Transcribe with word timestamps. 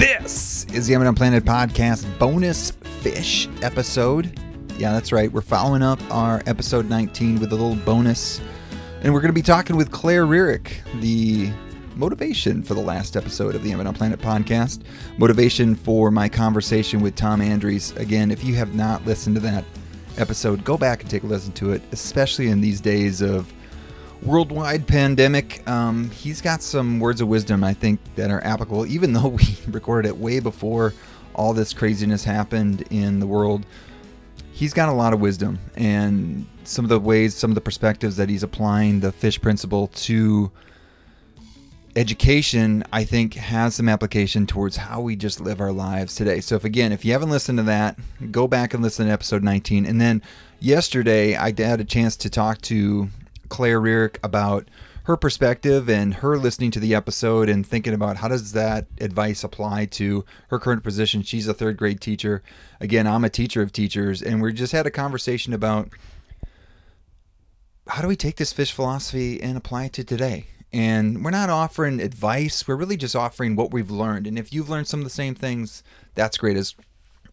This 0.00 0.64
is 0.72 0.86
the 0.86 0.94
Eminent 0.94 1.18
Planet 1.18 1.44
Podcast 1.44 2.06
bonus 2.18 2.70
fish 3.02 3.50
episode. 3.60 4.40
Yeah, 4.78 4.94
that's 4.94 5.12
right. 5.12 5.30
We're 5.30 5.42
following 5.42 5.82
up 5.82 6.00
our 6.10 6.42
episode 6.46 6.88
19 6.88 7.38
with 7.38 7.52
a 7.52 7.54
little 7.54 7.76
bonus. 7.84 8.40
And 9.02 9.12
we're 9.12 9.20
going 9.20 9.28
to 9.28 9.34
be 9.34 9.42
talking 9.42 9.76
with 9.76 9.90
Claire 9.90 10.24
Rearick, 10.24 10.70
the 11.02 11.50
motivation 11.96 12.62
for 12.62 12.72
the 12.72 12.80
last 12.80 13.14
episode 13.14 13.54
of 13.54 13.62
the 13.62 13.72
Eminent 13.72 13.94
Planet 13.94 14.18
podcast. 14.20 14.84
Motivation 15.18 15.74
for 15.74 16.10
my 16.10 16.30
conversation 16.30 17.02
with 17.02 17.14
Tom 17.14 17.42
Andrews. 17.42 17.92
Again, 17.98 18.30
if 18.30 18.42
you 18.42 18.54
have 18.54 18.74
not 18.74 19.04
listened 19.04 19.36
to 19.36 19.40
that 19.42 19.66
episode, 20.16 20.64
go 20.64 20.78
back 20.78 21.02
and 21.02 21.10
take 21.10 21.24
a 21.24 21.26
listen 21.26 21.52
to 21.52 21.72
it, 21.72 21.82
especially 21.92 22.48
in 22.48 22.62
these 22.62 22.80
days 22.80 23.20
of 23.20 23.52
worldwide 24.22 24.86
pandemic. 24.86 25.68
Um, 25.68 26.10
he's 26.10 26.40
got 26.40 26.62
some 26.62 27.00
words 27.00 27.20
of 27.20 27.28
wisdom, 27.28 27.64
I 27.64 27.74
think, 27.74 28.00
that 28.16 28.30
are 28.30 28.42
applicable, 28.44 28.86
even 28.86 29.12
though 29.14 29.28
we 29.28 29.56
recorded 29.68 30.08
it 30.08 30.16
way 30.16 30.40
before 30.40 30.94
all 31.34 31.52
this 31.52 31.72
craziness 31.72 32.24
happened 32.24 32.82
in 32.90 33.20
the 33.20 33.26
world. 33.26 33.64
He's 34.52 34.74
got 34.74 34.88
a 34.88 34.92
lot 34.92 35.14
of 35.14 35.20
wisdom 35.20 35.58
and 35.74 36.46
some 36.64 36.84
of 36.84 36.88
the 36.88 37.00
ways, 37.00 37.34
some 37.34 37.50
of 37.50 37.54
the 37.54 37.60
perspectives 37.60 38.16
that 38.16 38.28
he's 38.28 38.42
applying 38.42 39.00
the 39.00 39.10
fish 39.10 39.40
principle 39.40 39.88
to 39.88 40.50
education, 41.96 42.84
I 42.92 43.04
think, 43.04 43.34
has 43.34 43.74
some 43.74 43.88
application 43.88 44.46
towards 44.46 44.76
how 44.76 45.00
we 45.00 45.16
just 45.16 45.40
live 45.40 45.60
our 45.60 45.72
lives 45.72 46.14
today. 46.14 46.40
So, 46.40 46.56
if 46.56 46.64
again, 46.64 46.92
if 46.92 47.04
you 47.04 47.12
haven't 47.12 47.30
listened 47.30 47.58
to 47.58 47.64
that, 47.64 47.98
go 48.30 48.46
back 48.46 48.74
and 48.74 48.82
listen 48.82 49.06
to 49.06 49.12
episode 49.12 49.42
19. 49.42 49.86
And 49.86 50.00
then 50.00 50.22
yesterday, 50.60 51.36
I 51.36 51.54
had 51.56 51.80
a 51.80 51.84
chance 51.84 52.16
to 52.18 52.30
talk 52.30 52.60
to 52.62 53.08
Claire 53.50 53.80
Rearick 53.80 54.16
about 54.22 54.68
her 55.04 55.16
perspective 55.16 55.90
and 55.90 56.14
her 56.14 56.38
listening 56.38 56.70
to 56.70 56.80
the 56.80 56.94
episode 56.94 57.48
and 57.48 57.66
thinking 57.66 57.92
about 57.92 58.18
how 58.18 58.28
does 58.28 58.52
that 58.52 58.86
advice 59.00 59.42
apply 59.44 59.86
to 59.86 60.24
her 60.48 60.58
current 60.58 60.84
position. 60.84 61.22
She's 61.22 61.48
a 61.48 61.54
third 61.54 61.76
grade 61.76 62.00
teacher. 62.00 62.42
Again, 62.80 63.06
I'm 63.06 63.24
a 63.24 63.30
teacher 63.30 63.60
of 63.60 63.72
teachers, 63.72 64.22
and 64.22 64.40
we 64.40 64.52
just 64.52 64.72
had 64.72 64.86
a 64.86 64.90
conversation 64.90 65.52
about 65.52 65.90
how 67.88 68.02
do 68.02 68.08
we 68.08 68.16
take 68.16 68.36
this 68.36 68.52
fish 68.52 68.72
philosophy 68.72 69.42
and 69.42 69.56
apply 69.56 69.86
it 69.86 69.92
to 69.94 70.04
today. 70.04 70.46
And 70.72 71.24
we're 71.24 71.30
not 71.30 71.50
offering 71.50 72.00
advice, 72.00 72.68
we're 72.68 72.76
really 72.76 72.96
just 72.96 73.16
offering 73.16 73.56
what 73.56 73.72
we've 73.72 73.90
learned. 73.90 74.28
And 74.28 74.38
if 74.38 74.52
you've 74.52 74.70
learned 74.70 74.86
some 74.86 75.00
of 75.00 75.04
the 75.04 75.10
same 75.10 75.34
things, 75.34 75.82
that's 76.14 76.38
great 76.38 76.56
as 76.56 76.76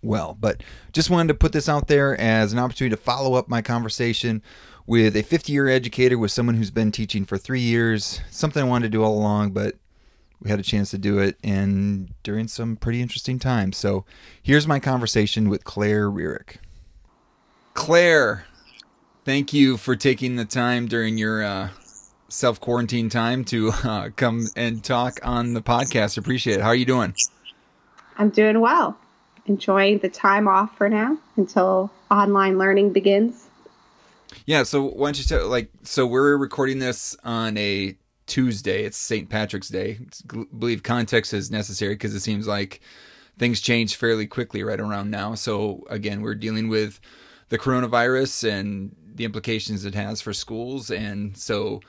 well. 0.01 0.35
But 0.39 0.63
just 0.93 1.09
wanted 1.09 1.27
to 1.27 1.33
put 1.35 1.51
this 1.51 1.69
out 1.69 1.87
there 1.87 2.19
as 2.19 2.53
an 2.53 2.59
opportunity 2.59 2.95
to 2.95 3.01
follow 3.01 3.35
up 3.35 3.47
my 3.47 3.61
conversation 3.61 4.41
with 4.87 5.15
a 5.17 5.21
50 5.21 5.51
year 5.51 5.67
educator, 5.67 6.17
with 6.17 6.31
someone 6.31 6.55
who's 6.55 6.71
been 6.71 6.91
teaching 6.91 7.25
for 7.25 7.37
three 7.37 7.59
years. 7.59 8.21
Something 8.31 8.63
I 8.63 8.67
wanted 8.67 8.85
to 8.85 8.97
do 8.97 9.03
all 9.03 9.13
along, 9.13 9.51
but 9.51 9.75
we 10.41 10.49
had 10.49 10.59
a 10.59 10.63
chance 10.63 10.91
to 10.91 10.97
do 10.97 11.19
it 11.19 11.35
and 11.43 12.13
during 12.23 12.47
some 12.47 12.75
pretty 12.75 13.01
interesting 13.01 13.37
times. 13.37 13.77
So 13.77 14.05
here's 14.41 14.67
my 14.67 14.79
conversation 14.79 15.49
with 15.49 15.63
Claire 15.63 16.09
Rearick. 16.09 16.57
Claire, 17.73 18.45
thank 19.25 19.53
you 19.53 19.77
for 19.77 19.95
taking 19.95 20.35
the 20.35 20.45
time 20.45 20.87
during 20.87 21.17
your 21.17 21.43
uh, 21.43 21.69
self 22.29 22.59
quarantine 22.59 23.09
time 23.09 23.43
to 23.45 23.71
uh, 23.83 24.09
come 24.15 24.47
and 24.55 24.83
talk 24.83 25.19
on 25.23 25.53
the 25.53 25.61
podcast. 25.61 26.17
Appreciate 26.17 26.55
it. 26.55 26.61
How 26.61 26.69
are 26.69 26.75
you 26.75 26.85
doing? 26.85 27.13
I'm 28.17 28.29
doing 28.29 28.61
well. 28.61 28.97
Enjoying 29.47 29.99
the 29.99 30.09
time 30.09 30.47
off 30.47 30.75
for 30.77 30.89
now 30.89 31.17
until 31.35 31.91
online 32.11 32.57
learning 32.57 32.93
begins. 32.93 33.46
Yeah. 34.45 34.63
So 34.63 34.83
why 34.83 35.07
don't 35.07 35.19
you 35.19 35.25
tell 35.25 35.47
like 35.47 35.71
so 35.83 36.05
we're 36.05 36.37
recording 36.37 36.79
this 36.79 37.15
on 37.23 37.57
a 37.57 37.97
Tuesday. 38.25 38.83
It's 38.83 38.97
St. 38.97 39.29
Patrick's 39.29 39.69
Day. 39.69 39.99
I 40.33 40.43
believe 40.57 40.83
context 40.83 41.33
is 41.33 41.49
necessary 41.49 41.95
because 41.95 42.13
it 42.13 42.19
seems 42.19 42.47
like 42.47 42.81
things 43.37 43.61
change 43.61 43.95
fairly 43.95 44.27
quickly 44.27 44.63
right 44.63 44.79
around 44.79 45.09
now. 45.09 45.35
So 45.35 45.85
again, 45.89 46.21
we're 46.21 46.35
dealing 46.35 46.67
with 46.67 46.99
the 47.49 47.57
coronavirus 47.57 48.49
and 48.51 48.95
the 49.15 49.25
implications 49.25 49.85
it 49.85 49.95
has 49.95 50.21
for 50.21 50.33
schools, 50.33 50.91
and 50.91 51.35
so 51.35 51.81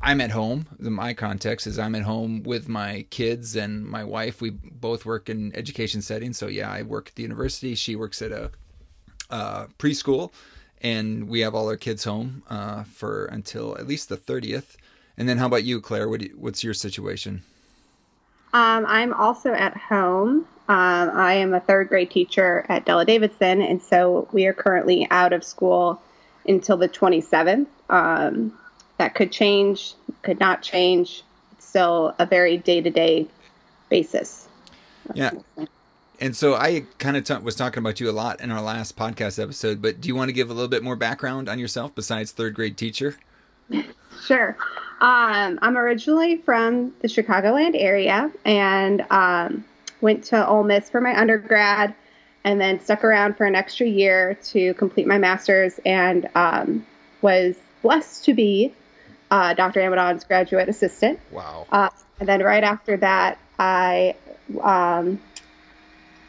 I'm 0.00 0.20
at 0.20 0.30
home. 0.30 0.66
My 0.78 1.14
context 1.14 1.66
is 1.66 1.78
I'm 1.78 1.94
at 1.94 2.02
home 2.02 2.42
with 2.42 2.68
my 2.68 3.06
kids 3.10 3.56
and 3.56 3.84
my 3.84 4.04
wife. 4.04 4.40
We 4.40 4.50
both 4.50 5.06
work 5.06 5.28
in 5.28 5.54
education 5.56 6.02
settings. 6.02 6.38
So 6.38 6.48
yeah, 6.48 6.70
I 6.70 6.82
work 6.82 7.08
at 7.08 7.14
the 7.14 7.22
university. 7.22 7.74
She 7.74 7.96
works 7.96 8.20
at 8.20 8.32
a 8.32 8.50
uh, 9.30 9.66
preschool, 9.78 10.32
and 10.82 11.28
we 11.28 11.40
have 11.40 11.54
all 11.54 11.68
our 11.68 11.76
kids 11.76 12.04
home 12.04 12.42
uh, 12.48 12.84
for 12.84 13.26
until 13.26 13.76
at 13.78 13.86
least 13.86 14.08
the 14.08 14.16
30th. 14.16 14.76
And 15.16 15.28
then 15.28 15.38
how 15.38 15.46
about 15.46 15.64
you, 15.64 15.80
Claire? 15.80 16.08
What 16.08 16.20
you, 16.22 16.34
what's 16.38 16.62
your 16.62 16.74
situation? 16.74 17.42
Um, 18.52 18.84
I'm 18.86 19.12
also 19.12 19.52
at 19.52 19.76
home. 19.76 20.46
Um, 20.68 21.10
I 21.14 21.34
am 21.34 21.54
a 21.54 21.60
third 21.60 21.88
grade 21.88 22.10
teacher 22.10 22.66
at 22.68 22.84
Della 22.84 23.04
Davidson, 23.04 23.62
and 23.62 23.80
so 23.82 24.28
we 24.32 24.46
are 24.46 24.52
currently 24.52 25.06
out 25.10 25.32
of 25.32 25.44
school 25.44 26.00
until 26.46 26.76
the 26.76 26.88
27th. 26.88 27.66
Um, 27.88 28.52
that 28.98 29.14
could 29.14 29.30
change, 29.30 29.94
could 30.22 30.40
not 30.40 30.62
change. 30.62 31.22
It's 31.52 31.66
still 31.66 32.14
a 32.18 32.26
very 32.26 32.56
day 32.56 32.80
to 32.80 32.90
day 32.90 33.26
basis. 33.88 34.48
Yeah. 35.14 35.30
And 36.20 36.34
so 36.34 36.54
I 36.54 36.84
kind 36.98 37.16
of 37.16 37.24
t- 37.24 37.36
was 37.36 37.54
talking 37.54 37.78
about 37.80 38.00
you 38.00 38.08
a 38.08 38.12
lot 38.12 38.40
in 38.40 38.50
our 38.50 38.62
last 38.62 38.96
podcast 38.96 39.42
episode, 39.42 39.82
but 39.82 40.00
do 40.00 40.08
you 40.08 40.14
want 40.14 40.28
to 40.28 40.32
give 40.32 40.50
a 40.50 40.54
little 40.54 40.68
bit 40.68 40.82
more 40.82 40.96
background 40.96 41.48
on 41.48 41.58
yourself 41.58 41.94
besides 41.94 42.32
third 42.32 42.54
grade 42.54 42.76
teacher? 42.76 43.16
sure. 44.24 44.56
Um, 45.00 45.58
I'm 45.60 45.76
originally 45.76 46.38
from 46.38 46.94
the 47.00 47.08
Chicagoland 47.08 47.74
area 47.74 48.30
and 48.44 49.04
um, 49.10 49.64
went 50.00 50.24
to 50.24 50.46
Ole 50.46 50.64
Miss 50.64 50.88
for 50.88 51.00
my 51.00 51.18
undergrad 51.18 51.94
and 52.44 52.60
then 52.60 52.80
stuck 52.80 53.04
around 53.04 53.36
for 53.36 53.44
an 53.44 53.54
extra 53.54 53.86
year 53.86 54.38
to 54.44 54.72
complete 54.74 55.06
my 55.06 55.18
master's 55.18 55.78
and 55.84 56.28
um, 56.34 56.86
was 57.20 57.56
blessed 57.82 58.24
to 58.24 58.34
be 58.34 58.72
uh, 59.30 59.52
Dr. 59.54 59.80
Amadon's 59.80 60.24
graduate 60.24 60.68
assistant. 60.68 61.18
Wow. 61.30 61.66
Uh, 61.70 61.90
and 62.20 62.28
then 62.28 62.42
right 62.42 62.64
after 62.64 62.96
that, 62.98 63.38
I 63.58 64.14
um, 64.62 65.20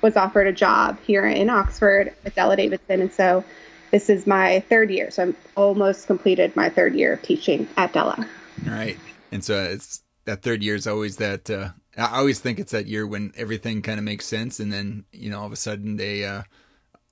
was 0.08 0.16
offered 0.16 0.48
a 0.48 0.54
job 0.54 0.98
here 1.02 1.26
in 1.28 1.50
Oxford 1.50 2.14
with 2.24 2.34
Della 2.34 2.56
Davidson. 2.56 3.02
And 3.02 3.12
so 3.12 3.44
this 3.92 4.10
is 4.10 4.26
my 4.26 4.62
third 4.70 4.90
year. 4.90 5.12
So 5.12 5.24
I'm 5.24 5.36
almost 5.58 6.08
completed 6.08 6.56
my 6.56 6.70
third 6.70 6.96
year 6.96 7.14
of 7.14 7.22
teaching 7.22 7.68
at 7.76 7.92
Della. 7.92 8.26
Right. 8.66 8.98
And 9.34 9.44
so 9.44 9.62
it's 9.62 10.02
that 10.24 10.44
third 10.44 10.64
year 10.64 10.76
is 10.76 10.88
always 10.88 11.18
that. 11.18 11.50
Uh, 11.50 11.70
I 11.98 12.20
always 12.20 12.40
think 12.40 12.60
it's 12.60 12.72
that 12.72 12.86
year 12.88 13.06
when 13.06 13.34
everything 13.36 13.82
kind 13.82 13.98
of 13.98 14.06
makes 14.06 14.26
sense, 14.26 14.60
and 14.60 14.72
then 14.72 15.04
you 15.12 15.30
know 15.30 15.40
all 15.40 15.46
of 15.46 15.52
a 15.52 15.58
sudden 15.58 16.00
a 16.00 16.24
uh, 16.24 16.44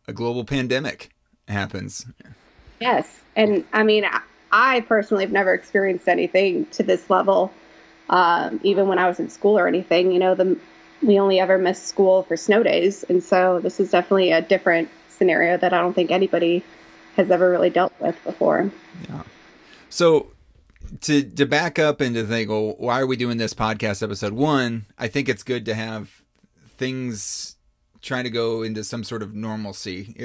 a 0.08 0.14
global 0.14 0.46
pandemic 0.46 1.10
happens. 1.48 2.06
Yes, 2.80 3.22
and 3.36 3.66
I 3.74 3.84
mean 3.84 4.06
I 4.52 4.82
personally 4.82 5.24
have 5.24 5.32
never 5.32 5.54
experienced 5.54 6.08
anything 6.08 6.68
to 6.68 6.84
this 6.84 7.10
level, 7.10 7.52
um, 8.10 8.60
even 8.64 8.88
when 8.88 9.00
I 9.00 9.08
was 9.08 9.20
in 9.20 9.30
school 9.30 9.58
or 9.58 9.68
anything. 9.68 10.12
You 10.12 10.20
know, 10.20 10.36
the 10.36 10.58
we 11.02 11.20
only 11.20 11.40
ever 11.40 11.58
missed 11.58 11.86
school 11.88 12.24
for 12.24 12.38
snow 12.38 12.64
days, 12.64 13.04
and 13.04 13.24
so 13.24 13.60
this 13.60 13.80
is 13.80 13.92
definitely 13.92 14.32
a 14.32 14.42
different 14.42 14.90
scenario 15.10 15.58
that 15.58 15.74
I 15.74 15.80
don't 15.80 15.94
think 15.94 16.12
anybody 16.12 16.64
has 17.16 17.32
ever 17.32 17.50
really 17.50 17.70
dealt 17.70 17.94
with 18.00 18.22
before. 18.24 18.70
Yeah. 19.10 19.24
So 19.90 20.28
to 21.02 21.24
to 21.24 21.46
back 21.46 21.80
up 21.80 22.02
and 22.02 22.16
to 22.16 22.26
think, 22.26 22.50
well, 22.50 22.76
why 22.78 23.00
are 23.02 23.08
we 23.08 23.16
doing 23.16 23.38
this 23.38 23.54
podcast 23.54 24.04
episode? 24.04 24.34
One, 24.34 24.86
I 24.98 25.08
think 25.08 25.30
it's 25.30 25.44
good 25.44 25.66
to 25.66 25.74
have 25.74 26.22
things 26.68 27.56
trying 28.02 28.24
to 28.24 28.30
go 28.30 28.62
into 28.62 28.84
some 28.84 29.04
sort 29.04 29.24
of 29.24 29.34
normalcy, 29.34 30.16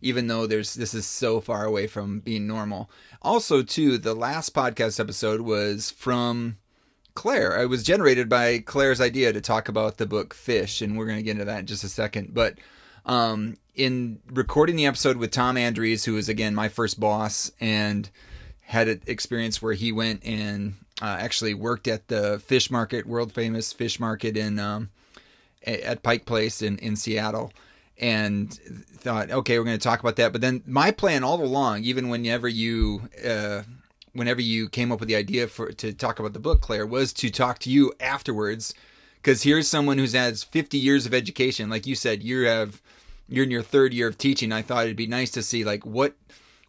even 0.00 0.28
though 0.28 0.46
there's 0.46 0.74
this 0.74 0.94
is 0.94 1.06
so 1.06 1.40
far 1.40 1.64
away 1.64 1.86
from 1.86 2.20
being 2.20 2.46
normal. 2.46 2.90
Also, 3.20 3.62
too, 3.62 3.98
the 3.98 4.14
last 4.14 4.54
podcast 4.54 4.98
episode 4.98 5.42
was 5.42 5.90
from 5.90 6.56
Claire. 7.18 7.60
It 7.60 7.66
was 7.66 7.82
generated 7.82 8.28
by 8.28 8.60
Claire's 8.60 9.00
idea 9.00 9.32
to 9.32 9.40
talk 9.40 9.68
about 9.68 9.96
the 9.96 10.06
book 10.06 10.32
Fish, 10.32 10.80
and 10.80 10.96
we're 10.96 11.06
going 11.06 11.18
to 11.18 11.22
get 11.24 11.32
into 11.32 11.46
that 11.46 11.58
in 11.58 11.66
just 11.66 11.82
a 11.82 11.88
second. 11.88 12.32
But 12.32 12.54
um, 13.04 13.56
in 13.74 14.20
recording 14.30 14.76
the 14.76 14.86
episode 14.86 15.16
with 15.16 15.32
Tom 15.32 15.56
Andrews, 15.56 16.04
who 16.04 16.14
was 16.14 16.28
again 16.28 16.54
my 16.54 16.68
first 16.68 17.00
boss 17.00 17.50
and 17.60 18.08
had 18.60 18.86
an 18.86 19.02
experience 19.08 19.60
where 19.60 19.72
he 19.72 19.90
went 19.90 20.24
and 20.24 20.74
uh, 21.02 21.16
actually 21.18 21.54
worked 21.54 21.88
at 21.88 22.06
the 22.06 22.38
fish 22.38 22.70
market, 22.70 23.04
world 23.04 23.32
famous 23.32 23.72
fish 23.72 23.98
market 23.98 24.36
in 24.36 24.60
um, 24.60 24.90
at 25.66 26.04
Pike 26.04 26.24
Place 26.24 26.62
in 26.62 26.78
in 26.78 26.94
Seattle, 26.94 27.52
and 27.98 28.54
thought, 28.98 29.32
okay, 29.32 29.58
we're 29.58 29.64
going 29.64 29.76
to 29.76 29.82
talk 29.82 29.98
about 29.98 30.14
that. 30.16 30.30
But 30.30 30.40
then 30.40 30.62
my 30.68 30.92
plan 30.92 31.24
all 31.24 31.42
along, 31.42 31.82
even 31.82 32.10
whenever 32.10 32.46
you 32.46 33.08
uh, 33.26 33.62
whenever 34.12 34.40
you 34.40 34.68
came 34.68 34.92
up 34.92 35.00
with 35.00 35.08
the 35.08 35.16
idea 35.16 35.48
for 35.48 35.72
to 35.72 35.92
talk 35.92 36.18
about 36.18 36.32
the 36.32 36.38
book, 36.38 36.60
Claire, 36.60 36.86
was 36.86 37.12
to 37.14 37.30
talk 37.30 37.58
to 37.60 37.70
you 37.70 37.92
afterwards. 38.00 38.74
Because 39.16 39.42
here's 39.42 39.66
someone 39.66 39.98
who's 39.98 40.12
has 40.12 40.44
50 40.44 40.78
years 40.78 41.04
of 41.04 41.12
education. 41.12 41.68
Like 41.70 41.86
you 41.86 41.94
said, 41.94 42.22
you 42.22 42.46
have 42.46 42.80
you're 43.28 43.44
in 43.44 43.50
your 43.50 43.62
third 43.62 43.92
year 43.92 44.08
of 44.08 44.16
teaching. 44.16 44.52
I 44.52 44.62
thought 44.62 44.84
it'd 44.84 44.96
be 44.96 45.06
nice 45.06 45.30
to 45.32 45.42
see 45.42 45.64
like 45.64 45.84
what 45.84 46.16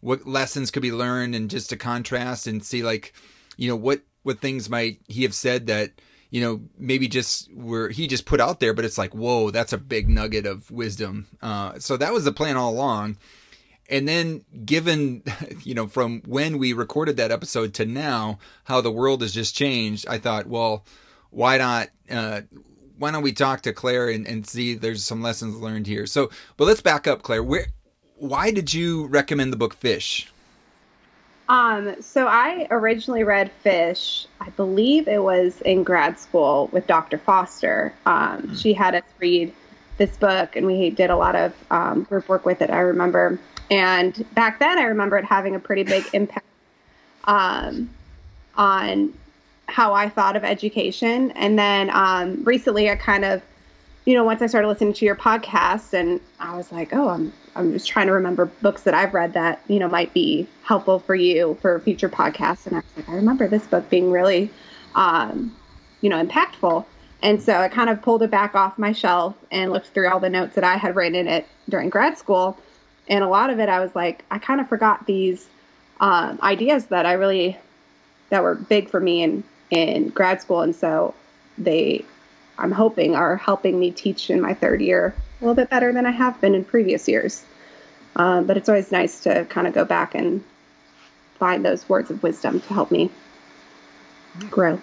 what 0.00 0.26
lessons 0.26 0.70
could 0.70 0.82
be 0.82 0.92
learned 0.92 1.34
and 1.34 1.50
just 1.50 1.70
to 1.70 1.76
contrast 1.76 2.46
and 2.46 2.64
see 2.64 2.82
like 2.82 3.14
you 3.56 3.68
know 3.68 3.76
what 3.76 4.00
what 4.22 4.40
things 4.40 4.68
might 4.68 5.00
he 5.08 5.22
have 5.22 5.34
said 5.34 5.66
that 5.68 5.92
you 6.30 6.40
know, 6.40 6.60
maybe 6.78 7.08
just 7.08 7.52
where 7.52 7.88
he 7.88 8.06
just 8.06 8.24
put 8.24 8.40
out 8.40 8.60
there, 8.60 8.72
but 8.72 8.84
it's 8.84 8.98
like, 8.98 9.14
whoa, 9.14 9.50
that's 9.50 9.72
a 9.72 9.78
big 9.78 10.08
nugget 10.08 10.46
of 10.46 10.70
wisdom. 10.70 11.26
Uh, 11.42 11.78
so 11.78 11.96
that 11.96 12.12
was 12.12 12.24
the 12.24 12.32
plan 12.32 12.56
all 12.56 12.72
along. 12.72 13.16
And 13.90 14.06
then, 14.06 14.44
given, 14.64 15.22
you 15.62 15.74
know, 15.74 15.86
from 15.86 16.22
when 16.26 16.58
we 16.58 16.72
recorded 16.72 17.16
that 17.16 17.30
episode 17.30 17.74
to 17.74 17.84
now, 17.84 18.38
how 18.64 18.80
the 18.80 18.90
world 18.90 19.22
has 19.22 19.32
just 19.34 19.54
changed, 19.54 20.06
I 20.08 20.18
thought, 20.18 20.46
well, 20.46 20.84
why 21.30 21.58
not, 21.58 21.88
uh, 22.10 22.42
why 22.98 23.10
don't 23.10 23.22
we 23.22 23.32
talk 23.32 23.62
to 23.62 23.72
Claire 23.72 24.08
and, 24.08 24.26
and 24.26 24.46
see 24.46 24.74
there's 24.74 25.04
some 25.04 25.22
lessons 25.22 25.56
learned 25.56 25.86
here. 25.86 26.06
So, 26.06 26.30
but 26.56 26.66
let's 26.66 26.80
back 26.80 27.06
up, 27.06 27.22
Claire. 27.22 27.42
Where, 27.42 27.66
why 28.16 28.50
did 28.50 28.72
you 28.72 29.06
recommend 29.06 29.52
the 29.52 29.56
book 29.56 29.74
Fish? 29.74 30.30
Um, 31.48 32.00
so 32.00 32.28
I 32.28 32.68
originally 32.70 33.24
read 33.24 33.50
Fish. 33.50 34.26
I 34.40 34.50
believe 34.50 35.08
it 35.08 35.20
was 35.20 35.60
in 35.62 35.82
grad 35.82 36.16
school 36.16 36.68
with 36.70 36.86
Dr. 36.86 37.18
Foster. 37.18 37.92
Um, 38.06 38.42
mm. 38.42 38.62
She 38.62 38.72
had 38.72 38.94
us 38.94 39.02
read 39.18 39.52
this 39.98 40.16
book, 40.16 40.54
and 40.54 40.64
we 40.64 40.90
did 40.90 41.10
a 41.10 41.16
lot 41.16 41.34
of 41.34 41.52
um, 41.72 42.04
group 42.04 42.28
work 42.28 42.46
with 42.46 42.62
it. 42.62 42.70
I 42.70 42.78
remember, 42.78 43.38
and 43.70 44.24
back 44.34 44.58
then 44.58 44.78
I 44.78 44.82
remember 44.82 45.16
it 45.16 45.24
having 45.24 45.54
a 45.54 45.60
pretty 45.60 45.84
big 45.84 46.04
impact 46.12 46.46
um, 47.24 47.90
on 48.56 49.14
how 49.66 49.94
I 49.94 50.08
thought 50.08 50.36
of 50.36 50.44
education. 50.44 51.30
And 51.32 51.58
then 51.58 51.90
um, 51.90 52.42
recently, 52.44 52.90
I 52.90 52.96
kind 52.96 53.24
of, 53.24 53.42
you 54.04 54.14
know, 54.14 54.24
once 54.24 54.42
I 54.42 54.46
started 54.46 54.68
listening 54.68 54.92
to 54.94 55.04
your 55.04 55.14
podcast, 55.14 55.94
and 55.94 56.20
I 56.40 56.56
was 56.56 56.72
like, 56.72 56.92
oh, 56.92 57.08
I'm 57.08 57.32
I'm 57.56 57.72
just 57.72 57.88
trying 57.88 58.06
to 58.06 58.12
remember 58.12 58.46
books 58.46 58.82
that 58.82 58.94
I've 58.94 59.12
read 59.12 59.32
that 59.34 59.60
you 59.68 59.78
know 59.78 59.88
might 59.88 60.12
be 60.14 60.46
helpful 60.62 60.98
for 60.98 61.14
you 61.14 61.56
for 61.60 61.78
future 61.80 62.08
podcasts. 62.08 62.66
And 62.66 62.76
I 62.76 62.78
was 62.78 62.96
like, 62.96 63.08
I 63.08 63.14
remember 63.14 63.46
this 63.46 63.66
book 63.66 63.88
being 63.90 64.10
really, 64.10 64.50
um, 64.94 65.54
you 66.00 66.08
know, 66.08 66.24
impactful. 66.24 66.84
And 67.22 67.40
so 67.42 67.54
I 67.54 67.68
kind 67.68 67.90
of 67.90 68.00
pulled 68.00 68.22
it 68.22 68.30
back 68.30 68.54
off 68.54 68.78
my 68.78 68.92
shelf 68.92 69.36
and 69.50 69.72
looked 69.72 69.88
through 69.88 70.08
all 70.08 70.20
the 70.20 70.30
notes 70.30 70.54
that 70.54 70.64
I 70.64 70.76
had 70.76 70.96
written 70.96 71.14
in 71.14 71.28
it 71.28 71.46
during 71.68 71.90
grad 71.90 72.16
school. 72.16 72.56
And 73.10 73.22
a 73.22 73.28
lot 73.28 73.50
of 73.50 73.58
it, 73.58 73.68
I 73.68 73.80
was 73.80 73.94
like, 73.94 74.24
I 74.30 74.38
kind 74.38 74.60
of 74.60 74.68
forgot 74.68 75.04
these 75.06 75.46
um, 76.00 76.38
ideas 76.42 76.86
that 76.86 77.04
I 77.04 77.12
really 77.12 77.58
that 78.30 78.42
were 78.42 78.54
big 78.54 78.88
for 78.88 79.00
me 79.00 79.22
in 79.22 79.44
in 79.70 80.08
grad 80.08 80.40
school. 80.40 80.62
And 80.62 80.74
so 80.74 81.14
they, 81.58 82.04
I'm 82.58 82.72
hoping, 82.72 83.14
are 83.14 83.36
helping 83.36 83.78
me 83.78 83.90
teach 83.90 84.30
in 84.30 84.40
my 84.40 84.54
third 84.54 84.80
year 84.80 85.14
a 85.40 85.44
little 85.44 85.54
bit 85.54 85.70
better 85.70 85.92
than 85.92 86.06
I 86.06 86.10
have 86.10 86.40
been 86.40 86.54
in 86.54 86.64
previous 86.64 87.08
years. 87.08 87.44
Um, 88.16 88.46
but 88.46 88.56
it's 88.56 88.68
always 88.68 88.90
nice 88.90 89.20
to 89.24 89.44
kind 89.46 89.66
of 89.66 89.74
go 89.74 89.84
back 89.84 90.14
and 90.14 90.42
find 91.38 91.64
those 91.64 91.88
words 91.88 92.10
of 92.10 92.22
wisdom 92.22 92.60
to 92.60 92.74
help 92.74 92.90
me 92.90 93.10
grow. 94.50 94.80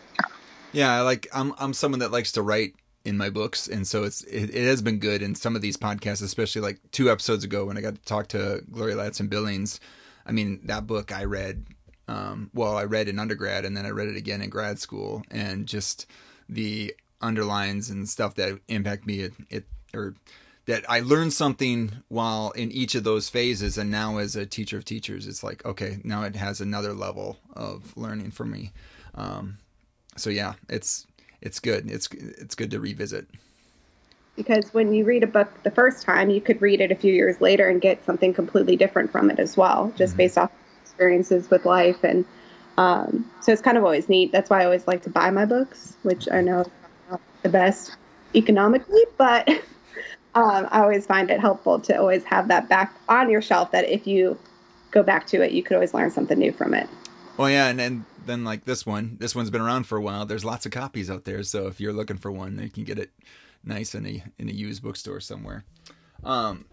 Yeah, 0.72 1.02
like 1.02 1.28
I'm 1.34 1.54
I'm 1.58 1.74
someone 1.74 2.00
that 2.00 2.12
likes 2.12 2.34
to 2.34 2.42
write 2.42 2.76
in 3.08 3.18
my 3.18 3.30
books, 3.30 3.70
and 3.70 3.88
so 3.88 4.04
it's 4.04 4.22
it, 4.24 4.54
it, 4.54 4.66
has 4.68 4.82
been 4.82 5.00
good 5.00 5.22
in 5.22 5.34
some 5.34 5.56
of 5.56 5.62
these 5.62 5.78
podcasts, 5.78 6.22
especially 6.22 6.62
like 6.62 6.80
two 6.92 7.10
episodes 7.10 7.46
ago 7.46 7.64
when 7.64 7.78
I 7.78 7.82
got 7.82 7.96
to 7.96 8.02
talk 8.02 8.28
to 8.30 8.62
Gloria 8.70 8.98
Ladson 8.98 9.30
Billings. 9.30 9.80
I 10.26 10.34
mean, 10.34 10.60
that 10.66 10.86
book 10.86 11.16
I 11.16 11.24
read, 11.24 11.66
um, 12.10 12.52
well, 12.54 12.76
I 12.76 12.84
read 12.84 13.08
in 13.08 13.18
undergrad, 13.18 13.64
and 13.64 13.78
then 13.78 13.86
I 13.86 13.92
read 13.92 14.10
it 14.10 14.18
again 14.18 14.42
in 14.42 14.50
grad 14.50 14.78
school, 14.80 15.24
and 15.32 15.68
just 15.68 16.06
the 16.50 16.94
underlines 17.22 17.90
and 17.90 18.10
stuff 18.10 18.36
that 18.36 18.60
impact 18.68 19.08
me, 19.08 19.22
it, 19.22 19.34
it 19.50 19.66
or 19.94 20.14
that 20.66 20.84
I 20.90 21.00
learned 21.00 21.32
something 21.32 21.94
while 22.10 22.52
in 22.52 22.74
each 22.74 22.94
of 22.94 23.06
those 23.06 23.30
phases, 23.30 23.78
and 23.78 23.90
now 23.90 24.18
as 24.18 24.36
a 24.36 24.46
teacher 24.46 24.76
of 24.76 24.84
teachers, 24.84 25.28
it's 25.28 25.46
like 25.46 25.64
okay, 25.66 26.00
now 26.04 26.24
it 26.24 26.36
has 26.36 26.60
another 26.60 26.94
level 26.94 27.38
of 27.54 27.96
learning 27.96 28.32
for 28.32 28.44
me. 28.44 28.74
Um, 29.16 29.60
so 30.18 30.30
yeah, 30.30 30.56
it's 30.68 31.08
it's 31.42 31.60
good. 31.60 31.90
It's 31.90 32.08
it's 32.12 32.56
good 32.56 32.72
to 32.72 32.80
revisit. 32.80 33.28
Because 34.36 34.72
when 34.74 34.94
you 34.94 35.04
read 35.04 35.24
a 35.24 35.28
book 35.28 35.50
the 35.64 35.72
first 35.72 36.04
time, 36.04 36.30
you 36.30 36.40
could 36.40 36.62
read 36.62 36.80
it 36.80 36.92
a 36.92 36.96
few 36.96 37.12
years 37.12 37.42
later 37.42 37.68
and 37.68 37.82
get 37.82 38.06
something 38.06 38.34
completely 38.34 38.76
different 38.76 39.12
from 39.12 39.32
it 39.32 39.40
as 39.40 39.58
well, 39.58 39.92
just 39.98 40.12
mm-hmm. 40.12 40.18
based 40.18 40.38
off 40.38 40.52
experiences 40.84 41.50
with 41.50 41.66
life. 41.66 42.04
And 42.04 42.24
um, 42.78 43.30
so 43.42 43.52
it's 43.52 43.62
kind 43.62 43.78
of 43.78 43.84
always 43.84 44.08
neat. 44.10 44.32
That's 44.32 44.50
why 44.50 44.62
I 44.62 44.66
always 44.66 44.88
like 44.88 45.02
to 45.04 45.10
buy 45.10 45.32
my 45.32 45.46
books, 45.46 45.96
which 46.04 46.28
I 46.32 46.42
know 46.42 46.62
is 46.62 46.68
not 47.10 47.22
the 47.42 47.50
best 47.50 47.96
economically, 48.36 49.04
but 49.18 49.50
um, 50.36 50.68
I 50.70 50.82
always 50.82 51.08
find 51.08 51.32
it 51.32 51.40
helpful 51.40 51.80
to 51.82 51.98
always 51.98 52.24
have 52.26 52.50
that 52.50 52.70
back 52.70 52.96
on 53.10 53.32
your 53.32 53.42
shelf 53.42 53.72
that 53.72 53.90
if 53.90 54.06
you 54.06 54.38
go 54.92 55.02
back 55.02 55.26
to 55.28 55.42
it, 55.42 55.52
you 55.52 55.64
could 55.64 55.76
always 55.76 55.94
learn 55.94 56.12
something 56.12 56.38
new 56.38 56.52
from 56.52 56.76
it. 56.76 56.88
Oh 57.40 57.48
yeah, 57.48 57.68
and, 57.68 57.82
and 57.82 58.06
then 58.28 58.44
like 58.44 58.66
this 58.66 58.86
one, 58.86 59.18
this 59.20 59.36
one's 59.36 59.50
been 59.50 59.62
around 59.62 59.84
for 59.86 59.98
a 59.98 60.02
while. 60.02 60.26
There's 60.26 60.46
lots 60.46 60.66
of 60.66 60.72
copies 60.72 61.10
out 61.10 61.26
there, 61.26 61.44
so 61.44 61.68
if 61.68 61.80
you're 61.80 61.94
looking 61.94 62.18
for 62.18 62.32
one, 62.32 62.60
you 62.62 62.70
can 62.70 62.84
get 62.84 63.00
it 63.00 63.12
nice 63.64 63.96
in 63.96 64.06
a 64.06 64.24
in 64.38 64.50
a 64.50 64.54
used 64.54 64.84
bookstore 64.84 65.20
somewhere. 65.20 65.66
Um, 66.24 66.66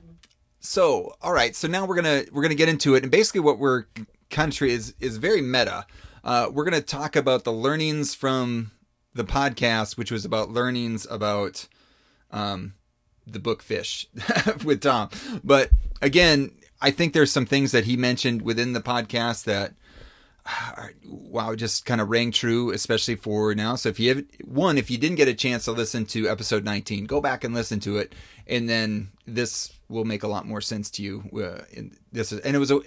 so 0.60 1.14
all 1.22 1.32
right, 1.32 1.54
so 1.54 1.68
now 1.68 1.86
we're 1.86 1.96
gonna 1.96 2.24
we're 2.32 2.42
gonna 2.42 2.54
get 2.54 2.68
into 2.68 2.94
it, 2.94 3.02
and 3.02 3.10
basically 3.10 3.40
what 3.40 3.58
we're 3.58 3.84
country 4.30 4.72
is 4.72 4.94
is 5.00 5.16
very 5.18 5.40
meta. 5.40 5.86
Uh, 6.22 6.48
we're 6.52 6.64
gonna 6.64 6.80
talk 6.80 7.16
about 7.16 7.44
the 7.44 7.52
learnings 7.52 8.14
from 8.14 8.72
the 9.14 9.24
podcast, 9.24 9.96
which 9.96 10.10
was 10.10 10.24
about 10.24 10.50
learnings 10.50 11.06
about 11.10 11.68
um, 12.30 12.74
the 13.26 13.38
book 13.38 13.62
Fish 13.62 14.06
with 14.64 14.80
Tom. 14.80 15.08
But 15.42 15.70
again, 16.02 16.50
I 16.80 16.90
think 16.90 17.12
there's 17.12 17.32
some 17.32 17.46
things 17.46 17.72
that 17.72 17.84
he 17.84 17.96
mentioned 17.96 18.42
within 18.42 18.72
the 18.72 18.80
podcast 18.80 19.44
that 19.44 19.74
wow 21.06 21.54
just 21.54 21.86
kind 21.86 22.00
of 22.00 22.10
rang 22.10 22.30
true 22.30 22.70
especially 22.70 23.16
for 23.16 23.54
now. 23.54 23.76
So 23.76 23.88
if 23.88 23.98
you 23.98 24.14
have 24.14 24.24
one 24.44 24.78
if 24.78 24.90
you 24.90 24.98
didn't 24.98 25.16
get 25.16 25.28
a 25.28 25.34
chance 25.34 25.64
to 25.64 25.72
listen 25.72 26.04
to 26.06 26.28
episode 26.28 26.64
19 26.64 27.06
go 27.06 27.20
back 27.20 27.44
and 27.44 27.54
listen 27.54 27.80
to 27.80 27.98
it 27.98 28.14
and 28.46 28.68
then 28.68 29.08
this 29.26 29.72
will 29.88 30.04
make 30.04 30.22
a 30.22 30.28
lot 30.28 30.46
more 30.46 30.60
sense 30.60 30.90
to 30.90 31.02
you 31.02 31.24
uh, 31.42 31.62
this 32.12 32.32
is 32.32 32.40
and 32.40 32.54
it 32.54 32.58
was 32.58 32.70
a 32.70 32.80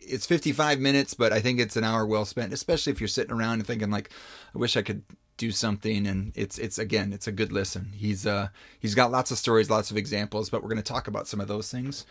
it's 0.00 0.26
55 0.26 0.80
minutes 0.80 1.14
but 1.14 1.32
i 1.32 1.40
think 1.40 1.58
it's 1.60 1.76
an 1.76 1.84
hour 1.84 2.04
well 2.04 2.26
spent 2.26 2.52
especially 2.52 2.92
if 2.92 3.00
you're 3.00 3.08
sitting 3.08 3.32
around 3.32 3.54
and 3.54 3.66
thinking 3.66 3.90
like 3.90 4.10
i 4.54 4.58
wish 4.58 4.76
i 4.76 4.82
could 4.82 5.02
do 5.38 5.52
something 5.52 6.06
and 6.06 6.32
it's 6.34 6.58
it's 6.58 6.78
again 6.78 7.12
it's 7.12 7.26
a 7.28 7.32
good 7.32 7.52
listen. 7.52 7.92
He's 7.96 8.26
uh 8.26 8.48
he's 8.80 8.94
got 8.94 9.10
lots 9.10 9.30
of 9.30 9.38
stories 9.38 9.70
lots 9.70 9.90
of 9.90 9.96
examples 9.96 10.50
but 10.50 10.62
we're 10.62 10.68
going 10.68 10.82
to 10.82 10.92
talk 10.92 11.08
about 11.08 11.26
some 11.26 11.40
of 11.40 11.48
those 11.48 11.70
things 11.70 12.04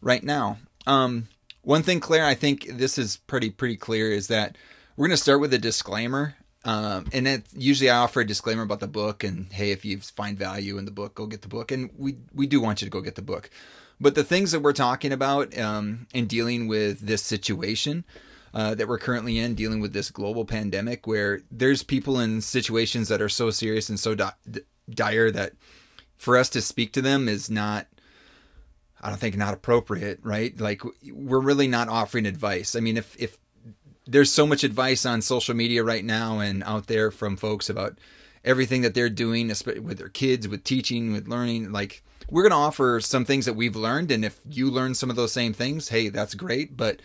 right 0.00 0.22
now. 0.22 0.58
Um 0.86 1.28
one 1.68 1.82
thing 1.82 2.00
claire 2.00 2.24
i 2.24 2.34
think 2.34 2.66
this 2.66 2.96
is 2.96 3.18
pretty 3.26 3.50
pretty 3.50 3.76
clear 3.76 4.10
is 4.10 4.28
that 4.28 4.56
we're 4.96 5.06
going 5.06 5.16
to 5.16 5.22
start 5.22 5.40
with 5.40 5.52
a 5.52 5.58
disclaimer 5.58 6.34
um 6.64 7.06
and 7.12 7.28
it 7.28 7.44
usually 7.54 7.90
i 7.90 7.96
offer 7.96 8.20
a 8.20 8.26
disclaimer 8.26 8.62
about 8.62 8.80
the 8.80 8.88
book 8.88 9.22
and 9.22 9.52
hey 9.52 9.70
if 9.70 9.84
you 9.84 9.98
find 9.98 10.38
value 10.38 10.78
in 10.78 10.84
the 10.86 10.90
book 10.90 11.14
go 11.14 11.26
get 11.26 11.42
the 11.42 11.48
book 11.48 11.70
and 11.70 11.90
we 11.96 12.16
we 12.32 12.46
do 12.46 12.60
want 12.60 12.80
you 12.80 12.86
to 12.86 12.90
go 12.90 13.00
get 13.00 13.14
the 13.14 13.22
book. 13.22 13.50
But 14.00 14.14
the 14.14 14.22
things 14.22 14.52
that 14.52 14.60
we're 14.60 14.72
talking 14.72 15.12
about 15.12 15.56
um 15.58 16.06
in 16.14 16.26
dealing 16.26 16.68
with 16.68 17.00
this 17.00 17.22
situation 17.22 18.04
uh, 18.54 18.74
that 18.74 18.88
we're 18.88 18.98
currently 18.98 19.38
in, 19.38 19.54
dealing 19.54 19.80
with 19.80 19.92
this 19.92 20.10
global 20.10 20.44
pandemic, 20.44 21.06
where 21.06 21.40
there's 21.50 21.82
people 21.82 22.18
in 22.18 22.40
situations 22.40 23.08
that 23.08 23.20
are 23.20 23.28
so 23.28 23.50
serious 23.50 23.90
and 23.90 24.00
so 24.00 24.14
di- 24.14 24.32
dire 24.88 25.30
that 25.30 25.52
for 26.16 26.36
us 26.36 26.48
to 26.48 26.62
speak 26.62 26.92
to 26.92 27.02
them 27.02 27.28
is 27.28 27.50
not, 27.50 27.86
I 29.00 29.10
don't 29.10 29.18
think, 29.18 29.36
not 29.36 29.54
appropriate, 29.54 30.20
right? 30.22 30.58
Like 30.58 30.82
we're 31.12 31.40
really 31.40 31.68
not 31.68 31.88
offering 31.88 32.26
advice. 32.26 32.74
I 32.74 32.80
mean, 32.80 32.96
if 32.96 33.16
if 33.18 33.38
there's 34.06 34.32
so 34.32 34.46
much 34.46 34.64
advice 34.64 35.04
on 35.04 35.20
social 35.22 35.54
media 35.54 35.84
right 35.84 36.04
now 36.04 36.40
and 36.40 36.62
out 36.64 36.86
there 36.86 37.10
from 37.10 37.36
folks 37.36 37.68
about 37.68 37.98
everything 38.44 38.82
that 38.82 38.94
they're 38.94 39.10
doing 39.10 39.50
especially 39.50 39.80
with 39.80 39.98
their 39.98 40.08
kids, 40.08 40.48
with 40.48 40.64
teaching, 40.64 41.12
with 41.12 41.28
learning, 41.28 41.72
like 41.72 42.02
we're 42.30 42.42
going 42.42 42.50
to 42.50 42.56
offer 42.56 43.00
some 43.00 43.24
things 43.24 43.46
that 43.46 43.54
we've 43.54 43.76
learned 43.76 44.10
and 44.10 44.24
if 44.24 44.40
you 44.48 44.70
learn 44.70 44.94
some 44.94 45.10
of 45.10 45.16
those 45.16 45.32
same 45.32 45.54
things 45.54 45.88
hey 45.88 46.10
that's 46.10 46.34
great 46.34 46.76
but 46.76 47.00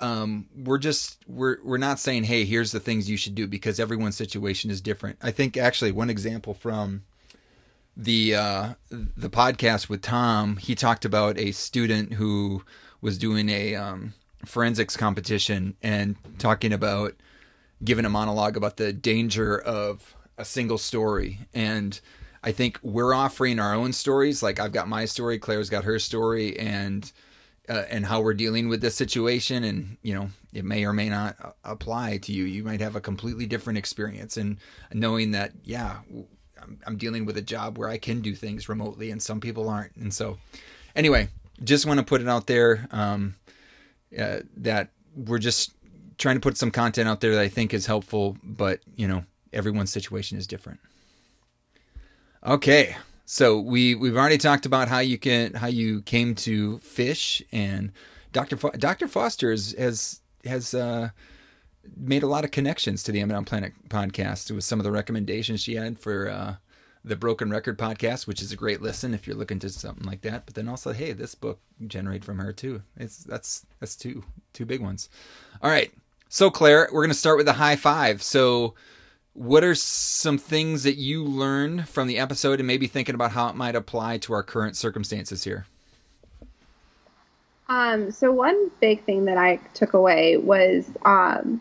um, 0.00 0.46
we're 0.54 0.78
just 0.78 1.18
we're 1.26 1.58
we're 1.64 1.78
not 1.78 1.98
saying 1.98 2.24
hey 2.24 2.44
here's 2.44 2.72
the 2.72 2.80
things 2.80 3.08
you 3.08 3.16
should 3.16 3.34
do 3.34 3.46
because 3.46 3.80
everyone's 3.80 4.16
situation 4.16 4.70
is 4.70 4.80
different. 4.80 5.18
I 5.22 5.30
think 5.30 5.56
actually 5.56 5.92
one 5.92 6.10
example 6.10 6.54
from 6.54 7.02
the 7.96 8.34
uh, 8.34 8.74
the 8.90 9.30
podcast 9.30 9.88
with 9.88 10.02
Tom, 10.02 10.58
he 10.58 10.74
talked 10.74 11.04
about 11.04 11.38
a 11.38 11.52
student 11.52 12.14
who 12.14 12.62
was 13.00 13.18
doing 13.18 13.48
a 13.48 13.74
um, 13.74 14.12
forensics 14.44 14.96
competition 14.96 15.76
and 15.82 16.16
talking 16.38 16.72
about 16.72 17.14
giving 17.82 18.04
a 18.04 18.10
monologue 18.10 18.56
about 18.56 18.76
the 18.76 18.92
danger 18.92 19.58
of 19.58 20.14
a 20.38 20.44
single 20.44 20.78
story. 20.78 21.40
And 21.54 21.98
I 22.42 22.52
think 22.52 22.78
we're 22.82 23.14
offering 23.14 23.58
our 23.58 23.74
own 23.74 23.92
stories. 23.92 24.42
Like 24.42 24.60
I've 24.60 24.72
got 24.72 24.88
my 24.88 25.04
story, 25.04 25.38
Claire's 25.38 25.70
got 25.70 25.84
her 25.84 25.98
story, 25.98 26.58
and 26.58 27.10
uh, 27.68 27.84
and 27.90 28.06
how 28.06 28.20
we're 28.20 28.34
dealing 28.34 28.68
with 28.68 28.80
this 28.80 28.94
situation. 28.94 29.64
And 29.64 29.96
you 30.02 30.14
know 30.14 30.28
it 30.52 30.64
may 30.64 30.84
or 30.84 30.92
may 30.92 31.08
not 31.08 31.56
apply 31.64 32.18
to 32.18 32.32
you. 32.32 32.44
You 32.44 32.62
might 32.62 32.80
have 32.80 32.96
a 32.96 33.00
completely 33.00 33.46
different 33.46 33.78
experience. 33.78 34.36
And 34.36 34.58
knowing 34.92 35.30
that 35.30 35.52
yeah 35.64 35.98
I'm, 36.86 36.96
dealing 36.96 37.24
with 37.24 37.36
a 37.36 37.42
job 37.42 37.78
where 37.78 37.88
i 37.88 37.98
can 37.98 38.20
do 38.20 38.34
things 38.34 38.68
remotely 38.68 39.10
and 39.10 39.22
some 39.22 39.40
people 39.40 39.68
aren't. 39.68 39.94
And 39.96 40.12
so 40.12 40.38
anyway 40.94 41.28
just 41.64 41.86
want 41.86 41.98
to 41.98 42.04
put 42.04 42.20
it 42.20 42.28
out 42.28 42.46
there 42.46 42.86
um, 42.90 43.34
uh, 44.18 44.40
that 44.58 44.90
we're 45.14 45.38
just 45.38 45.72
trying 46.18 46.36
to 46.36 46.40
put 46.40 46.56
some 46.56 46.70
content 46.70 47.08
out 47.08 47.20
there 47.20 47.34
that 47.34 47.40
i 47.40 47.48
think 47.48 47.72
is 47.72 47.86
helpful 47.86 48.36
but 48.42 48.80
you 48.94 49.08
know 49.08 49.24
everyone's 49.56 49.90
situation 49.90 50.38
is 50.38 50.46
different. 50.46 50.80
Okay, 52.44 52.96
so 53.24 53.58
we 53.58 53.94
we've 53.94 54.16
already 54.16 54.38
talked 54.38 54.66
about 54.66 54.88
how 54.88 55.00
you 55.00 55.18
can 55.18 55.54
how 55.54 55.66
you 55.66 56.02
came 56.02 56.34
to 56.36 56.78
fish, 56.78 57.42
and 57.50 57.92
Doctor 58.32 58.56
Fo- 58.56 58.70
Doctor 58.70 59.08
Foster 59.08 59.50
has 59.50 59.74
has, 59.76 60.20
has 60.44 60.74
uh, 60.74 61.10
made 61.96 62.22
a 62.22 62.26
lot 62.26 62.44
of 62.44 62.50
connections 62.50 63.02
to 63.04 63.12
the 63.12 63.20
Eminent 63.20 63.46
Planet 63.46 63.72
podcast 63.88 64.50
with 64.50 64.64
some 64.64 64.80
of 64.80 64.84
the 64.84 64.90
recommendations 64.90 65.60
she 65.60 65.74
had 65.74 65.98
for 65.98 66.28
uh, 66.28 66.56
the 67.04 67.16
Broken 67.16 67.50
Record 67.50 67.78
podcast, 67.78 68.26
which 68.26 68.42
is 68.42 68.52
a 68.52 68.56
great 68.56 68.82
listen 68.82 69.14
if 69.14 69.26
you're 69.26 69.36
looking 69.36 69.58
to 69.60 69.68
something 69.70 70.06
like 70.06 70.22
that. 70.22 70.46
But 70.46 70.54
then 70.54 70.68
also, 70.68 70.92
hey, 70.92 71.12
this 71.12 71.34
book 71.34 71.60
generated 71.86 72.24
from 72.24 72.38
her 72.38 72.52
too. 72.52 72.82
It's 72.96 73.18
that's 73.18 73.64
that's 73.80 73.96
two 73.96 74.24
two 74.52 74.66
big 74.66 74.80
ones. 74.80 75.08
All 75.62 75.70
right, 75.70 75.92
so 76.28 76.50
Claire, 76.50 76.88
we're 76.92 77.04
gonna 77.04 77.14
start 77.14 77.38
with 77.38 77.48
a 77.48 77.54
high 77.54 77.76
five. 77.76 78.22
So, 78.22 78.74
what 79.32 79.62
are 79.62 79.74
some 79.74 80.38
things 80.38 80.82
that 80.82 80.96
you 80.96 81.24
learned 81.24 81.88
from 81.88 82.08
the 82.08 82.18
episode, 82.18 82.58
and 82.60 82.66
maybe 82.66 82.86
thinking 82.86 83.14
about 83.14 83.32
how 83.32 83.48
it 83.48 83.56
might 83.56 83.76
apply 83.76 84.18
to 84.18 84.32
our 84.32 84.42
current 84.42 84.76
circumstances 84.76 85.44
here? 85.44 85.66
Um, 87.68 88.10
so 88.10 88.32
one 88.32 88.70
big 88.80 89.04
thing 89.04 89.24
that 89.24 89.38
I 89.38 89.56
took 89.74 89.92
away 89.92 90.36
was 90.36 90.88
um, 91.04 91.60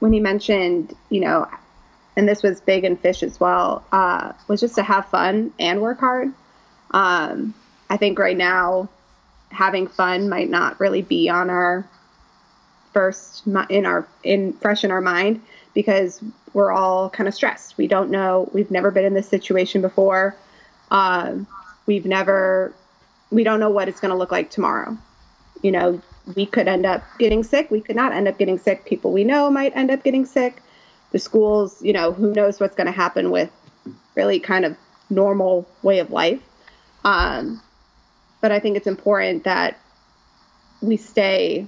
when 0.00 0.12
he 0.12 0.20
mentioned, 0.20 0.94
you 1.08 1.20
know, 1.20 1.48
and 2.16 2.28
this 2.28 2.42
was 2.42 2.60
big 2.60 2.84
in 2.84 2.96
fish 2.96 3.22
as 3.22 3.38
well, 3.38 3.84
uh, 3.92 4.32
was 4.48 4.60
just 4.60 4.74
to 4.74 4.82
have 4.82 5.06
fun 5.06 5.52
and 5.58 5.80
work 5.80 6.00
hard. 6.00 6.32
Um, 6.90 7.54
I 7.88 7.96
think 7.96 8.18
right 8.18 8.36
now, 8.36 8.88
having 9.50 9.86
fun 9.86 10.28
might 10.28 10.50
not 10.50 10.80
really 10.80 11.02
be 11.02 11.28
on 11.28 11.50
our 11.50 11.88
first 12.92 13.46
in 13.46 13.86
our 13.86 14.06
in 14.24 14.52
fresh 14.54 14.82
in 14.82 14.90
our 14.90 15.00
mind 15.00 15.40
because 15.74 16.20
we're 16.52 16.72
all 16.72 17.10
kind 17.10 17.28
of 17.28 17.34
stressed. 17.34 17.76
We 17.78 17.86
don't 17.86 18.10
know. 18.10 18.50
We've 18.52 18.70
never 18.70 18.90
been 18.90 19.04
in 19.04 19.14
this 19.14 19.28
situation 19.28 19.80
before. 19.80 20.34
Um, 20.90 21.46
we've 21.86 22.06
never. 22.06 22.74
We 23.30 23.44
don't 23.44 23.60
know 23.60 23.70
what 23.70 23.88
it's 23.88 24.00
going 24.00 24.10
to 24.10 24.16
look 24.16 24.32
like 24.32 24.50
tomorrow. 24.50 24.98
You 25.62 25.72
know, 25.72 26.02
we 26.34 26.46
could 26.46 26.68
end 26.68 26.86
up 26.86 27.02
getting 27.18 27.42
sick. 27.42 27.70
We 27.70 27.80
could 27.80 27.96
not 27.96 28.12
end 28.12 28.28
up 28.28 28.38
getting 28.38 28.58
sick. 28.58 28.84
People 28.84 29.12
we 29.12 29.24
know 29.24 29.50
might 29.50 29.74
end 29.74 29.90
up 29.90 30.02
getting 30.02 30.24
sick. 30.26 30.62
The 31.12 31.18
schools, 31.18 31.82
you 31.82 31.92
know, 31.92 32.12
who 32.12 32.32
knows 32.32 32.60
what's 32.60 32.76
going 32.76 32.86
to 32.86 32.92
happen 32.92 33.30
with 33.30 33.50
really 34.14 34.38
kind 34.38 34.64
of 34.64 34.76
normal 35.08 35.68
way 35.82 35.98
of 35.98 36.10
life. 36.10 36.40
Um, 37.04 37.60
but 38.40 38.52
I 38.52 38.60
think 38.60 38.76
it's 38.76 38.86
important 38.86 39.44
that 39.44 39.78
we 40.80 40.96
stay, 40.96 41.66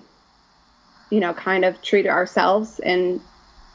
you 1.11 1.21
know, 1.21 1.35
kind 1.35 1.65
of 1.65 1.81
true 1.83 2.03
to 2.03 2.09
ourselves 2.09 2.79
and 2.81 3.21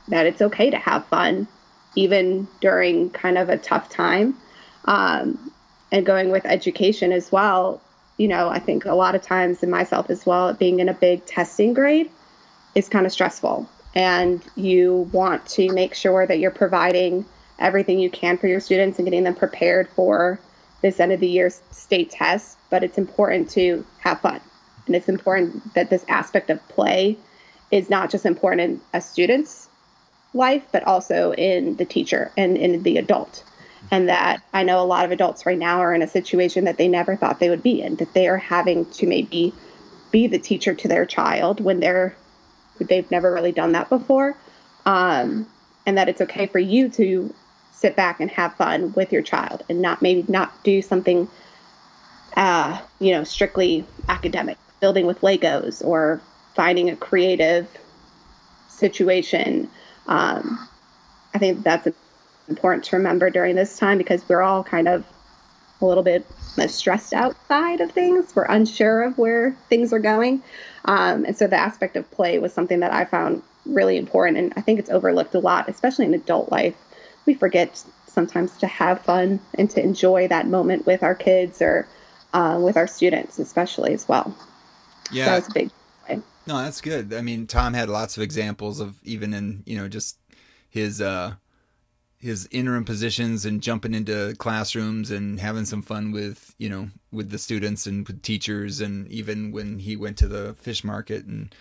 that 0.07 0.25
it's 0.25 0.41
okay 0.41 0.69
to 0.69 0.77
have 0.77 1.05
fun, 1.07 1.47
even 1.95 2.47
during 2.61 3.09
kind 3.09 3.37
of 3.37 3.49
a 3.49 3.57
tough 3.57 3.89
time. 3.89 4.35
Um, 4.85 5.51
and 5.91 6.05
going 6.05 6.31
with 6.31 6.45
education 6.45 7.11
as 7.11 7.31
well, 7.31 7.81
you 8.17 8.27
know, 8.27 8.49
I 8.49 8.59
think 8.59 8.85
a 8.85 8.95
lot 8.95 9.15
of 9.15 9.21
times 9.21 9.63
in 9.63 9.69
myself 9.69 10.09
as 10.09 10.25
well, 10.25 10.53
being 10.53 10.79
in 10.79 10.89
a 10.89 10.93
big 10.93 11.25
testing 11.25 11.73
grade 11.73 12.09
is 12.75 12.89
kind 12.89 13.05
of 13.05 13.11
stressful. 13.11 13.69
And 13.95 14.43
you 14.55 15.09
want 15.11 15.45
to 15.49 15.71
make 15.71 15.93
sure 15.93 16.25
that 16.25 16.39
you're 16.39 16.51
providing 16.51 17.25
everything 17.59 17.99
you 17.99 18.09
can 18.09 18.37
for 18.37 18.47
your 18.47 18.59
students 18.59 18.99
and 18.99 19.05
getting 19.05 19.23
them 19.23 19.35
prepared 19.35 19.89
for 19.89 20.39
this 20.81 20.99
end 20.99 21.11
of 21.11 21.19
the 21.19 21.27
year 21.27 21.51
state 21.71 22.11
test. 22.11 22.57
But 22.69 22.83
it's 22.83 22.97
important 22.97 23.49
to 23.51 23.85
have 23.99 24.21
fun. 24.21 24.41
And 24.85 24.95
it's 24.95 25.09
important 25.09 25.73
that 25.73 25.89
this 25.89 26.05
aspect 26.07 26.49
of 26.49 26.65
play 26.69 27.17
is 27.71 27.89
not 27.89 28.09
just 28.09 28.25
important 28.25 28.61
in 28.61 28.81
a 28.93 29.01
student's 29.01 29.69
life, 30.33 30.63
but 30.71 30.83
also 30.83 31.33
in 31.33 31.75
the 31.77 31.85
teacher 31.85 32.31
and 32.37 32.57
in 32.57 32.83
the 32.83 32.97
adult 32.97 33.43
and 33.91 34.09
that 34.09 34.41
I 34.53 34.63
know 34.63 34.81
a 34.81 34.85
lot 34.85 35.05
of 35.05 35.11
adults 35.11 35.45
right 35.45 35.57
now 35.57 35.79
are 35.79 35.93
in 35.93 36.01
a 36.01 36.07
situation 36.07 36.65
that 36.65 36.77
they 36.77 36.87
never 36.87 37.15
thought 37.15 37.39
they 37.39 37.49
would 37.49 37.63
be 37.63 37.81
in, 37.81 37.95
that 37.95 38.13
they 38.13 38.27
are 38.27 38.37
having 38.37 38.85
to 38.91 39.07
maybe 39.07 39.53
be 40.11 40.27
the 40.27 40.39
teacher 40.39 40.73
to 40.73 40.87
their 40.87 41.05
child 41.05 41.59
when 41.59 41.79
they're 41.79 42.15
they've 42.79 43.09
never 43.09 43.33
really 43.33 43.51
done 43.51 43.71
that 43.71 43.89
before, 43.89 44.37
um, 44.85 45.47
and 45.85 45.97
that 45.97 46.09
it's 46.09 46.21
okay 46.21 46.45
for 46.45 46.59
you 46.59 46.89
to 46.89 47.33
sit 47.71 47.95
back 47.95 48.19
and 48.19 48.29
have 48.31 48.53
fun 48.55 48.93
with 48.93 49.11
your 49.11 49.21
child 49.21 49.63
and 49.69 49.81
not 49.81 50.01
maybe 50.01 50.25
not 50.31 50.63
do 50.63 50.81
something, 50.81 51.27
uh, 52.35 52.79
you 52.99 53.11
know, 53.11 53.23
strictly 53.23 53.85
academic, 54.09 54.57
building 54.79 55.05
with 55.05 55.21
Legos 55.21 55.85
or 55.85 56.21
finding 56.55 56.89
a 56.89 56.95
creative 56.95 57.67
situation. 58.67 59.69
Um, 60.07 60.67
I 61.33 61.37
think 61.37 61.63
that's 61.63 61.87
important 62.49 62.83
to 62.85 62.95
remember 62.97 63.29
during 63.29 63.55
this 63.55 63.77
time 63.77 63.97
because 63.97 64.27
we're 64.27 64.41
all 64.41 64.63
kind 64.63 64.87
of 64.87 65.05
a 65.81 65.85
little 65.85 66.03
bit 66.03 66.25
stressed 66.67 67.13
outside 67.13 67.81
of 67.81 67.91
things. 67.91 68.35
We're 68.35 68.45
unsure 68.45 69.03
of 69.03 69.17
where 69.17 69.55
things 69.69 69.93
are 69.93 69.99
going. 69.99 70.41
Um, 70.85 71.25
and 71.25 71.37
so 71.37 71.47
the 71.47 71.57
aspect 71.57 71.95
of 71.95 72.09
play 72.09 72.39
was 72.39 72.53
something 72.53 72.79
that 72.79 72.93
I 72.93 73.05
found 73.05 73.43
really 73.65 73.97
important. 73.97 74.37
And 74.37 74.53
I 74.55 74.61
think 74.61 74.79
it's 74.79 74.89
overlooked 74.89 75.35
a 75.35 75.39
lot, 75.39 75.69
especially 75.69 76.05
in 76.05 76.13
adult 76.13 76.51
life. 76.51 76.75
We 77.25 77.35
forget 77.35 77.83
sometimes 78.07 78.57
to 78.57 78.67
have 78.67 79.01
fun 79.01 79.39
and 79.53 79.69
to 79.71 79.83
enjoy 79.83 80.27
that 80.29 80.47
moment 80.47 80.85
with 80.85 81.03
our 81.03 81.13
kids 81.13 81.61
or 81.61 81.87
uh, 82.33 82.59
with 82.61 82.77
our 82.77 82.87
students, 82.87 83.37
especially 83.37 83.93
as 83.93 84.07
well. 84.07 84.35
Yeah. 85.11 85.25
So 85.25 85.31
that 85.31 85.37
was 85.37 85.47
a 85.49 85.53
big 85.53 85.71
play. 86.05 86.21
No, 86.47 86.57
that's 86.57 86.81
good. 86.81 87.13
I 87.13 87.21
mean, 87.21 87.45
Tom 87.45 87.73
had 87.73 87.89
lots 87.89 88.17
of 88.17 88.23
examples 88.23 88.79
of 88.79 88.95
even 89.03 89.33
in, 89.33 89.63
you 89.65 89.77
know, 89.77 89.87
just 89.87 90.17
his, 90.69 91.01
uh, 91.01 91.35
his 92.19 92.47
interim 92.51 92.83
positions 92.83 93.45
and 93.45 93.61
jumping 93.61 93.93
into 93.93 94.35
classrooms 94.37 95.11
and 95.11 95.39
having 95.39 95.65
some 95.65 95.81
fun 95.81 96.11
with 96.11 96.55
you 96.57 96.69
know 96.69 96.89
with 97.11 97.29
the 97.29 97.37
students 97.37 97.85
and 97.85 98.07
with 98.07 98.21
teachers 98.21 98.81
and 98.81 99.07
even 99.09 99.51
when 99.51 99.79
he 99.79 99.95
went 99.95 100.17
to 100.17 100.27
the 100.27 100.53
fish 100.55 100.83
market 100.83 101.25
and 101.25 101.53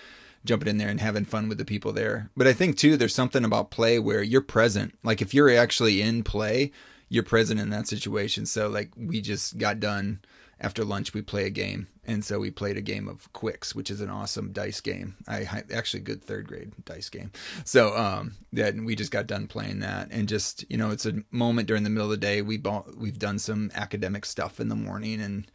jumping 0.45 0.69
in 0.69 0.79
there 0.79 0.89
and 0.89 1.01
having 1.01 1.25
fun 1.25 1.49
with 1.49 1.59
the 1.59 1.65
people 1.65 1.93
there. 1.93 2.31
But 2.37 2.47
i 2.47 2.53
think 2.53 2.77
too 2.77 2.97
there's 2.97 3.15
something 3.15 3.45
about 3.45 3.71
play 3.71 3.99
where 3.99 4.23
you're 4.23 4.41
present. 4.41 4.99
Like 5.03 5.21
if 5.21 5.35
you're 5.35 5.51
actually 5.51 6.01
in 6.01 6.23
play 6.23 6.73
you're 7.09 7.23
present 7.23 7.61
in 7.61 7.71
that 7.71 7.87
situation. 7.87 8.47
So 8.47 8.69
like 8.69 8.91
we 8.97 9.21
just 9.21 9.59
got 9.59 9.81
done 9.81 10.21
after 10.61 10.85
lunch 10.85 11.13
we 11.15 11.23
play 11.23 11.47
a 11.47 11.51
game. 11.51 11.89
And 12.07 12.25
so 12.25 12.39
we 12.39 12.51
played 12.51 12.77
a 12.77 12.83
game 12.83 13.09
of 13.09 13.33
Qwixx 13.33 13.75
which 13.75 13.91
is 13.91 14.01
an 14.01 14.11
awesome 14.11 14.53
dice 14.53 14.81
game. 14.81 15.17
I 15.29 15.63
actually 15.73 16.01
good 16.01 16.23
third 16.23 16.47
grade 16.49 16.73
dice 16.85 17.09
game. 17.09 17.31
So 17.65 17.97
um 17.97 18.35
that 18.53 18.75
we 18.75 18.95
just 18.95 19.13
got 19.13 19.27
done 19.27 19.47
playing 19.47 19.81
that. 19.81 20.09
And 20.11 20.29
just 20.29 20.65
you 20.71 20.77
know 20.77 20.91
it's 20.91 21.07
a 21.07 21.23
moment 21.31 21.69
during 21.69 21.83
the 21.83 21.91
middle 21.91 22.07
of 22.07 22.19
the 22.21 22.27
day. 22.27 22.43
We 22.43 22.57
bought 22.57 22.97
we've 22.97 23.19
done 23.19 23.39
some 23.39 23.71
academic 23.75 24.25
stuff 24.25 24.61
in 24.61 24.69
the 24.69 24.77
morning 24.77 25.21
and 25.21 25.51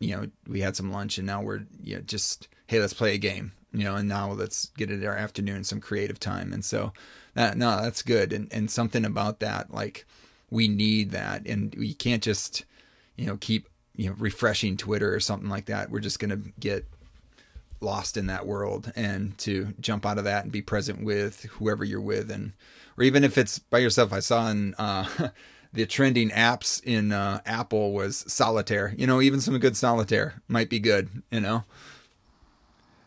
you 0.00 0.16
know 0.16 0.26
we 0.48 0.60
had 0.60 0.76
some 0.76 0.90
lunch 0.90 1.18
and 1.18 1.26
now 1.26 1.42
we're 1.42 1.64
you 1.82 1.96
know 1.96 2.02
just 2.02 2.48
hey 2.66 2.80
let's 2.80 2.94
play 2.94 3.14
a 3.14 3.18
game 3.18 3.52
you 3.72 3.84
know 3.84 3.94
and 3.94 4.08
now 4.08 4.32
let's 4.32 4.66
get 4.76 4.90
into 4.90 5.06
our 5.06 5.16
afternoon 5.16 5.64
some 5.64 5.80
creative 5.80 6.18
time. 6.18 6.52
And 6.52 6.64
so 6.64 6.92
that 7.34 7.56
no 7.56 7.80
that's 7.80 8.02
good. 8.02 8.32
And 8.32 8.52
and 8.52 8.70
something 8.70 9.04
about 9.04 9.40
that 9.40 9.72
like 9.72 10.06
we 10.50 10.68
need 10.68 11.12
that. 11.12 11.46
And 11.46 11.74
we 11.78 11.94
can't 11.94 12.22
just 12.22 12.64
you 13.16 13.26
know 13.26 13.36
keep 13.36 13.68
you 13.96 14.08
know 14.08 14.16
refreshing 14.18 14.76
Twitter 14.76 15.14
or 15.14 15.20
something 15.20 15.48
like 15.48 15.66
that. 15.66 15.90
We're 15.90 16.00
just 16.00 16.18
going 16.18 16.30
to 16.30 16.50
get 16.58 16.84
lost 17.80 18.16
in 18.16 18.26
that 18.26 18.46
world 18.46 18.92
and 18.94 19.36
to 19.38 19.72
jump 19.80 20.04
out 20.04 20.18
of 20.18 20.24
that 20.24 20.44
and 20.44 20.52
be 20.52 20.60
present 20.60 21.02
with 21.02 21.44
whoever 21.44 21.82
you're 21.82 22.00
with 22.00 22.30
and 22.30 22.52
or 22.98 23.04
even 23.04 23.24
if 23.24 23.38
it's 23.38 23.58
by 23.58 23.78
yourself. 23.78 24.12
I 24.12 24.20
saw 24.20 24.48
in 24.50 24.74
uh, 24.74 25.08
the 25.72 25.86
trending 25.86 26.30
apps 26.30 26.82
in 26.84 27.12
uh, 27.12 27.40
Apple 27.46 27.92
was 27.92 28.24
solitaire. 28.26 28.94
You 28.96 29.06
know, 29.06 29.20
even 29.20 29.40
some 29.40 29.58
good 29.58 29.76
solitaire 29.76 30.42
might 30.48 30.68
be 30.68 30.78
good. 30.78 31.08
You 31.30 31.40
know. 31.40 31.64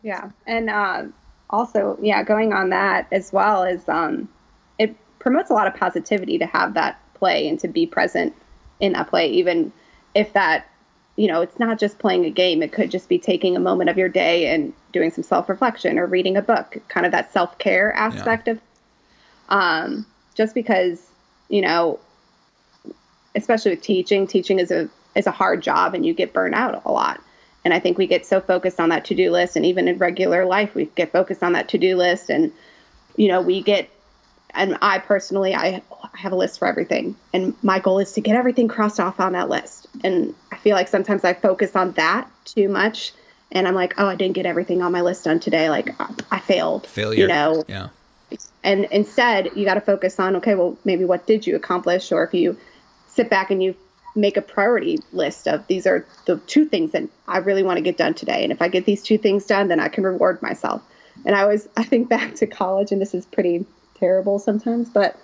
Yeah, 0.02 0.30
and 0.46 0.68
uh, 0.68 1.04
also, 1.48 1.98
yeah, 2.02 2.22
going 2.22 2.52
on 2.52 2.70
that 2.70 3.06
as 3.10 3.32
well 3.32 3.62
is 3.62 3.88
um, 3.88 4.28
it 4.78 4.94
promotes 5.18 5.50
a 5.50 5.54
lot 5.54 5.66
of 5.66 5.74
positivity 5.74 6.36
to 6.38 6.46
have 6.46 6.74
that 6.74 7.00
play 7.14 7.48
and 7.48 7.58
to 7.60 7.68
be 7.68 7.86
present 7.86 8.34
in 8.80 8.92
that 8.92 9.08
play, 9.08 9.28
even 9.28 9.72
if 10.14 10.32
that 10.34 10.66
you 11.16 11.28
know, 11.28 11.42
it's 11.42 11.58
not 11.58 11.78
just 11.78 11.98
playing 11.98 12.24
a 12.24 12.30
game. 12.30 12.62
It 12.62 12.72
could 12.72 12.90
just 12.90 13.08
be 13.08 13.18
taking 13.18 13.56
a 13.56 13.60
moment 13.60 13.90
of 13.90 13.96
your 13.96 14.08
day 14.08 14.52
and 14.52 14.72
doing 14.92 15.10
some 15.10 15.22
self 15.22 15.48
reflection 15.48 15.98
or 15.98 16.06
reading 16.06 16.36
a 16.36 16.42
book, 16.42 16.78
kind 16.88 17.06
of 17.06 17.12
that 17.12 17.32
self 17.32 17.56
care 17.58 17.92
aspect 17.92 18.48
yeah. 18.48 18.54
of, 18.54 18.60
um, 19.48 20.06
just 20.34 20.54
because, 20.54 21.06
you 21.48 21.60
know, 21.60 22.00
especially 23.36 23.72
with 23.72 23.82
teaching, 23.82 24.26
teaching 24.26 24.58
is 24.58 24.70
a, 24.70 24.88
is 25.14 25.26
a 25.26 25.32
hard 25.32 25.62
job 25.62 25.94
and 25.94 26.04
you 26.04 26.14
get 26.14 26.32
burnt 26.32 26.54
out 26.54 26.82
a 26.84 26.90
lot. 26.90 27.20
And 27.64 27.72
I 27.72 27.78
think 27.78 27.96
we 27.96 28.06
get 28.06 28.26
so 28.26 28.40
focused 28.40 28.80
on 28.80 28.88
that 28.90 29.06
to 29.06 29.14
do 29.14 29.30
list. 29.30 29.56
And 29.56 29.64
even 29.64 29.88
in 29.88 29.98
regular 29.98 30.44
life, 30.44 30.74
we 30.74 30.86
get 30.96 31.12
focused 31.12 31.42
on 31.42 31.52
that 31.52 31.68
to 31.70 31.78
do 31.78 31.96
list. 31.96 32.28
And, 32.28 32.52
you 33.16 33.28
know, 33.28 33.40
we 33.40 33.62
get 33.62 33.88
and 34.54 34.78
I 34.80 34.98
personally, 34.98 35.54
I, 35.54 35.82
have 36.14 36.32
a 36.32 36.36
list 36.36 36.60
for 36.60 36.68
everything, 36.68 37.16
and 37.32 37.54
my 37.62 37.80
goal 37.80 37.98
is 37.98 38.12
to 38.12 38.20
get 38.20 38.36
everything 38.36 38.68
crossed 38.68 39.00
off 39.00 39.18
on 39.18 39.32
that 39.32 39.48
list. 39.48 39.88
And 40.04 40.34
feel 40.64 40.74
like 40.74 40.88
sometimes 40.88 41.24
I 41.24 41.34
focus 41.34 41.76
on 41.76 41.92
that 41.92 42.28
too 42.46 42.68
much, 42.68 43.12
and 43.52 43.68
I'm 43.68 43.74
like, 43.74 43.94
oh, 43.98 44.06
I 44.06 44.16
didn't 44.16 44.34
get 44.34 44.46
everything 44.46 44.82
on 44.82 44.90
my 44.90 45.02
list 45.02 45.24
done 45.24 45.38
today. 45.38 45.68
Like 45.68 45.94
I 46.32 46.40
failed. 46.40 46.86
Failure. 46.86 47.20
You 47.20 47.28
know. 47.28 47.64
Yeah. 47.68 47.88
And 48.64 48.86
instead, 48.86 49.50
you 49.54 49.66
got 49.66 49.74
to 49.74 49.82
focus 49.82 50.18
on 50.18 50.36
okay, 50.36 50.54
well, 50.54 50.76
maybe 50.84 51.04
what 51.04 51.26
did 51.26 51.46
you 51.46 51.54
accomplish, 51.54 52.10
or 52.10 52.24
if 52.24 52.32
you 52.32 52.58
sit 53.08 53.30
back 53.30 53.50
and 53.50 53.62
you 53.62 53.76
make 54.16 54.36
a 54.36 54.42
priority 54.42 54.98
list 55.12 55.46
of 55.46 55.66
these 55.66 55.86
are 55.86 56.06
the 56.26 56.38
two 56.46 56.64
things 56.64 56.92
that 56.92 57.02
I 57.28 57.38
really 57.38 57.62
want 57.62 57.76
to 57.76 57.82
get 57.82 57.96
done 57.96 58.14
today. 58.14 58.42
And 58.42 58.52
if 58.52 58.62
I 58.62 58.68
get 58.68 58.86
these 58.86 59.02
two 59.02 59.18
things 59.18 59.44
done, 59.44 59.68
then 59.68 59.80
I 59.80 59.88
can 59.88 60.04
reward 60.04 60.40
myself. 60.40 60.82
And 61.26 61.36
I 61.36 61.44
was, 61.46 61.68
I 61.76 61.84
think 61.84 62.08
back 62.08 62.36
to 62.36 62.46
college, 62.46 62.90
and 62.90 63.02
this 63.02 63.14
is 63.14 63.26
pretty 63.26 63.66
terrible 63.96 64.38
sometimes, 64.38 64.88
but 64.88 65.18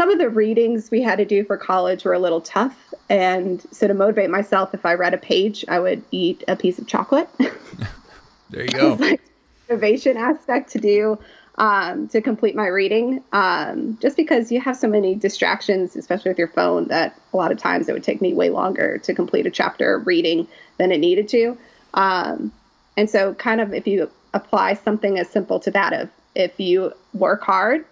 some 0.00 0.10
of 0.10 0.18
the 0.18 0.30
readings 0.30 0.90
we 0.90 1.02
had 1.02 1.16
to 1.16 1.26
do 1.26 1.44
for 1.44 1.58
college 1.58 2.06
were 2.06 2.14
a 2.14 2.18
little 2.18 2.40
tough. 2.40 2.94
And 3.10 3.62
so 3.70 3.86
to 3.86 3.92
motivate 3.92 4.30
myself, 4.30 4.72
if 4.72 4.86
I 4.86 4.94
read 4.94 5.12
a 5.12 5.18
page, 5.18 5.62
I 5.68 5.78
would 5.78 6.02
eat 6.10 6.42
a 6.48 6.56
piece 6.56 6.78
of 6.78 6.86
chocolate. 6.86 7.28
there 8.48 8.64
you 8.64 8.70
go. 8.70 8.94
like 8.98 9.20
motivation 9.68 10.16
aspect 10.16 10.70
to 10.70 10.78
do 10.78 11.18
um, 11.56 12.08
to 12.08 12.22
complete 12.22 12.56
my 12.56 12.68
reading. 12.68 13.22
Um, 13.34 13.98
just 14.00 14.16
because 14.16 14.50
you 14.50 14.58
have 14.62 14.74
so 14.74 14.88
many 14.88 15.16
distractions, 15.16 15.94
especially 15.96 16.30
with 16.30 16.38
your 16.38 16.48
phone, 16.48 16.88
that 16.88 17.14
a 17.34 17.36
lot 17.36 17.52
of 17.52 17.58
times 17.58 17.86
it 17.86 17.92
would 17.92 18.02
take 18.02 18.22
me 18.22 18.32
way 18.32 18.48
longer 18.48 18.96
to 18.96 19.12
complete 19.12 19.44
a 19.44 19.50
chapter 19.50 19.98
reading 19.98 20.48
than 20.78 20.92
it 20.92 20.98
needed 20.98 21.28
to. 21.28 21.58
Um, 21.92 22.52
and 22.96 23.10
so, 23.10 23.34
kind 23.34 23.60
of, 23.60 23.74
if 23.74 23.86
you 23.86 24.10
apply 24.32 24.72
something 24.72 25.18
as 25.18 25.28
simple 25.28 25.60
to 25.60 25.70
that, 25.72 25.92
of 25.92 26.08
if 26.34 26.58
you 26.58 26.94
work 27.12 27.42
hard, 27.42 27.84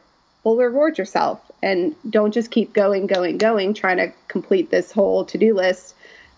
will 0.42 0.56
reward 0.56 0.96
yourself 0.96 1.42
and 1.62 1.94
don't 2.08 2.32
just 2.32 2.50
keep 2.50 2.72
going, 2.72 3.06
going, 3.06 3.38
going, 3.38 3.74
trying 3.74 3.96
to 3.96 4.12
complete 4.28 4.70
this 4.70 4.92
whole 4.92 5.24
to 5.24 5.38
do 5.38 5.54
list 5.54 5.94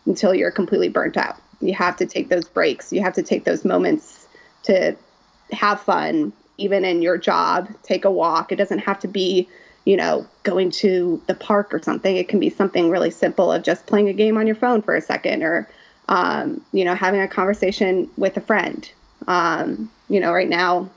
until 0.06 0.34
you're 0.34 0.50
completely 0.50 0.88
burnt 0.88 1.16
out. 1.16 1.36
You 1.60 1.74
have 1.74 1.96
to 1.98 2.06
take 2.06 2.28
those 2.28 2.46
breaks. 2.48 2.92
You 2.92 3.02
have 3.02 3.14
to 3.14 3.22
take 3.22 3.44
those 3.44 3.64
moments 3.64 4.26
to 4.64 4.96
have 5.52 5.80
fun, 5.80 6.32
even 6.56 6.84
in 6.84 7.02
your 7.02 7.18
job. 7.18 7.68
Take 7.82 8.04
a 8.04 8.10
walk. 8.10 8.50
It 8.50 8.56
doesn't 8.56 8.78
have 8.78 8.98
to 9.00 9.08
be, 9.08 9.46
you 9.84 9.96
know, 9.96 10.26
going 10.42 10.70
to 10.70 11.20
the 11.26 11.34
park 11.34 11.74
or 11.74 11.82
something. 11.82 12.16
It 12.16 12.28
can 12.28 12.40
be 12.40 12.48
something 12.48 12.88
really 12.88 13.10
simple 13.10 13.52
of 13.52 13.62
just 13.62 13.86
playing 13.86 14.08
a 14.08 14.14
game 14.14 14.38
on 14.38 14.46
your 14.46 14.56
phone 14.56 14.80
for 14.80 14.94
a 14.94 15.02
second 15.02 15.42
or, 15.42 15.68
um, 16.08 16.64
you 16.72 16.84
know, 16.84 16.94
having 16.94 17.20
a 17.20 17.28
conversation 17.28 18.08
with 18.16 18.38
a 18.38 18.40
friend. 18.40 18.90
Um, 19.28 19.90
you 20.08 20.18
know, 20.18 20.32
right 20.32 20.48
now, 20.48 20.88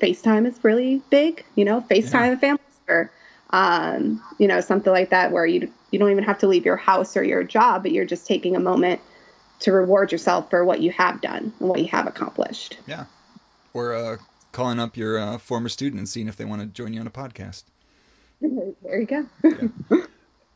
FaceTime 0.00 0.46
is 0.46 0.62
really 0.64 1.00
big, 1.10 1.44
you 1.54 1.64
know, 1.64 1.80
FaceTime 1.80 2.12
yeah. 2.12 2.26
and 2.26 2.40
family 2.40 2.60
um, 3.50 4.22
you 4.38 4.46
know, 4.46 4.60
something 4.60 4.92
like 4.92 5.10
that 5.10 5.32
where 5.32 5.46
you 5.46 5.72
you 5.90 5.98
don't 5.98 6.10
even 6.10 6.24
have 6.24 6.38
to 6.38 6.46
leave 6.46 6.66
your 6.66 6.76
house 6.76 7.16
or 7.16 7.24
your 7.24 7.42
job, 7.42 7.82
but 7.82 7.92
you're 7.92 8.04
just 8.04 8.26
taking 8.26 8.56
a 8.56 8.60
moment 8.60 9.00
to 9.60 9.72
reward 9.72 10.12
yourself 10.12 10.50
for 10.50 10.64
what 10.64 10.80
you 10.80 10.90
have 10.92 11.20
done 11.20 11.52
and 11.58 11.68
what 11.68 11.80
you 11.80 11.88
have 11.88 12.06
accomplished. 12.06 12.78
Yeah, 12.86 13.06
or 13.72 13.94
uh, 13.94 14.16
calling 14.52 14.78
up 14.78 14.96
your 14.96 15.18
uh, 15.18 15.38
former 15.38 15.68
student 15.68 15.98
and 15.98 16.08
seeing 16.08 16.28
if 16.28 16.36
they 16.36 16.44
want 16.44 16.60
to 16.62 16.66
join 16.66 16.92
you 16.92 17.00
on 17.00 17.06
a 17.06 17.10
podcast. 17.10 17.64
There 18.40 19.00
you 19.00 19.06
go. 19.06 19.26
yeah. 19.42 20.04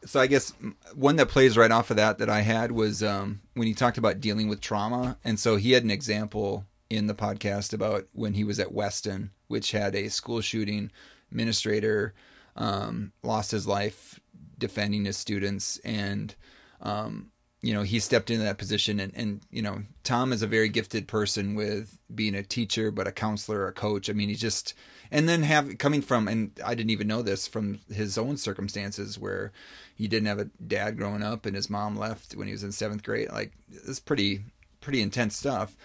So 0.05 0.19
I 0.21 0.27
guess 0.27 0.53
one 0.95 1.17
that 1.17 1.29
plays 1.29 1.57
right 1.57 1.71
off 1.71 1.91
of 1.91 1.97
that 1.97 2.19
that 2.19 2.29
I 2.29 2.41
had 2.41 2.73
was 2.73 3.03
um, 3.03 3.41
when 3.55 3.67
he 3.67 3.75
talked 3.75 3.99
about 3.99 4.21
dealing 4.21 4.49
with 4.49 4.61
trauma, 4.61 5.17
and 5.25 5.39
so 5.39 5.57
he 5.57 5.73
had 5.73 5.85
an 5.85 5.91
example 5.91 6.65
in 6.91 7.07
the 7.07 7.15
podcast 7.15 7.73
about 7.73 8.07
when 8.13 8.35
he 8.35 8.45
was 8.45 8.59
at 8.59 8.73
Weston, 8.73 9.31
which 9.49 9.73
had 9.73 9.95
a 9.95 10.09
school 10.09 10.41
shooting 10.41 10.91
administrator 11.31 12.15
um, 12.57 13.13
lost 13.23 13.51
his 13.51 13.67
life 13.67 14.21
defending 14.59 15.05
his 15.05 15.17
students. 15.17 15.79
And 15.85 16.35
um, 16.81 17.33
you 17.63 17.73
know 17.73 17.83
he 17.83 18.01
stepped 18.01 18.31
into 18.31 18.45
that 18.45 18.59
position. 18.59 19.01
And, 19.01 19.13
and 19.15 19.41
you 19.51 19.63
know 19.63 19.83
tom 20.05 20.33
is 20.33 20.43
a 20.43 20.47
very 20.47 20.69
gifted 20.69 21.09
person 21.09 21.55
with 21.55 21.97
being 22.13 22.35
a 22.35 22.43
teacher 22.43 22.91
but 22.91 23.07
a 23.07 23.13
counselor 23.13 23.67
a 23.67 23.73
coach. 23.73 24.11
I 24.11 24.13
mean 24.13 24.29
he 24.29 24.35
just 24.35 24.75
and 25.11 25.29
then 25.29 25.43
have 25.45 25.79
coming 25.79 26.03
from 26.03 26.29
and 26.29 26.59
i 26.65 26.75
didn't 26.75 26.91
even 26.91 27.07
know 27.07 27.23
this 27.23 27.47
from 27.47 27.79
his 27.91 28.19
own 28.19 28.37
circumstances 28.37 29.19
where 29.19 29.53
he 29.95 30.09
didn't 30.09 30.27
have 30.27 30.41
a 30.41 30.51
dad 30.67 30.99
growing 30.99 31.23
up 31.23 31.47
and 31.47 31.55
his 31.55 31.71
mom 31.71 31.97
left 31.97 32.35
when 32.35 32.49
he 32.49 32.53
was 32.53 32.65
in 32.65 32.73
seventh 32.73 33.03
grade. 33.05 33.31
Like 33.31 33.53
it's 33.71 34.01
pretty 34.01 34.45
pretty 34.81 35.01
intense 35.01 35.37
stuff. 35.37 35.77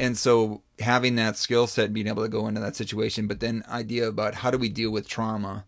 And 0.00 0.16
so 0.16 0.62
having 0.78 1.16
that 1.16 1.36
skill 1.36 1.66
set 1.66 1.92
being 1.92 2.06
able 2.06 2.22
to 2.22 2.28
go 2.28 2.48
into 2.48 2.60
that 2.60 2.76
situation 2.76 3.26
but 3.26 3.40
then 3.40 3.64
idea 3.68 4.08
about 4.08 4.36
how 4.36 4.50
do 4.50 4.56
we 4.56 4.70
deal 4.70 4.90
with 4.90 5.08
trauma 5.08 5.66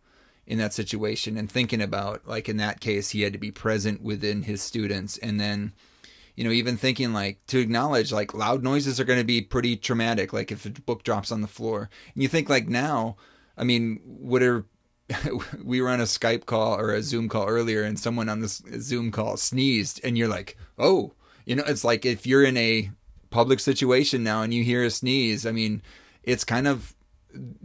in 0.51 0.59
that 0.59 0.75
situation 0.75 1.37
and 1.37 1.49
thinking 1.49 1.81
about 1.81 2.27
like 2.27 2.49
in 2.49 2.57
that 2.57 2.81
case 2.81 3.11
he 3.11 3.23
had 3.23 3.33
to 3.33 3.39
be 3.39 3.53
present 3.53 4.03
within 4.03 4.43
his 4.43 4.61
students 4.61 5.17
and 5.19 5.39
then 5.39 5.73
you 6.35 6.43
know 6.43 6.51
even 6.51 6.77
thinking 6.77 7.13
like 7.13 7.39
to 7.47 7.61
acknowledge 7.61 8.11
like 8.11 8.35
loud 8.35 8.61
noises 8.61 8.99
are 8.99 9.05
going 9.05 9.21
to 9.21 9.25
be 9.25 9.41
pretty 9.41 9.77
traumatic 9.77 10.33
like 10.33 10.51
if 10.51 10.67
a 10.67 10.71
book 10.71 11.05
drops 11.05 11.31
on 11.31 11.41
the 11.41 11.47
floor 11.47 11.89
and 12.15 12.23
you 12.23 12.29
think 12.29 12.49
like 12.49 12.69
now 12.69 13.15
i 13.57 13.63
mean 13.63 14.01
what 14.05 14.43
are 14.43 14.67
we 15.65 15.81
were 15.81 15.89
on 15.89 16.01
a 16.01 16.05
Skype 16.05 16.47
call 16.47 16.79
or 16.79 16.93
a 16.93 17.03
Zoom 17.03 17.29
call 17.29 17.49
earlier, 17.49 17.83
and 17.83 17.99
someone 17.99 18.29
on 18.29 18.39
this 18.39 18.63
Zoom 18.79 19.11
call 19.11 19.37
sneezed, 19.37 20.01
and 20.05 20.17
you're 20.17 20.29
like, 20.29 20.57
"Oh, 20.79 21.15
you 21.45 21.57
know." 21.57 21.65
It's 21.67 21.83
like 21.83 22.07
if 22.07 22.29
you're 22.29 22.45
in 22.45 22.57
a 22.57 22.93
public 23.31 23.59
situation 23.59 24.23
now 24.23 24.43
and 24.43 24.55
you 24.55 24.63
hear 24.63 24.85
a 24.85 24.91
sneeze, 24.91 25.47
I 25.47 25.51
mean, 25.51 25.83
it's 26.23 26.45
kind 26.45 26.69
of 26.69 26.95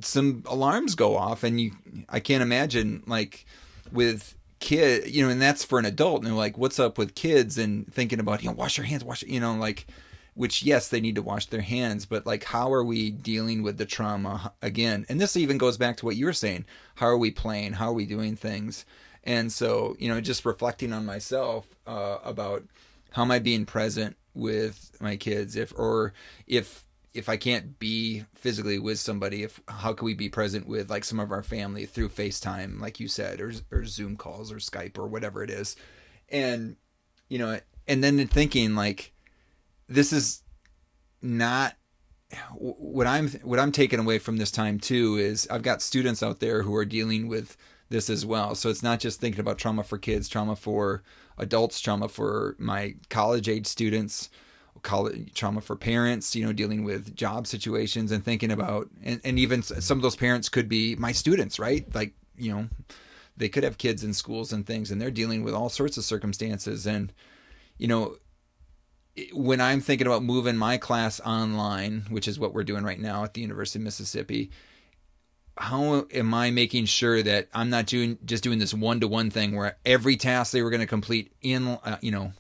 some 0.02 0.44
alarms 0.46 0.96
go 0.96 1.18
off 1.18 1.44
and 1.44 1.60
you 1.60 1.72
I 2.10 2.20
can't 2.20 2.44
imagine 2.44 3.04
like 3.08 3.46
with 3.92 4.36
kid, 4.60 5.14
you 5.14 5.24
know, 5.24 5.30
and 5.30 5.42
that's 5.42 5.64
for 5.64 5.80
an 5.80 5.86
adult 5.86 6.26
and 6.26 6.36
like 6.36 6.58
what's 6.58 6.80
up 6.80 6.98
with 6.98 7.16
kids 7.16 7.58
and 7.58 7.92
thinking 7.94 8.20
about, 8.20 8.44
you 8.44 8.50
know, 8.50 8.56
wash 8.56 8.78
your 8.78 8.86
hands, 8.86 9.04
wash, 9.04 9.24
you 9.24 9.40
know, 9.40 9.54
like 9.56 9.88
which 10.34 10.64
yes, 10.64 10.90
they 10.90 11.00
need 11.00 11.16
to 11.16 11.22
wash 11.22 11.46
their 11.48 11.62
hands, 11.62 12.06
but 12.06 12.26
like 12.26 12.44
how 12.44 12.74
are 12.74 12.84
we 12.84 13.12
dealing 13.12 13.64
with 13.64 13.78
the 13.78 13.86
trauma 13.86 14.54
again? 14.62 15.06
And 15.08 15.20
this 15.20 15.38
even 15.38 15.58
goes 15.58 15.78
back 15.78 15.98
to 15.98 16.06
what 16.06 16.16
you 16.16 16.26
were 16.26 16.34
saying. 16.34 16.66
How 16.96 17.08
are 17.08 17.18
we 17.18 17.32
playing? 17.32 17.74
How 17.74 17.90
are 17.90 17.94
we 17.94 18.06
doing 18.06 18.36
things? 18.36 18.86
And 19.24 19.52
so, 19.52 19.96
you 20.00 20.08
know, 20.08 20.22
just 20.22 20.46
reflecting 20.46 20.94
on 20.94 21.06
myself 21.06 21.66
uh, 21.88 22.18
about 22.24 22.64
how 23.12 23.24
am 23.24 23.32
I 23.32 23.40
being 23.40 23.66
present 23.66 24.18
with 24.34 24.96
my 25.00 25.16
kids 25.16 25.56
if 25.56 25.74
or 25.78 26.14
if 26.48 26.84
if 27.16 27.30
I 27.30 27.38
can't 27.38 27.80
be 27.80 28.26
physically 28.36 28.78
with 28.78 29.00
somebody, 29.00 29.44
if 29.44 29.62
how 29.68 29.94
can 29.94 30.06
we 30.06 30.14
be 30.14 30.30
present 30.30 30.68
with 30.68 30.90
like 30.90 31.06
some 31.06 31.20
of 31.20 31.32
our 31.32 31.44
family 31.44 31.86
through 31.86 32.10
FaceTime, 32.10 32.80
like 32.82 33.00
you 33.00 33.08
said, 33.08 33.40
or 33.42 33.54
or 33.72 33.86
Zoom 33.86 34.18
calls 34.18 34.52
or 34.52 34.58
Skype 34.58 34.98
or 34.98 35.08
whatever 35.08 35.44
it 35.44 35.50
is, 35.50 35.76
and 36.30 36.76
you 37.30 37.40
know, 37.40 37.60
and 37.88 38.04
then 38.04 38.28
thinking 38.28 38.76
like 38.76 39.14
this 39.88 40.12
is 40.12 40.44
not 41.22 41.76
what 42.54 43.08
I'm 43.08 43.30
what 43.44 43.60
I'm 43.60 43.72
taking 43.72 44.00
away 44.00 44.20
from 44.20 44.38
this 44.38 44.52
time 44.52 44.80
too 44.80 45.16
is 45.18 45.48
I've 45.50 45.64
got 45.64 45.82
students 45.82 46.22
out 46.22 46.40
there 46.40 46.64
who 46.64 46.76
are 46.76 46.86
dealing 46.86 47.28
with 47.28 47.56
this 47.90 48.10
as 48.10 48.26
well. 48.26 48.56
So 48.56 48.70
it's 48.70 48.84
not 48.84 49.00
just 49.00 49.20
thinking 49.20 49.40
about 49.40 49.58
trauma 49.58 49.84
for 49.84 49.98
kids, 49.98 50.28
trauma 50.28 50.56
for 50.56 51.04
adults, 51.38 51.80
trauma 51.80 52.10
for 52.10 52.56
my 52.58 52.96
college 53.10 53.48
age 53.48 53.68
students, 53.68 54.30
college 54.86 55.34
trauma 55.34 55.60
for 55.60 55.76
parents, 55.76 56.36
you 56.36 56.46
know, 56.46 56.54
dealing 56.54 56.86
with 56.86 57.16
job 57.16 57.48
situations 57.48 58.12
and 58.12 58.24
thinking 58.24 58.52
about, 58.52 58.90
and, 59.04 59.20
and 59.26 59.38
even 59.38 59.62
some 59.62 59.98
of 59.98 60.02
those 60.02 60.16
parents 60.16 60.48
could 60.48 60.70
be 60.70 60.96
my 60.96 61.12
students, 61.12 61.60
right? 61.60 61.94
Like, 61.94 62.14
you 62.38 62.54
know, 62.54 62.70
they 63.36 63.50
could 63.50 63.64
have 63.64 63.78
kids 63.78 64.04
in 64.04 64.14
schools 64.14 64.54
and 64.54 64.66
things 64.66 64.92
and 64.92 65.02
they're 65.02 65.12
dealing 65.12 65.44
with 65.44 65.54
all 65.54 65.68
sorts 65.68 65.98
of 65.98 66.06
circumstances. 66.06 66.86
And, 66.86 67.12
you 67.78 67.88
know, 67.88 68.16
when 69.34 69.60
I'm 69.60 69.82
thinking 69.82 70.08
about 70.08 70.24
moving 70.24 70.56
my 70.56 70.78
class 70.78 71.20
online, 71.20 72.06
which 72.10 72.28
is 72.28 72.40
what 72.40 72.54
we're 72.54 72.64
doing 72.64 72.84
right 72.84 73.00
now 73.00 73.24
at 73.24 73.34
the 73.34 73.42
University 73.42 73.80
of 73.80 73.84
Mississippi, 73.84 74.52
how 75.58 76.06
am 76.12 76.34
I 76.34 76.52
making 76.52 76.86
sure 76.86 77.24
that 77.24 77.48
I'm 77.54 77.70
not 77.70 77.86
doing 77.86 78.18
just 78.26 78.44
doing 78.44 78.60
this 78.60 78.74
one 78.74 79.00
to 79.00 79.08
one 79.08 79.30
thing 79.30 79.56
where 79.56 79.78
every 79.86 80.18
task 80.18 80.52
they 80.52 80.62
were 80.62 80.70
going 80.70 80.82
to 80.82 80.88
complete 80.88 81.32
in 81.42 81.68
uh, 81.68 81.98
you 82.02 82.12
know 82.12 82.34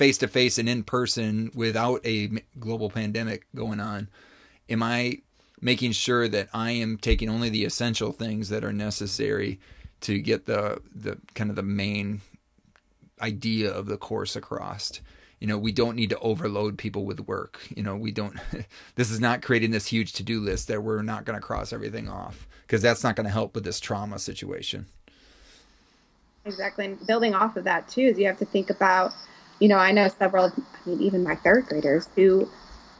face 0.00 0.18
to 0.18 0.28
face 0.28 0.58
and 0.58 0.68
in 0.68 0.82
person 0.82 1.50
without 1.54 2.00
a 2.06 2.30
global 2.58 2.88
pandemic 2.88 3.46
going 3.54 3.80
on? 3.80 4.08
Am 4.68 4.82
I 4.82 5.18
making 5.60 5.92
sure 5.92 6.26
that 6.26 6.48
I 6.54 6.70
am 6.70 6.96
taking 6.96 7.28
only 7.28 7.50
the 7.50 7.66
essential 7.66 8.10
things 8.10 8.48
that 8.48 8.64
are 8.64 8.72
necessary 8.72 9.60
to 10.00 10.18
get 10.18 10.46
the 10.46 10.80
the 10.94 11.18
kind 11.34 11.50
of 11.50 11.56
the 11.56 11.62
main 11.62 12.22
idea 13.20 13.70
of 13.70 13.86
the 13.86 13.98
course 13.98 14.34
across? 14.34 15.00
you 15.38 15.46
know 15.46 15.56
we 15.56 15.72
don't 15.72 15.96
need 15.96 16.10
to 16.10 16.18
overload 16.18 16.76
people 16.76 17.06
with 17.06 17.18
work 17.20 17.62
you 17.74 17.82
know 17.82 17.96
we 17.96 18.12
don't 18.12 18.36
this 18.96 19.10
is 19.10 19.20
not 19.20 19.40
creating 19.40 19.70
this 19.70 19.86
huge 19.86 20.12
to-do 20.12 20.38
list 20.38 20.68
that 20.68 20.82
we're 20.82 21.00
not 21.00 21.24
going 21.24 21.34
to 21.34 21.40
cross 21.40 21.72
everything 21.72 22.10
off 22.10 22.46
because 22.70 22.82
that's 22.82 23.02
not 23.02 23.16
going 23.16 23.24
to 23.26 23.32
help 23.32 23.52
with 23.56 23.64
this 23.64 23.80
trauma 23.80 24.16
situation. 24.16 24.86
Exactly. 26.44 26.84
And 26.84 27.04
building 27.04 27.34
off 27.34 27.56
of 27.56 27.64
that 27.64 27.88
too 27.88 28.02
is 28.02 28.16
you 28.16 28.26
have 28.26 28.38
to 28.38 28.44
think 28.44 28.70
about, 28.70 29.12
you 29.60 29.68
know, 29.68 29.76
I 29.76 29.92
know 29.92 30.08
several, 30.08 30.46
I 30.46 30.88
mean, 30.88 31.00
even 31.02 31.22
my 31.22 31.36
third 31.36 31.66
graders 31.66 32.08
who 32.16 32.48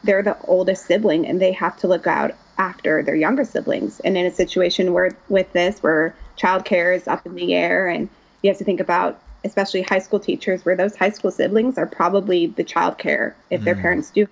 they're 0.04 0.22
the 0.22 0.38
oldest 0.42 0.86
sibling 0.86 1.26
and 1.26 1.40
they 1.40 1.52
have 1.52 1.76
to 1.78 1.88
look 1.88 2.06
out 2.06 2.32
after 2.58 3.02
their 3.02 3.16
younger 3.16 3.44
siblings. 3.44 4.00
And 4.00 4.16
in 4.16 4.26
a 4.26 4.30
situation 4.30 4.92
where 4.92 5.10
with 5.28 5.52
this, 5.52 5.82
where 5.82 6.14
childcare 6.38 6.94
is 6.94 7.08
up 7.08 7.26
in 7.26 7.34
the 7.34 7.54
air 7.54 7.88
and 7.88 8.08
you 8.42 8.50
have 8.50 8.58
to 8.58 8.64
think 8.64 8.80
about 8.80 9.20
especially 9.44 9.82
high 9.82 9.98
school 9.98 10.20
teachers 10.20 10.64
where 10.64 10.76
those 10.76 10.94
high 10.96 11.10
school 11.10 11.30
siblings 11.30 11.78
are 11.78 11.86
probably 11.86 12.46
the 12.46 12.64
childcare 12.64 13.34
if 13.48 13.60
mm. 13.60 13.64
their 13.64 13.74
parents 13.74 14.10
do 14.10 14.26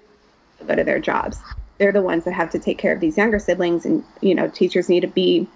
go 0.67 0.75
to 0.75 0.85
their 0.85 0.99
jobs 0.99 1.39
they're 1.79 1.93
the 1.93 2.03
ones 2.03 2.25
that 2.25 2.33
have 2.33 2.51
to 2.51 2.59
take 2.59 2.79
care 2.79 2.93
of 2.93 3.01
these 3.01 3.17
younger 3.17 3.39
siblings 3.39 3.85
and 3.87 4.05
you 4.21 4.35
know 4.35 4.49
teachers 4.49 4.89
need 4.89 5.01
to 5.01 5.07
be 5.07 5.47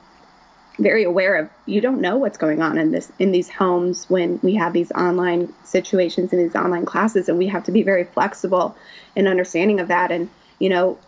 very 0.83 1.05
aware 1.05 1.37
of 1.37 1.51
you 1.67 1.81
don't 1.81 2.01
know 2.01 2.17
what's 2.17 2.39
going 2.39 2.61
on 2.61 2.77
in 2.79 2.91
this 2.91 3.11
in 3.19 3.33
these 3.33 3.49
homes 3.49 4.09
when 4.11 4.39
we 4.43 4.55
have 4.55 4.73
these 4.73 4.91
online 4.93 5.53
situations 5.65 6.33
and 6.33 6.41
these 6.43 6.55
online 6.57 6.85
classes 6.85 7.29
and 7.29 7.39
we 7.39 7.47
have 7.47 7.65
to 7.65 7.73
be 7.73 7.83
very 7.83 8.05
flexible 8.05 8.77
and 9.17 9.29
understanding 9.29 9.81
of 9.81 9.89
that 9.89 10.11
and 10.11 10.29
you 10.59 10.69
know 10.69 10.99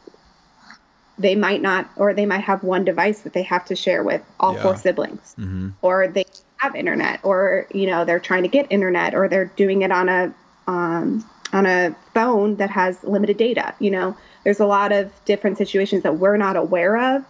they 1.18 1.34
might 1.34 1.62
not 1.62 1.88
or 1.96 2.14
they 2.14 2.26
might 2.26 2.40
have 2.42 2.62
one 2.62 2.84
device 2.84 3.20
that 3.22 3.32
they 3.32 3.42
have 3.42 3.64
to 3.64 3.76
share 3.76 4.02
with 4.02 4.22
all 4.40 4.54
Yeah. 4.54 4.62
four 4.62 4.76
siblings 4.76 5.34
Mm-hmm. 5.38 5.70
or 5.82 6.08
they 6.08 6.24
have 6.58 6.74
internet 6.74 7.20
or 7.22 7.66
you 7.72 7.86
know 7.86 8.04
they're 8.04 8.20
trying 8.20 8.42
to 8.42 8.48
get 8.48 8.66
internet 8.70 9.14
or 9.14 9.28
they're 9.28 9.44
doing 9.56 9.82
it 9.82 9.90
on 9.92 10.08
a 10.08 10.34
um, 10.66 11.28
on 11.52 11.66
a 11.66 11.94
phone 12.14 12.56
that 12.56 12.70
has 12.70 13.02
limited 13.04 13.36
data 13.36 13.74
you 13.78 13.90
know 13.90 14.16
there's 14.44 14.60
a 14.60 14.66
lot 14.66 14.92
of 14.92 15.10
different 15.24 15.58
situations 15.58 16.02
that 16.02 16.18
we're 16.18 16.36
not 16.36 16.56
aware 16.56 16.96
of 17.16 17.24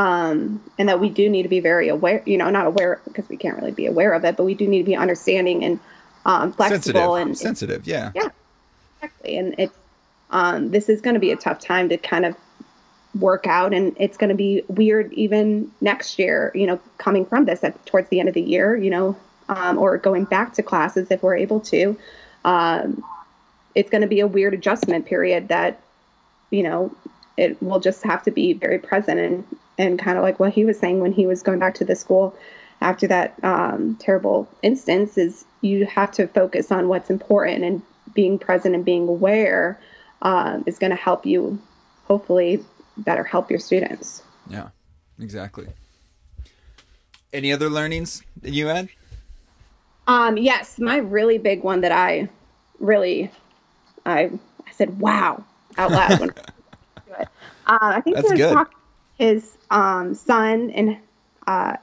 um, 0.00 0.62
and 0.78 0.88
that 0.88 0.98
we 0.98 1.10
do 1.10 1.28
need 1.28 1.42
to 1.42 1.48
be 1.50 1.60
very 1.60 1.88
aware 1.88 2.22
you 2.24 2.38
know 2.38 2.48
not 2.48 2.66
aware 2.66 3.02
because 3.04 3.28
we 3.28 3.36
can't 3.36 3.58
really 3.58 3.70
be 3.70 3.84
aware 3.84 4.14
of 4.14 4.24
it 4.24 4.34
but 4.34 4.44
we 4.44 4.54
do 4.54 4.66
need 4.66 4.78
to 4.78 4.84
be 4.84 4.96
understanding 4.96 5.62
and 5.62 5.78
um, 6.24 6.52
flexible 6.52 7.16
Sensitive. 7.16 7.26
and 7.26 7.38
Sensitive. 7.38 7.86
Yeah. 7.86 8.10
yeah 8.14 8.28
exactly 8.96 9.36
and 9.36 9.54
it's 9.58 9.76
um, 10.30 10.70
this 10.70 10.88
is 10.88 11.02
going 11.02 11.14
to 11.14 11.20
be 11.20 11.32
a 11.32 11.36
tough 11.36 11.60
time 11.60 11.90
to 11.90 11.98
kind 11.98 12.24
of 12.24 12.34
work 13.18 13.46
out 13.46 13.74
and 13.74 13.94
it's 14.00 14.16
going 14.16 14.30
to 14.30 14.36
be 14.36 14.62
weird 14.68 15.12
even 15.12 15.70
next 15.82 16.18
year 16.18 16.50
you 16.54 16.66
know 16.66 16.80
coming 16.96 17.26
from 17.26 17.44
this 17.44 17.62
at 17.62 17.84
towards 17.84 18.08
the 18.08 18.20
end 18.20 18.28
of 18.28 18.34
the 18.34 18.40
year 18.40 18.74
you 18.74 18.88
know 18.88 19.14
um, 19.50 19.76
or 19.76 19.98
going 19.98 20.24
back 20.24 20.54
to 20.54 20.62
classes 20.62 21.10
if 21.10 21.22
we're 21.22 21.36
able 21.36 21.60
to 21.60 21.94
um, 22.46 23.04
it's 23.74 23.90
going 23.90 24.00
to 24.00 24.08
be 24.08 24.20
a 24.20 24.26
weird 24.26 24.54
adjustment 24.54 25.04
period 25.04 25.48
that 25.48 25.78
you 26.50 26.62
know 26.62 26.90
it 27.36 27.62
will 27.62 27.80
just 27.80 28.02
have 28.02 28.22
to 28.22 28.30
be 28.30 28.54
very 28.54 28.78
present 28.78 29.20
and 29.20 29.44
and 29.80 29.98
kind 29.98 30.18
of 30.18 30.22
like 30.22 30.38
what 30.38 30.52
he 30.52 30.64
was 30.64 30.78
saying 30.78 31.00
when 31.00 31.12
he 31.12 31.26
was 31.26 31.42
going 31.42 31.58
back 31.58 31.74
to 31.74 31.84
the 31.84 31.96
school 31.96 32.36
after 32.80 33.06
that 33.06 33.34
um, 33.42 33.96
terrible 33.96 34.46
instance 34.62 35.16
is 35.18 35.44
you 35.62 35.86
have 35.86 36.10
to 36.12 36.26
focus 36.28 36.70
on 36.70 36.88
what's 36.88 37.08
important 37.10 37.64
and 37.64 37.82
being 38.14 38.38
present 38.38 38.74
and 38.74 38.84
being 38.84 39.08
aware 39.08 39.78
um, 40.22 40.62
is 40.66 40.78
going 40.78 40.90
to 40.90 40.96
help 40.96 41.24
you 41.24 41.58
hopefully 42.04 42.62
better 42.96 43.24
help 43.24 43.50
your 43.50 43.58
students 43.60 44.22
Yeah. 44.48 44.68
Exactly. 45.18 45.68
Any 47.32 47.52
other 47.52 47.68
learnings 47.68 48.22
that 48.42 48.52
you 48.52 48.66
had? 48.68 48.88
Um, 50.06 50.38
yes, 50.38 50.78
my 50.78 50.96
really 50.96 51.36
big 51.38 51.62
one 51.62 51.82
that 51.82 51.92
I 51.92 52.28
really, 52.78 53.30
I, 54.06 54.30
I 54.66 54.72
said, 54.72 54.98
wow, 54.98 55.44
out 55.76 55.90
loud. 55.90 56.20
when 56.20 56.30
I. 57.18 57.22
Uh, 57.66 57.78
I 57.82 58.00
think 58.00 58.16
That's 58.16 58.28
he 58.28 58.32
was 58.32 58.40
good. 58.40 58.54
talking 58.54 58.78
his 59.20 59.58
um, 59.70 60.14
son, 60.14 60.70
and 60.70 60.96
uh, 61.46 61.76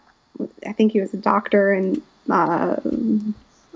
I 0.65 0.73
think 0.73 0.91
he 0.91 0.99
was 0.99 1.13
a 1.13 1.17
doctor, 1.17 1.71
and 1.71 2.01
uh, 2.29 2.77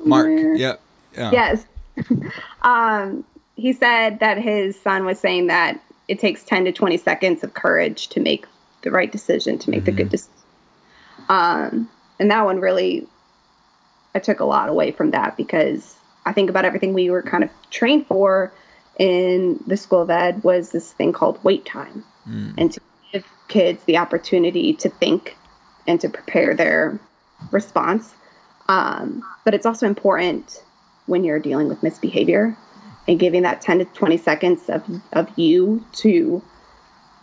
Mark. 0.04 0.26
somewhere. 0.26 0.56
Yeah. 0.56 0.76
Yeah. 1.16 1.32
Yes. 1.32 1.66
um, 2.64 3.24
he 3.56 3.74
said 3.74 4.20
that 4.22 4.40
his 4.40 4.80
son 4.82 5.06
was 5.06 5.20
saying 5.20 5.48
that 5.48 5.80
it 6.08 6.20
takes 6.20 6.44
10 6.44 6.66
to 6.66 6.72
20 6.72 6.98
seconds 6.98 7.44
of 7.44 7.54
courage 7.54 8.08
to 8.10 8.20
make 8.20 8.48
the 8.82 8.90
right 8.90 9.12
decision, 9.12 9.60
to 9.60 9.70
make 9.70 9.86
the 9.86 9.92
good 9.92 10.10
decision. 10.10 10.34
Um, 11.30 11.90
and 12.20 12.32
that 12.32 12.44
one 12.44 12.60
really, 12.60 13.08
I 14.16 14.20
took 14.20 14.40
a 14.40 14.46
lot 14.46 14.70
away 14.70 14.92
from 14.92 15.12
that 15.12 15.38
because 15.38 15.96
I 16.26 16.34
think 16.34 16.50
about 16.50 16.66
everything 16.66 16.94
we 16.94 17.12
were 17.12 17.22
kind 17.22 17.44
of 17.44 17.52
trained 17.70 18.08
for 18.08 18.52
in 18.98 19.64
the 19.68 19.78
School 19.78 20.02
of 20.02 20.10
Ed 20.10 20.44
was 20.44 20.72
this 20.72 20.92
thing 20.92 21.14
called 21.14 21.44
wait 21.44 21.66
time. 21.66 22.04
And 22.58 22.72
to 22.74 22.82
give 23.12 23.26
kids 23.48 23.84
the 23.86 23.98
opportunity 23.98 24.74
to 24.74 24.90
think 24.90 25.36
and 25.88 26.00
to 26.02 26.10
prepare 26.10 26.56
their 26.56 27.00
response. 27.52 28.14
Um, 28.68 29.24
but 29.44 29.54
it's 29.54 29.66
also 29.66 29.88
important 29.88 30.64
when 31.06 31.24
you're 31.24 31.40
dealing 31.40 31.68
with 31.68 31.84
misbehavior 31.84 32.56
and 33.08 33.20
giving 33.20 33.42
that 33.42 33.62
10 33.62 33.80
to 33.80 33.86
20 33.86 34.18
seconds 34.18 34.70
of, 34.70 34.84
of 35.14 35.28
you 35.38 35.84
to 35.94 36.42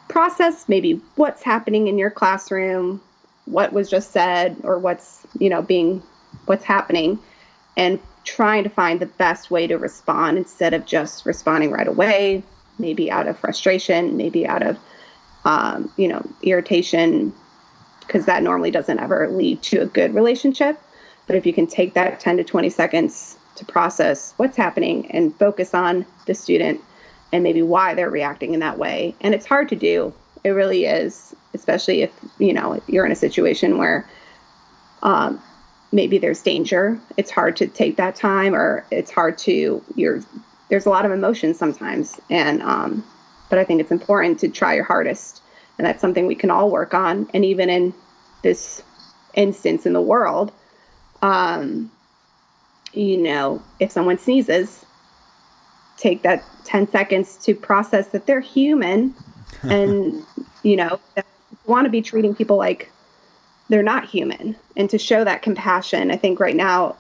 process 0.09 0.69
maybe 0.69 1.01
what's 1.17 1.43
happening 1.43 1.87
in 1.87 1.99
your 1.99 2.11
classroom, 2.11 3.01
what 3.45 3.73
was 3.73 3.89
just 3.89 4.11
said, 4.11 4.57
or 4.65 4.79
what's, 4.79 5.27
you 5.39 5.49
know, 5.49 5.63
being 5.63 6.03
what's 6.47 6.65
happening, 6.65 7.19
and 7.77 8.01
trying 8.25 8.65
to 8.65 8.71
find 8.71 9.01
the 9.01 9.07
best 9.07 9.51
way 9.51 9.67
to 9.67 9.79
respond 9.79 10.37
instead 10.37 10.75
of 10.75 10.85
just 10.85 11.25
responding 11.25 11.71
right 11.71 11.89
away, 11.89 12.43
maybe 12.79 13.11
out 13.11 13.27
of 13.27 13.39
frustration, 13.39 14.17
maybe 14.17 14.47
out 14.47 14.63
of, 14.63 14.77
um, 15.49 15.91
you 15.97 16.07
know, 16.07 16.23
irritation, 16.43 17.33
because 18.01 18.27
that 18.27 18.43
normally 18.43 18.71
doesn't 18.71 19.01
ever 19.01 19.29
lead 19.31 19.63
to 19.63 19.79
a 19.79 19.87
good 19.87 20.15
relationship. 20.15 20.79
But 21.27 21.37
if 21.37 21.47
you 21.47 21.55
can 21.55 21.67
take 21.67 21.95
that 21.95 22.21
10 22.21 22.37
to 22.37 22.45
20 22.45 22.69
seconds 22.69 23.39
to 23.57 23.65
process 23.65 24.35
what's 24.37 24.59
happening 24.59 25.11
and 25.11 25.35
focus 25.37 25.73
on 25.73 26.05
the 26.27 26.35
student 26.35 26.83
and 27.33 27.43
maybe 27.43 27.63
why 27.63 27.95
they're 27.95 28.11
reacting 28.11 28.53
in 28.53 28.61
that 28.61 28.79
way. 28.79 29.15
And 29.23 29.35
it's 29.35 29.47
hard 29.47 29.71
to 29.71 29.77
do. 29.77 30.13
It 30.45 30.51
really 30.51 30.85
is, 30.85 31.35
especially 31.55 32.03
if, 32.03 32.13
you 32.39 32.53
know, 32.53 32.81
you're 32.87 33.07
in 33.07 33.13
a 33.13 33.17
situation 33.17 33.79
where 33.79 34.07
um, 35.03 35.43
maybe 35.93 36.19
there's 36.19 36.43
danger. 36.43 37.01
It's 37.17 37.31
hard 37.31 37.57
to 37.57 37.67
take 37.67 37.97
that 37.97 38.17
time 38.17 38.55
or 38.55 38.85
it's 38.91 39.11
hard 39.11 39.39
to 39.39 39.83
you're 39.95 40.21
there's 40.69 40.85
a 40.85 40.91
lot 40.91 41.07
of 41.07 41.13
emotions 41.13 41.59
sometimes 41.59 42.21
and 42.29 42.63
um, 42.63 43.03
but 43.49 43.59
I 43.59 43.65
think 43.65 43.81
it's 43.81 43.91
important 43.91 44.41
to 44.41 44.49
try 44.49 44.75
your 44.75 44.85
hardest 44.85 45.43
and 45.79 45.87
that's 45.87 46.01
something 46.01 46.27
we 46.27 46.35
can 46.35 46.51
all 46.51 46.71
work 46.71 46.95
on 46.95 47.29
and 47.35 47.45
even 47.45 47.71
in 47.71 47.95
this 48.43 48.83
instance 49.35 49.87
in 49.87 49.93
the 49.93 50.01
world 50.01 50.53
um, 51.23 51.91
you 52.93 53.17
know, 53.17 53.63
if 53.81 53.91
someone 53.91 54.19
sneezes, 54.19 54.85
take 55.97 56.23
that 56.23 56.45
10 56.65 56.91
seconds 56.91 57.37
to 57.45 57.55
process 57.55 58.09
that 58.09 58.27
they're 58.27 58.41
human 58.41 59.15
and, 59.63 60.25
you 60.63 60.77
know, 60.77 61.01
want 61.67 61.85
to 61.85 61.91
be 61.91 62.03
treating 62.03 62.35
people 62.35 62.57
like 62.57 62.91
they're 63.69 63.83
not 63.83 64.07
human 64.07 64.57
and 64.77 64.89
to 64.91 64.99
show 64.99 65.25
that 65.25 65.43
compassion. 65.43 66.11
I 66.11 66.17
think 66.17 66.41
right 66.41 66.57
now 66.57 66.97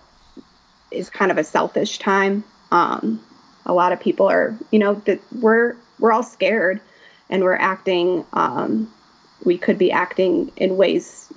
is 0.91 1.09
kind 1.09 1.31
of 1.31 1.39
a 1.39 1.45
selfish 1.45 1.99
time. 1.99 2.45
Um, 2.71 3.25
a 3.65 3.73
lot 3.73 3.93
of 3.93 4.01
people 4.01 4.27
are, 4.27 4.57
you 4.71 4.79
know, 4.79 4.95
that 5.07 5.21
we're, 5.33 5.77
we're 5.99 6.13
all 6.13 6.23
scared 6.23 6.81
and 7.31 7.43
we're 7.43 7.57
acting, 7.57 8.25
um, 8.33 8.93
we 9.45 9.59
could 9.59 9.79
be 9.79 9.93
acting 9.93 10.51
in 10.57 10.77
ways 10.77 11.33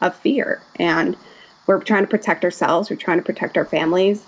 of 0.00 0.14
fear. 0.16 0.60
And 0.76 1.16
we're 1.68 1.80
trying 1.80 2.02
to 2.02 2.08
protect 2.08 2.44
ourselves 2.44 2.90
we're 2.90 2.96
trying 2.96 3.18
to 3.18 3.24
protect 3.24 3.56
our 3.56 3.64
families 3.64 4.24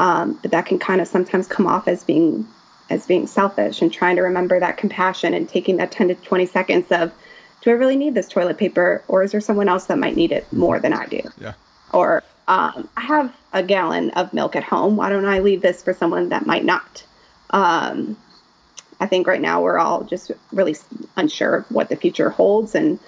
um, 0.00 0.38
but 0.42 0.50
that 0.50 0.66
can 0.66 0.80
kind 0.80 1.00
of 1.00 1.06
sometimes 1.06 1.46
come 1.46 1.68
off 1.68 1.86
as 1.86 2.02
being 2.02 2.48
as 2.90 3.06
being 3.06 3.26
selfish 3.26 3.82
and 3.82 3.92
trying 3.92 4.16
to 4.16 4.22
remember 4.22 4.58
that 4.58 4.78
compassion 4.78 5.34
and 5.34 5.48
taking 5.48 5.76
that 5.76 5.92
10 5.92 6.08
to 6.08 6.14
20 6.14 6.46
seconds 6.46 6.90
of 6.90 7.12
do 7.60 7.70
i 7.70 7.74
really 7.74 7.96
need 7.96 8.14
this 8.14 8.28
toilet 8.28 8.58
paper 8.58 9.04
or 9.06 9.22
is 9.22 9.30
there 9.30 9.40
someone 9.40 9.68
else 9.68 9.86
that 9.86 9.98
might 9.98 10.16
need 10.16 10.32
it 10.32 10.50
more 10.52 10.80
than 10.80 10.92
i 10.92 11.06
do? 11.06 11.20
Yeah. 11.38 11.52
or 11.92 12.24
um, 12.48 12.88
i 12.96 13.02
have 13.02 13.36
a 13.52 13.62
gallon 13.62 14.10
of 14.10 14.34
milk 14.34 14.56
at 14.56 14.64
home. 14.64 14.96
Why 14.96 15.10
don't 15.10 15.26
i 15.26 15.38
leave 15.40 15.62
this 15.62 15.82
for 15.82 15.92
someone 15.94 16.30
that 16.30 16.46
might 16.46 16.64
not? 16.64 17.04
Um, 17.50 18.16
i 19.00 19.06
think 19.06 19.26
right 19.26 19.40
now 19.40 19.62
we're 19.62 19.78
all 19.78 20.04
just 20.04 20.30
really 20.52 20.76
unsure 21.16 21.56
of 21.56 21.70
what 21.70 21.88
the 21.88 21.96
future 21.96 22.30
holds. 22.30 22.74
And 22.74 22.98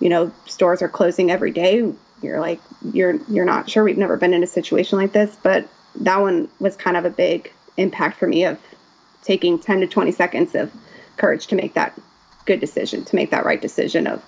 you 0.00 0.08
know 0.08 0.32
stores 0.46 0.82
are 0.82 0.88
closing 0.88 1.30
every 1.30 1.52
day. 1.52 1.92
You're 2.22 2.40
like 2.40 2.60
you're 2.92 3.16
you're 3.28 3.44
not 3.44 3.70
sure. 3.70 3.84
We've 3.84 3.98
never 3.98 4.16
been 4.16 4.34
in 4.34 4.42
a 4.42 4.46
situation 4.46 4.98
like 4.98 5.12
this 5.12 5.36
but 5.42 5.68
that 5.96 6.20
one 6.20 6.48
was 6.58 6.76
kind 6.76 6.96
of 6.96 7.04
a 7.04 7.10
big 7.10 7.52
impact 7.76 8.18
for 8.18 8.26
me 8.26 8.44
of 8.44 8.58
taking 9.22 9.58
10 9.58 9.80
to 9.80 9.86
20 9.86 10.12
seconds 10.12 10.54
of 10.54 10.72
courage 11.16 11.46
to 11.48 11.56
make 11.56 11.74
that 11.74 11.98
good 12.44 12.60
decision 12.60 13.04
to 13.04 13.16
make 13.16 13.30
that 13.30 13.44
right 13.44 13.60
decision 13.60 14.06
of 14.06 14.22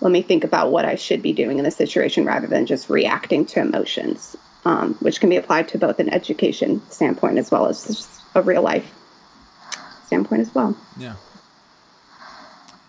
let 0.00 0.12
me 0.12 0.22
think 0.22 0.44
about 0.44 0.70
what 0.70 0.84
i 0.84 0.94
should 0.94 1.22
be 1.22 1.32
doing 1.32 1.58
in 1.58 1.64
this 1.64 1.76
situation 1.76 2.24
rather 2.24 2.46
than 2.46 2.66
just 2.66 2.90
reacting 2.90 3.46
to 3.46 3.60
emotions 3.60 4.36
um, 4.64 4.94
which 4.94 5.20
can 5.20 5.30
be 5.30 5.36
applied 5.36 5.68
to 5.68 5.78
both 5.78 6.00
an 6.00 6.12
education 6.12 6.82
standpoint 6.90 7.38
as 7.38 7.50
well 7.50 7.66
as 7.66 8.20
a 8.34 8.42
real 8.42 8.62
life 8.62 8.92
standpoint 10.08 10.40
as 10.40 10.54
well 10.54 10.74
Yeah. 10.98 11.14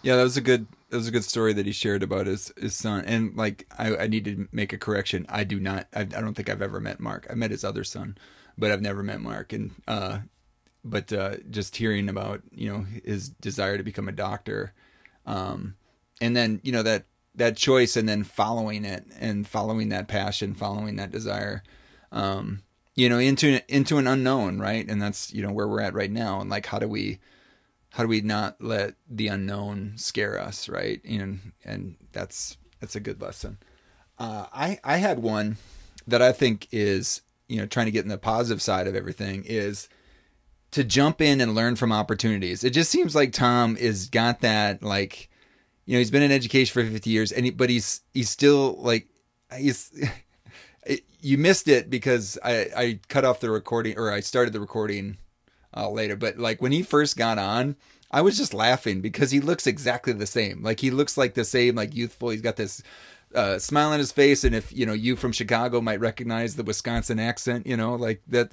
Yeah, 0.01 0.15
that 0.15 0.23
was 0.23 0.37
a 0.37 0.41
good 0.41 0.65
that 0.89 0.97
was 0.97 1.07
a 1.07 1.11
good 1.11 1.25
story 1.25 1.53
that 1.53 1.65
he 1.65 1.71
shared 1.73 2.03
about 2.03 2.25
his 2.25 2.51
his 2.57 2.73
son. 2.73 3.03
And 3.05 3.35
like 3.35 3.67
I, 3.77 3.95
I 3.97 4.07
need 4.07 4.25
to 4.25 4.47
make 4.51 4.71
a 4.73 4.77
correction. 4.77 5.25
I 5.29 5.43
do 5.43 5.59
not 5.59 5.87
I, 5.93 6.01
I 6.01 6.21
don't 6.23 6.35
think 6.35 6.49
I've 6.49 6.61
ever 6.61 6.79
met 6.79 6.99
Mark. 6.99 7.27
I 7.29 7.33
met 7.35 7.51
his 7.51 7.63
other 7.65 7.83
son, 7.83 8.17
but 8.57 8.71
I've 8.71 8.81
never 8.81 9.03
met 9.03 9.19
Mark. 9.19 9.51
And 9.51 9.71
uh 9.87 10.19
but 10.85 11.11
uh 11.11 11.37
just 11.49 11.75
hearing 11.75 12.07
about, 12.07 12.41
you 12.51 12.71
know, 12.71 12.85
his 13.03 13.29
desire 13.29 13.77
to 13.77 13.83
become 13.83 14.07
a 14.07 14.13
doctor, 14.13 14.73
um 15.25 15.75
and 16.21 16.35
then, 16.35 16.61
you 16.63 16.71
know, 16.71 16.83
that 16.83 17.03
that 17.35 17.57
choice 17.57 17.97
and 17.97 18.07
then 18.07 18.23
following 18.23 18.85
it 18.85 19.05
and 19.19 19.45
following 19.45 19.89
that 19.89 20.07
passion, 20.07 20.53
following 20.53 20.95
that 20.95 21.11
desire. 21.11 21.61
Um 22.13 22.63
you 22.99 23.07
know, 23.07 23.17
into 23.17 23.61
into 23.73 23.97
an 23.97 24.07
unknown, 24.07 24.59
right? 24.59 24.87
And 24.89 25.01
that's, 25.01 25.33
you 25.33 25.41
know, 25.41 25.51
where 25.51 25.67
we're 25.67 25.81
at 25.81 25.93
right 25.93 26.11
now. 26.11 26.41
And 26.41 26.49
like 26.49 26.65
how 26.65 26.79
do 26.79 26.87
we 26.87 27.19
how 27.91 28.03
do 28.03 28.09
we 28.09 28.21
not 28.21 28.57
let 28.59 28.95
the 29.09 29.27
unknown 29.27 29.93
scare 29.95 30.39
us 30.39 30.69
right 30.69 31.01
and 31.03 31.53
and 31.63 31.95
that's 32.11 32.57
That's 32.79 32.95
a 32.95 32.99
good 32.99 33.21
lesson. 33.21 33.57
Uh, 34.17 34.45
I 34.53 34.79
I 34.83 34.97
had 34.97 35.19
one 35.19 35.57
that 36.07 36.21
I 36.21 36.31
think 36.31 36.67
is 36.71 37.21
you 37.47 37.57
know 37.57 37.65
trying 37.65 37.85
to 37.85 37.91
get 37.91 38.03
in 38.03 38.09
the 38.09 38.17
positive 38.17 38.61
side 38.61 38.87
of 38.87 38.95
everything 38.95 39.43
is 39.45 39.89
to 40.71 40.83
jump 40.83 41.21
in 41.21 41.41
and 41.41 41.55
learn 41.55 41.75
from 41.75 41.91
opportunities. 41.91 42.63
It 42.63 42.71
just 42.71 42.91
seems 42.91 43.15
like 43.15 43.33
Tom 43.33 43.75
is 43.77 44.09
got 44.09 44.41
that 44.41 44.83
like 44.83 45.29
you 45.85 45.93
know 45.93 45.99
he's 45.99 46.11
been 46.11 46.23
in 46.23 46.31
education 46.31 46.73
for 46.73 46.89
50 46.89 47.09
years 47.09 47.31
and 47.31 47.45
he, 47.45 47.51
but 47.51 47.69
he's 47.69 48.01
he's 48.13 48.29
still 48.29 48.75
like 48.79 49.07
he's 49.57 49.91
you 51.19 51.37
missed 51.37 51.67
it 51.67 51.89
because 51.89 52.37
I 52.43 52.67
I 52.75 52.99
cut 53.07 53.25
off 53.25 53.39
the 53.39 53.51
recording 53.51 53.97
or 53.97 54.11
I 54.11 54.19
started 54.19 54.53
the 54.53 54.59
recording 54.59 55.17
uh, 55.75 55.89
later. 55.89 56.15
But 56.15 56.37
like 56.37 56.61
when 56.61 56.71
he 56.71 56.83
first 56.83 57.17
got 57.17 57.37
on 57.37 57.75
I 58.11 58.21
was 58.21 58.37
just 58.37 58.53
laughing 58.53 59.01
because 59.01 59.31
he 59.31 59.39
looks 59.39 59.67
exactly 59.67 60.13
the 60.13 60.25
same. 60.25 60.63
Like 60.63 60.79
he 60.79 60.91
looks 60.91 61.17
like 61.17 61.35
the 61.35 61.45
same 61.45 61.75
like 61.75 61.95
youthful. 61.95 62.29
He's 62.29 62.41
got 62.41 62.55
this 62.55 62.81
uh, 63.35 63.59
smile 63.59 63.91
on 63.91 63.99
his 63.99 64.11
face, 64.11 64.43
and 64.43 64.55
if 64.55 64.71
you 64.75 64.85
know 64.85 64.93
you 64.93 65.15
from 65.15 65.31
Chicago 65.31 65.81
might 65.81 65.99
recognize 65.99 66.55
the 66.55 66.63
Wisconsin 66.63 67.19
accent, 67.19 67.67
you 67.67 67.77
know, 67.77 67.93
like 67.93 68.21
that, 68.27 68.51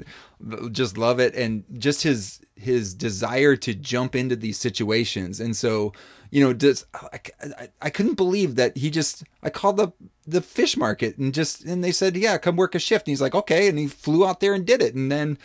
just 0.72 0.98
love 0.98 1.18
it, 1.18 1.34
and 1.34 1.64
just 1.78 2.02
his 2.02 2.40
his 2.54 2.92
desire 2.92 3.56
to 3.56 3.74
jump 3.74 4.14
into 4.14 4.36
these 4.36 4.58
situations, 4.58 5.40
and 5.40 5.56
so 5.56 5.94
you 6.30 6.44
know, 6.44 6.52
does 6.52 6.86
I, 6.94 7.20
I, 7.42 7.68
I 7.82 7.90
couldn't 7.90 8.14
believe 8.14 8.56
that 8.56 8.76
he 8.76 8.90
just 8.90 9.24
I 9.42 9.50
called 9.50 9.76
the 9.76 9.92
the 10.26 10.40
fish 10.40 10.76
market 10.76 11.16
and 11.16 11.32
just 11.32 11.64
and 11.64 11.84
they 11.84 11.92
said 11.92 12.16
yeah 12.16 12.38
come 12.38 12.56
work 12.56 12.74
a 12.74 12.78
shift, 12.78 13.06
and 13.06 13.12
he's 13.12 13.20
like 13.20 13.34
okay, 13.34 13.68
and 13.68 13.78
he 13.78 13.86
flew 13.86 14.26
out 14.26 14.40
there 14.40 14.54
and 14.54 14.66
did 14.66 14.82
it, 14.82 14.94
and 14.94 15.10
then 15.10 15.38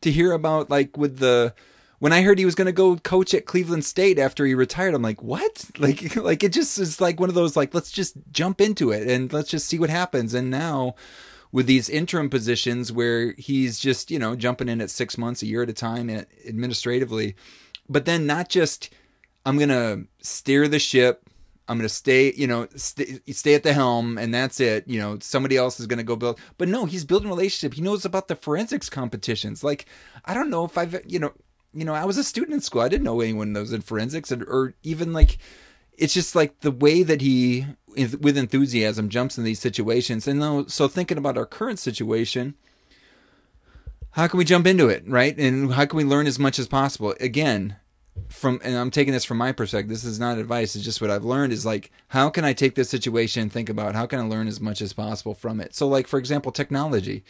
to 0.00 0.10
hear 0.10 0.32
about 0.32 0.70
like 0.70 0.96
with 0.96 1.18
the 1.18 1.54
when 1.98 2.12
I 2.12 2.22
heard 2.22 2.38
he 2.38 2.44
was 2.44 2.54
going 2.54 2.66
to 2.66 2.72
go 2.72 2.96
coach 2.96 3.32
at 3.32 3.46
Cleveland 3.46 3.84
State 3.84 4.18
after 4.18 4.44
he 4.44 4.54
retired, 4.54 4.94
I'm 4.94 5.00
like, 5.00 5.22
what? 5.22 5.64
Like, 5.78 6.16
like 6.16 6.44
it 6.44 6.52
just 6.52 6.78
is 6.78 7.00
like 7.00 7.18
one 7.18 7.30
of 7.30 7.34
those 7.34 7.56
like 7.56 7.72
let's 7.74 7.90
just 7.90 8.16
jump 8.30 8.60
into 8.60 8.90
it 8.90 9.08
and 9.08 9.32
let's 9.32 9.48
just 9.48 9.66
see 9.66 9.78
what 9.78 9.90
happens. 9.90 10.34
And 10.34 10.50
now 10.50 10.96
with 11.50 11.66
these 11.66 11.88
interim 11.88 12.28
positions 12.28 12.92
where 12.92 13.32
he's 13.38 13.78
just 13.78 14.10
you 14.10 14.18
know 14.18 14.36
jumping 14.36 14.68
in 14.68 14.80
at 14.80 14.90
six 14.90 15.16
months, 15.16 15.42
a 15.42 15.46
year 15.46 15.62
at 15.62 15.70
a 15.70 15.72
time, 15.72 16.10
administratively, 16.46 17.36
but 17.88 18.04
then 18.04 18.26
not 18.26 18.48
just 18.48 18.90
I'm 19.44 19.58
to 19.58 20.04
steer 20.20 20.68
the 20.68 20.78
ship. 20.78 21.28
I'm 21.66 21.80
to 21.80 21.88
stay, 21.88 22.32
you 22.34 22.46
know, 22.46 22.68
stay, 22.76 23.20
stay 23.28 23.54
at 23.54 23.62
the 23.62 23.72
helm 23.72 24.18
and 24.18 24.34
that's 24.34 24.60
it. 24.60 24.86
You 24.86 25.00
know, 25.00 25.18
somebody 25.20 25.56
else 25.56 25.80
is 25.80 25.86
to 25.86 26.02
go 26.02 26.16
build. 26.16 26.38
But 26.58 26.68
no, 26.68 26.84
he's 26.84 27.04
building 27.04 27.30
relationship. 27.30 27.74
He 27.74 27.80
knows 27.80 28.04
about 28.04 28.28
the 28.28 28.36
forensics 28.36 28.90
competitions. 28.90 29.64
Like, 29.64 29.86
I 30.26 30.34
don't 30.34 30.50
know 30.50 30.64
if 30.64 30.76
I've, 30.76 31.00
you 31.06 31.18
know, 31.18 31.32
you 31.72 31.84
know, 31.84 31.94
I 31.94 32.04
was 32.04 32.18
a 32.18 32.24
student 32.24 32.54
in 32.54 32.60
school. 32.60 32.82
I 32.82 32.88
didn't 32.88 33.04
know 33.04 33.20
anyone 33.20 33.52
that 33.52 33.60
was 33.60 33.72
in 33.72 33.80
forensics, 33.80 34.30
or, 34.30 34.44
or 34.44 34.74
even 34.82 35.12
like, 35.12 35.38
it's 35.96 36.14
just 36.14 36.34
like 36.34 36.60
the 36.60 36.70
way 36.70 37.02
that 37.02 37.20
he, 37.20 37.66
with 37.96 38.36
enthusiasm, 38.36 39.08
jumps 39.08 39.38
in 39.38 39.44
these 39.44 39.60
situations. 39.60 40.28
And 40.28 40.70
so, 40.70 40.88
thinking 40.88 41.18
about 41.18 41.36
our 41.36 41.46
current 41.46 41.78
situation, 41.78 42.54
how 44.12 44.28
can 44.28 44.38
we 44.38 44.44
jump 44.44 44.66
into 44.66 44.88
it, 44.88 45.02
right? 45.08 45.36
And 45.36 45.72
how 45.74 45.86
can 45.86 45.96
we 45.96 46.04
learn 46.04 46.26
as 46.26 46.38
much 46.38 46.58
as 46.58 46.68
possible? 46.68 47.14
Again, 47.20 47.76
from 48.28 48.60
and 48.62 48.76
I'm 48.76 48.90
taking 48.90 49.12
this 49.12 49.24
from 49.24 49.38
my 49.38 49.52
perspective. 49.52 49.88
This 49.88 50.04
is 50.04 50.20
not 50.20 50.38
advice. 50.38 50.74
It's 50.76 50.84
just 50.84 51.00
what 51.00 51.10
I've 51.10 51.24
learned. 51.24 51.52
Is 51.52 51.66
like, 51.66 51.90
how 52.08 52.30
can 52.30 52.44
I 52.44 52.52
take 52.52 52.74
this 52.74 52.88
situation 52.88 53.42
and 53.42 53.52
think 53.52 53.68
about 53.68 53.94
how 53.94 54.06
can 54.06 54.20
I 54.20 54.22
learn 54.22 54.48
as 54.48 54.60
much 54.60 54.80
as 54.80 54.92
possible 54.92 55.34
from 55.34 55.60
it? 55.60 55.74
So, 55.74 55.88
like 55.88 56.06
for 56.06 56.18
example, 56.18 56.52
technology. 56.52 57.24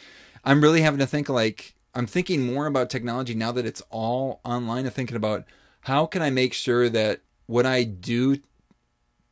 I'm 0.44 0.60
really 0.60 0.82
having 0.82 1.00
to 1.00 1.06
think 1.06 1.28
like 1.28 1.74
I'm 1.94 2.06
thinking 2.06 2.42
more 2.42 2.66
about 2.66 2.90
technology 2.90 3.34
now 3.34 3.52
that 3.52 3.66
it's 3.66 3.82
all 3.90 4.40
online. 4.44 4.84
I'm 4.84 4.92
thinking 4.92 5.16
about 5.16 5.44
how 5.82 6.06
can 6.06 6.22
I 6.22 6.30
make 6.30 6.52
sure 6.52 6.88
that 6.88 7.20
what 7.46 7.66
I 7.66 7.84
do 7.84 8.38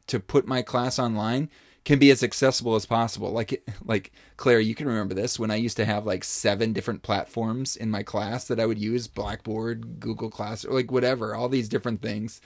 to 0.06 0.20
put 0.20 0.46
my 0.46 0.62
class 0.62 0.98
online 0.98 1.50
can 1.84 1.98
be 1.98 2.10
as 2.10 2.22
accessible 2.22 2.74
as 2.74 2.86
possible. 2.86 3.30
Like 3.30 3.64
like 3.84 4.12
Claire, 4.36 4.60
you 4.60 4.74
can 4.74 4.86
remember 4.86 5.14
this 5.14 5.38
when 5.38 5.50
I 5.50 5.56
used 5.56 5.76
to 5.78 5.84
have 5.84 6.06
like 6.06 6.24
seven 6.24 6.72
different 6.72 7.02
platforms 7.02 7.76
in 7.76 7.90
my 7.90 8.02
class 8.02 8.46
that 8.46 8.60
I 8.60 8.66
would 8.66 8.78
use 8.78 9.08
Blackboard, 9.08 10.00
Google 10.00 10.30
Class, 10.30 10.64
or 10.64 10.74
like 10.74 10.90
whatever, 10.90 11.34
all 11.34 11.48
these 11.48 11.68
different 11.68 12.02
things. 12.02 12.40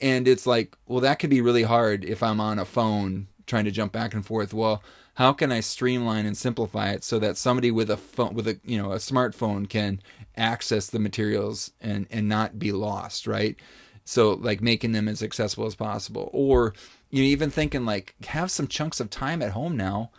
And 0.00 0.26
it's 0.26 0.46
like, 0.46 0.76
well, 0.86 1.00
that 1.00 1.20
could 1.20 1.30
be 1.30 1.40
really 1.40 1.62
hard 1.62 2.04
if 2.04 2.22
I'm 2.22 2.40
on 2.40 2.58
a 2.58 2.64
phone 2.64 3.28
trying 3.46 3.64
to 3.64 3.70
jump 3.70 3.92
back 3.92 4.14
and 4.14 4.26
forth. 4.26 4.52
Well, 4.52 4.82
how 5.14 5.32
can 5.32 5.52
I 5.52 5.60
streamline 5.60 6.26
and 6.26 6.36
simplify 6.36 6.90
it 6.90 7.04
so 7.04 7.18
that 7.18 7.36
somebody 7.36 7.70
with 7.70 7.90
a 7.90 7.96
phone 7.96 8.34
with 8.34 8.48
a 8.48 8.58
you 8.64 8.78
know 8.78 8.92
a 8.92 8.96
smartphone 8.96 9.68
can 9.68 10.00
access 10.36 10.88
the 10.88 10.98
materials 10.98 11.70
and 11.80 12.06
and 12.10 12.28
not 12.28 12.58
be 12.58 12.72
lost, 12.72 13.26
right? 13.26 13.56
So 14.04 14.32
like 14.32 14.60
making 14.60 14.92
them 14.92 15.08
as 15.08 15.22
accessible 15.22 15.66
as 15.66 15.76
possible, 15.76 16.30
or 16.32 16.74
you 17.12 17.22
know, 17.22 17.28
even 17.28 17.50
thinking 17.50 17.84
like 17.84 18.14
have 18.24 18.50
some 18.50 18.66
chunks 18.66 18.98
of 18.98 19.10
time 19.10 19.42
at 19.42 19.52
home 19.52 19.76
now. 19.76 20.10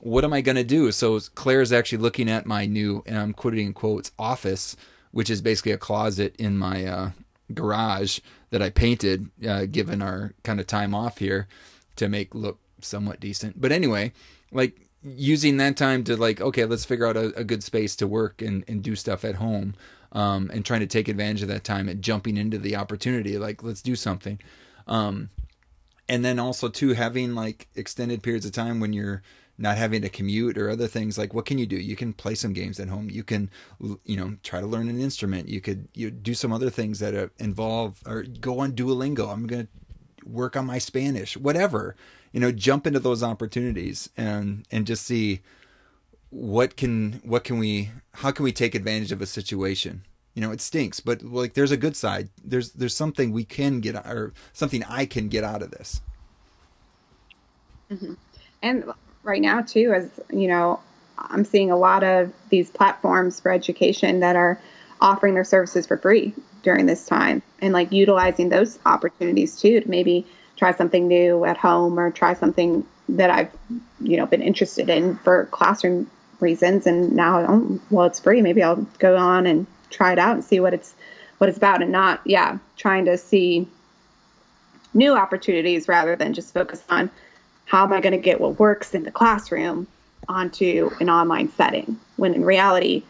What 0.00 0.24
am 0.24 0.32
I 0.32 0.40
going 0.40 0.56
to 0.56 0.64
do? 0.64 0.90
So 0.90 1.20
Claire's 1.34 1.72
actually 1.72 1.98
looking 1.98 2.28
at 2.28 2.46
my 2.46 2.64
new, 2.64 3.04
and 3.06 3.18
I'm 3.18 3.34
quoting 3.34 3.66
in 3.66 3.72
quotes, 3.74 4.12
office, 4.18 4.74
which 5.12 5.28
is 5.28 5.42
basically 5.42 5.72
a 5.72 5.78
closet 5.78 6.34
in 6.38 6.56
my 6.56 6.86
uh, 6.86 7.10
garage 7.52 8.20
that 8.48 8.62
I 8.62 8.70
painted, 8.70 9.30
uh, 9.46 9.66
given 9.66 10.00
our 10.00 10.32
kind 10.42 10.58
of 10.58 10.66
time 10.66 10.94
off 10.94 11.18
here, 11.18 11.46
to 11.96 12.08
make 12.08 12.34
look 12.34 12.58
somewhat 12.80 13.20
decent. 13.20 13.60
But 13.60 13.72
anyway, 13.72 14.12
like 14.50 14.88
using 15.02 15.58
that 15.58 15.76
time 15.76 16.02
to 16.04 16.16
like, 16.16 16.40
okay, 16.40 16.64
let's 16.64 16.86
figure 16.86 17.06
out 17.06 17.18
a, 17.18 17.36
a 17.36 17.44
good 17.44 17.62
space 17.62 17.94
to 17.96 18.06
work 18.06 18.40
and, 18.40 18.64
and 18.66 18.82
do 18.82 18.96
stuff 18.96 19.24
at 19.24 19.34
home. 19.34 19.74
Um, 20.12 20.50
and 20.52 20.64
trying 20.64 20.80
to 20.80 20.88
take 20.88 21.06
advantage 21.06 21.42
of 21.42 21.48
that 21.48 21.62
time 21.62 21.88
and 21.88 22.02
jumping 22.02 22.36
into 22.36 22.58
the 22.58 22.74
opportunity, 22.74 23.38
like 23.38 23.62
let's 23.62 23.80
do 23.80 23.94
something. 23.94 24.40
Um, 24.88 25.30
and 26.10 26.24
then 26.24 26.40
also 26.40 26.68
too 26.68 26.94
having 26.94 27.36
like 27.36 27.68
extended 27.76 28.20
periods 28.20 28.44
of 28.44 28.50
time 28.50 28.80
when 28.80 28.92
you're 28.92 29.22
not 29.56 29.78
having 29.78 30.02
to 30.02 30.08
commute 30.08 30.58
or 30.58 30.68
other 30.68 30.88
things 30.88 31.16
like 31.16 31.32
what 31.32 31.46
can 31.46 31.56
you 31.56 31.66
do? 31.66 31.76
You 31.76 31.94
can 31.94 32.12
play 32.12 32.34
some 32.34 32.52
games 32.52 32.80
at 32.80 32.88
home. 32.88 33.08
You 33.08 33.22
can 33.22 33.48
you 34.04 34.16
know 34.16 34.36
try 34.42 34.60
to 34.60 34.66
learn 34.66 34.88
an 34.88 35.00
instrument. 35.00 35.48
You 35.48 35.60
could 35.60 35.86
you 35.94 36.10
do 36.10 36.34
some 36.34 36.52
other 36.52 36.68
things 36.68 36.98
that 36.98 37.14
uh, 37.14 37.28
involve 37.38 38.02
or 38.04 38.24
go 38.24 38.58
on 38.58 38.72
duolingo. 38.72 39.32
I'm 39.32 39.46
going 39.46 39.68
to 39.68 40.28
work 40.28 40.56
on 40.56 40.66
my 40.66 40.78
spanish 40.78 41.36
whatever. 41.36 41.94
You 42.32 42.40
know 42.40 42.50
jump 42.50 42.88
into 42.88 42.98
those 42.98 43.22
opportunities 43.22 44.10
and 44.16 44.66
and 44.72 44.88
just 44.88 45.06
see 45.06 45.42
what 46.30 46.76
can 46.76 47.20
what 47.22 47.44
can 47.44 47.58
we 47.58 47.90
how 48.14 48.32
can 48.32 48.42
we 48.42 48.50
take 48.52 48.74
advantage 48.74 49.12
of 49.12 49.22
a 49.22 49.26
situation 49.26 50.02
you 50.34 50.42
know 50.42 50.50
it 50.50 50.60
stinks 50.60 51.00
but 51.00 51.22
like 51.22 51.54
there's 51.54 51.70
a 51.70 51.76
good 51.76 51.96
side 51.96 52.28
there's 52.44 52.72
there's 52.72 52.94
something 52.94 53.32
we 53.32 53.44
can 53.44 53.80
get 53.80 53.94
or 54.06 54.32
something 54.52 54.84
i 54.84 55.04
can 55.04 55.28
get 55.28 55.44
out 55.44 55.62
of 55.62 55.70
this 55.70 56.00
mm-hmm. 57.90 58.14
and 58.62 58.84
right 59.22 59.42
now 59.42 59.60
too 59.60 59.92
as 59.92 60.08
you 60.32 60.48
know 60.48 60.80
i'm 61.18 61.44
seeing 61.44 61.70
a 61.70 61.76
lot 61.76 62.02
of 62.02 62.32
these 62.48 62.70
platforms 62.70 63.40
for 63.40 63.50
education 63.50 64.20
that 64.20 64.36
are 64.36 64.60
offering 65.00 65.34
their 65.34 65.44
services 65.44 65.86
for 65.86 65.96
free 65.96 66.32
during 66.62 66.86
this 66.86 67.06
time 67.06 67.42
and 67.60 67.72
like 67.72 67.90
utilizing 67.90 68.48
those 68.48 68.78
opportunities 68.86 69.58
too 69.58 69.80
to 69.80 69.88
maybe 69.88 70.26
try 70.56 70.72
something 70.72 71.08
new 71.08 71.44
at 71.44 71.56
home 71.56 71.98
or 71.98 72.10
try 72.10 72.34
something 72.34 72.86
that 73.08 73.30
I've, 73.30 73.50
you 74.00 74.16
know, 74.16 74.26
been 74.26 74.42
interested 74.42 74.88
in 74.88 75.16
for 75.16 75.46
classroom 75.46 76.08
reasons. 76.38 76.86
And 76.86 77.12
now, 77.12 77.44
oh, 77.48 77.80
well, 77.90 78.06
it's 78.06 78.20
free. 78.20 78.42
Maybe 78.42 78.62
I'll 78.62 78.86
go 78.98 79.16
on 79.16 79.46
and 79.46 79.66
try 79.90 80.12
it 80.12 80.18
out 80.18 80.34
and 80.34 80.44
see 80.44 80.60
what 80.60 80.74
it's 80.74 80.94
what 81.38 81.48
it's 81.48 81.58
about, 81.58 81.82
and 81.82 81.90
not, 81.90 82.20
yeah, 82.26 82.58
trying 82.76 83.06
to 83.06 83.16
see 83.16 83.66
new 84.92 85.16
opportunities 85.16 85.88
rather 85.88 86.14
than 86.14 86.34
just 86.34 86.52
focus 86.52 86.82
on 86.90 87.10
how 87.64 87.84
am 87.84 87.92
I 87.92 88.00
going 88.00 88.12
to 88.12 88.18
get 88.18 88.40
what 88.40 88.58
works 88.58 88.94
in 88.94 89.04
the 89.04 89.10
classroom 89.10 89.86
onto 90.28 90.90
an 91.00 91.08
online 91.08 91.50
setting. 91.52 91.98
When 92.16 92.34
in 92.34 92.44
reality, 92.44 93.04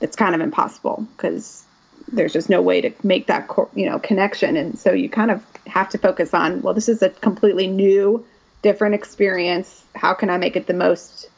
it's 0.00 0.16
kind 0.16 0.34
of 0.34 0.40
impossible 0.40 1.06
because 1.16 1.64
there's 2.08 2.32
just 2.32 2.48
no 2.48 2.62
way 2.62 2.80
to 2.80 2.92
make 3.02 3.26
that 3.26 3.48
you 3.74 3.88
know 3.88 3.98
connection 3.98 4.56
and 4.56 4.78
so 4.78 4.92
you 4.92 5.08
kind 5.08 5.30
of 5.30 5.42
have 5.66 5.88
to 5.88 5.98
focus 5.98 6.32
on 6.32 6.62
well 6.62 6.72
this 6.72 6.88
is 6.88 7.02
a 7.02 7.10
completely 7.10 7.66
new 7.66 8.24
different 8.62 8.94
experience 8.94 9.84
how 9.94 10.14
can 10.14 10.30
i 10.30 10.36
make 10.36 10.54
it 10.56 10.66
the 10.66 10.74
most 10.74 11.28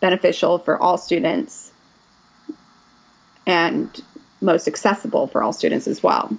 beneficial 0.00 0.58
for 0.58 0.78
all 0.78 0.96
students 0.96 1.72
and 3.46 4.00
most 4.42 4.68
accessible 4.68 5.26
for 5.26 5.42
all 5.42 5.52
students 5.52 5.86
as 5.86 6.02
well 6.02 6.36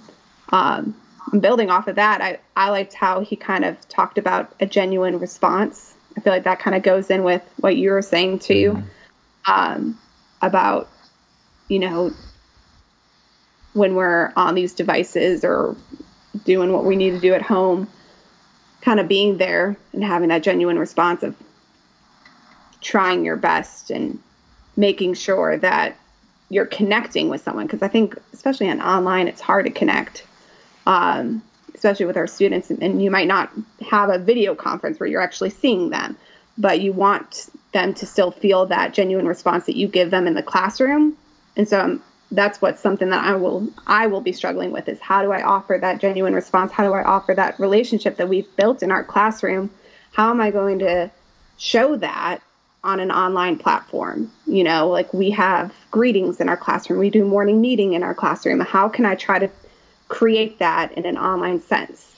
um, 0.50 0.94
building 1.40 1.70
off 1.70 1.88
of 1.88 1.96
that 1.96 2.20
I, 2.20 2.38
I 2.56 2.70
liked 2.70 2.94
how 2.94 3.20
he 3.20 3.36
kind 3.36 3.64
of 3.64 3.88
talked 3.88 4.18
about 4.18 4.54
a 4.60 4.66
genuine 4.66 5.18
response 5.18 5.94
i 6.16 6.20
feel 6.20 6.32
like 6.32 6.44
that 6.44 6.60
kind 6.60 6.76
of 6.76 6.82
goes 6.82 7.10
in 7.10 7.24
with 7.24 7.42
what 7.56 7.76
you 7.76 7.90
were 7.90 8.02
saying 8.02 8.40
too 8.40 8.72
mm-hmm. 8.74 9.52
um, 9.52 9.98
about 10.42 10.88
you 11.68 11.78
know 11.78 12.12
when 13.74 13.94
we're 13.94 14.32
on 14.36 14.54
these 14.54 14.72
devices 14.72 15.44
or 15.44 15.76
doing 16.44 16.72
what 16.72 16.84
we 16.84 16.96
need 16.96 17.10
to 17.10 17.20
do 17.20 17.34
at 17.34 17.42
home, 17.42 17.88
kind 18.80 18.98
of 18.98 19.06
being 19.06 19.36
there 19.36 19.76
and 19.92 20.02
having 20.02 20.28
that 20.28 20.42
genuine 20.42 20.78
response 20.78 21.22
of 21.22 21.36
trying 22.80 23.24
your 23.24 23.36
best 23.36 23.90
and 23.90 24.18
making 24.76 25.14
sure 25.14 25.56
that 25.58 25.96
you're 26.54 26.66
connecting 26.66 27.28
with 27.28 27.42
someone. 27.42 27.66
Because 27.66 27.82
I 27.82 27.88
think, 27.88 28.16
especially 28.32 28.70
on 28.70 28.80
online, 28.80 29.28
it's 29.28 29.40
hard 29.40 29.66
to 29.66 29.72
connect. 29.72 30.24
Um, 30.86 31.42
especially 31.74 32.06
with 32.06 32.16
our 32.16 32.26
students, 32.26 32.70
and 32.70 33.02
you 33.02 33.10
might 33.10 33.26
not 33.26 33.50
have 33.90 34.08
a 34.08 34.18
video 34.18 34.54
conference 34.54 34.98
where 34.98 35.08
you're 35.08 35.20
actually 35.20 35.50
seeing 35.50 35.90
them, 35.90 36.16
but 36.56 36.80
you 36.80 36.92
want 36.92 37.50
them 37.72 37.92
to 37.92 38.06
still 38.06 38.30
feel 38.30 38.66
that 38.66 38.94
genuine 38.94 39.26
response 39.26 39.66
that 39.66 39.76
you 39.76 39.88
give 39.88 40.10
them 40.10 40.26
in 40.26 40.34
the 40.34 40.42
classroom. 40.42 41.16
And 41.56 41.68
so 41.68 41.80
um, 41.80 42.02
that's 42.30 42.62
what's 42.62 42.80
something 42.80 43.10
that 43.10 43.24
I 43.24 43.34
will 43.34 43.68
I 43.86 44.06
will 44.06 44.20
be 44.20 44.32
struggling 44.32 44.72
with 44.72 44.88
is 44.88 45.00
how 45.00 45.22
do 45.22 45.32
I 45.32 45.42
offer 45.42 45.76
that 45.80 46.00
genuine 46.00 46.34
response? 46.34 46.72
How 46.72 46.84
do 46.84 46.92
I 46.92 47.02
offer 47.02 47.34
that 47.34 47.58
relationship 47.60 48.16
that 48.16 48.28
we've 48.28 48.56
built 48.56 48.82
in 48.82 48.90
our 48.90 49.04
classroom? 49.04 49.70
How 50.12 50.30
am 50.30 50.40
I 50.40 50.50
going 50.50 50.78
to 50.78 51.10
show 51.58 51.96
that 51.96 52.40
on 52.84 53.00
an 53.00 53.10
online 53.10 53.58
platform? 53.58 54.30
You 54.46 54.62
know, 54.62 54.88
like 54.88 55.12
we 55.12 55.30
have 55.30 55.74
greetings 55.90 56.40
in 56.40 56.48
our 56.48 56.56
classroom, 56.56 57.00
we 57.00 57.10
do 57.10 57.24
morning 57.24 57.60
meeting 57.60 57.94
in 57.94 58.02
our 58.02 58.14
classroom. 58.14 58.60
How 58.60 58.88
can 58.88 59.04
I 59.04 59.16
try 59.16 59.40
to 59.40 59.50
create 60.08 60.60
that 60.60 60.92
in 60.92 61.06
an 61.06 61.18
online 61.18 61.60
sense? 61.60 62.16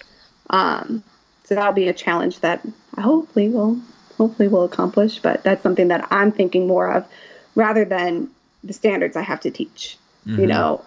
Um, 0.50 1.02
so 1.44 1.54
that'll 1.54 1.72
be 1.72 1.88
a 1.88 1.94
challenge 1.94 2.40
that 2.40 2.60
I 2.96 3.00
hopefully 3.00 3.48
will 3.48 3.80
hopefully 4.18 4.48
will 4.48 4.64
accomplish, 4.64 5.18
but 5.18 5.42
that's 5.42 5.62
something 5.62 5.88
that 5.88 6.08
I'm 6.10 6.32
thinking 6.32 6.66
more 6.66 6.90
of 6.90 7.06
rather 7.54 7.84
than 7.84 8.30
the 8.64 8.72
standards 8.72 9.14
I 9.14 9.22
have 9.22 9.40
to 9.40 9.50
teach 9.50 9.98
mm-hmm. 10.26 10.40
you 10.40 10.46
know, 10.46 10.82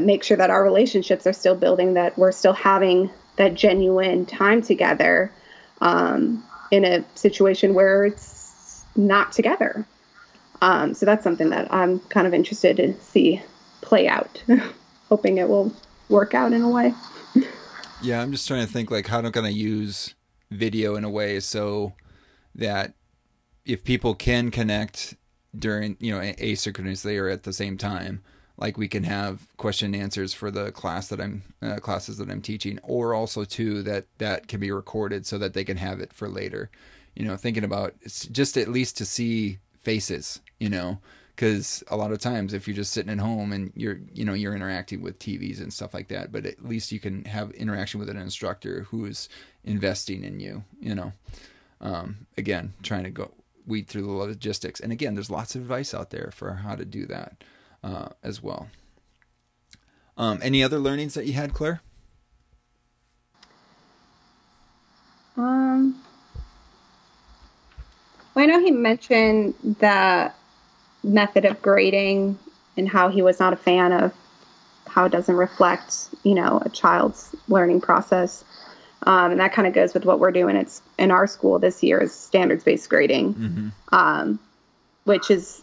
make 0.00 0.22
sure 0.22 0.36
that 0.36 0.50
our 0.50 0.62
relationships 0.62 1.26
are 1.26 1.32
still 1.32 1.54
building, 1.54 1.94
that 1.94 2.16
we're 2.16 2.32
still 2.32 2.52
having 2.52 3.10
that 3.36 3.54
genuine 3.54 4.26
time 4.26 4.62
together 4.62 5.32
um, 5.80 6.44
in 6.70 6.84
a 6.84 7.04
situation 7.14 7.74
where 7.74 8.04
it's 8.04 8.22
not 8.96 9.32
together. 9.32 9.86
Um, 10.62 10.94
so 10.94 11.06
that's 11.06 11.24
something 11.24 11.50
that 11.50 11.72
I'm 11.72 12.00
kind 12.00 12.26
of 12.26 12.34
interested 12.34 12.76
to 12.76 12.94
see 13.00 13.40
play 13.80 14.08
out, 14.08 14.42
hoping 15.08 15.38
it 15.38 15.48
will 15.48 15.72
work 16.08 16.34
out 16.34 16.52
in 16.52 16.62
a 16.62 16.68
way. 16.68 16.92
yeah, 18.02 18.20
I'm 18.20 18.32
just 18.32 18.46
trying 18.46 18.66
to 18.66 18.72
think 18.72 18.90
like 18.90 19.06
how 19.06 19.18
am 19.18 19.26
I 19.26 19.30
going 19.30 19.46
to 19.46 19.52
use 19.52 20.14
video 20.50 20.96
in 20.96 21.04
a 21.04 21.10
way 21.10 21.40
so 21.40 21.94
that 22.54 22.94
if 23.64 23.84
people 23.84 24.14
can 24.14 24.50
connect 24.50 25.16
during 25.56 25.96
you 25.98 26.12
know 26.12 26.20
asynchronously 26.20 27.20
or 27.20 27.28
at 27.28 27.42
the 27.42 27.52
same 27.52 27.76
time 27.76 28.22
like 28.60 28.76
we 28.76 28.88
can 28.88 29.04
have 29.04 29.48
question 29.56 29.94
and 29.94 30.02
answers 30.02 30.34
for 30.34 30.50
the 30.50 30.70
class 30.70 31.08
that 31.08 31.20
I'm 31.20 31.42
uh, 31.62 31.76
classes 31.76 32.18
that 32.18 32.30
I'm 32.30 32.42
teaching, 32.42 32.78
or 32.82 33.14
also 33.14 33.44
too 33.44 33.82
that 33.84 34.04
that 34.18 34.48
can 34.48 34.60
be 34.60 34.70
recorded 34.70 35.26
so 35.26 35.38
that 35.38 35.54
they 35.54 35.64
can 35.64 35.78
have 35.78 35.98
it 35.98 36.12
for 36.12 36.28
later. 36.28 36.70
You 37.14 37.24
know, 37.24 37.36
thinking 37.36 37.64
about 37.64 37.94
just 38.04 38.56
at 38.56 38.68
least 38.68 38.96
to 38.98 39.04
see 39.04 39.58
faces. 39.80 40.40
You 40.58 40.68
know, 40.68 40.98
because 41.34 41.82
a 41.88 41.96
lot 41.96 42.12
of 42.12 42.18
times 42.18 42.52
if 42.52 42.68
you're 42.68 42.76
just 42.76 42.92
sitting 42.92 43.10
at 43.10 43.18
home 43.18 43.52
and 43.52 43.72
you're 43.74 43.98
you 44.12 44.26
know 44.26 44.34
you're 44.34 44.54
interacting 44.54 45.00
with 45.00 45.18
TVs 45.18 45.60
and 45.60 45.72
stuff 45.72 45.94
like 45.94 46.08
that, 46.08 46.30
but 46.30 46.44
at 46.44 46.64
least 46.64 46.92
you 46.92 47.00
can 47.00 47.24
have 47.24 47.50
interaction 47.52 47.98
with 47.98 48.10
an 48.10 48.18
instructor 48.18 48.82
who 48.90 49.06
is 49.06 49.28
investing 49.64 50.22
in 50.22 50.38
you. 50.38 50.64
You 50.80 50.94
know, 50.94 51.12
um, 51.80 52.26
again, 52.36 52.74
trying 52.82 53.04
to 53.04 53.10
go 53.10 53.30
weed 53.66 53.88
through 53.88 54.02
the 54.02 54.10
logistics, 54.10 54.80
and 54.80 54.92
again, 54.92 55.14
there's 55.14 55.30
lots 55.30 55.54
of 55.54 55.62
advice 55.62 55.94
out 55.94 56.10
there 56.10 56.30
for 56.34 56.52
how 56.52 56.74
to 56.74 56.84
do 56.84 57.06
that 57.06 57.42
uh, 57.82 58.08
as 58.22 58.42
well. 58.42 58.68
Um, 60.18 60.40
any 60.42 60.62
other 60.62 60.78
learnings 60.78 61.14
that 61.14 61.24
you 61.24 61.32
had, 61.32 61.54
Claire? 61.54 61.80
Um, 65.38 66.02
well, 68.34 68.44
I 68.44 68.46
know 68.46 68.60
he 68.60 68.70
mentioned 68.70 69.54
the 69.80 70.32
method 71.02 71.44
of 71.44 71.60
grading 71.62 72.38
and 72.76 72.88
how 72.88 73.08
he 73.08 73.22
was 73.22 73.40
not 73.40 73.52
a 73.52 73.56
fan 73.56 73.92
of 73.92 74.12
how 74.86 75.04
it 75.04 75.12
doesn't 75.12 75.36
reflect, 75.36 76.08
you 76.24 76.34
know, 76.34 76.60
a 76.64 76.68
child's 76.68 77.34
learning 77.48 77.80
process. 77.80 78.44
Um, 79.04 79.32
and 79.32 79.40
that 79.40 79.52
kind 79.52 79.66
of 79.66 79.72
goes 79.72 79.94
with 79.94 80.04
what 80.04 80.20
we're 80.20 80.32
doing. 80.32 80.56
It's 80.56 80.82
in 80.98 81.10
our 81.10 81.26
school 81.26 81.58
this 81.58 81.82
year 81.82 81.98
is 82.00 82.12
standards 82.12 82.64
based 82.64 82.88
grading, 82.90 83.34
mm-hmm. 83.34 83.68
um, 83.92 84.38
which 85.04 85.30
is 85.30 85.62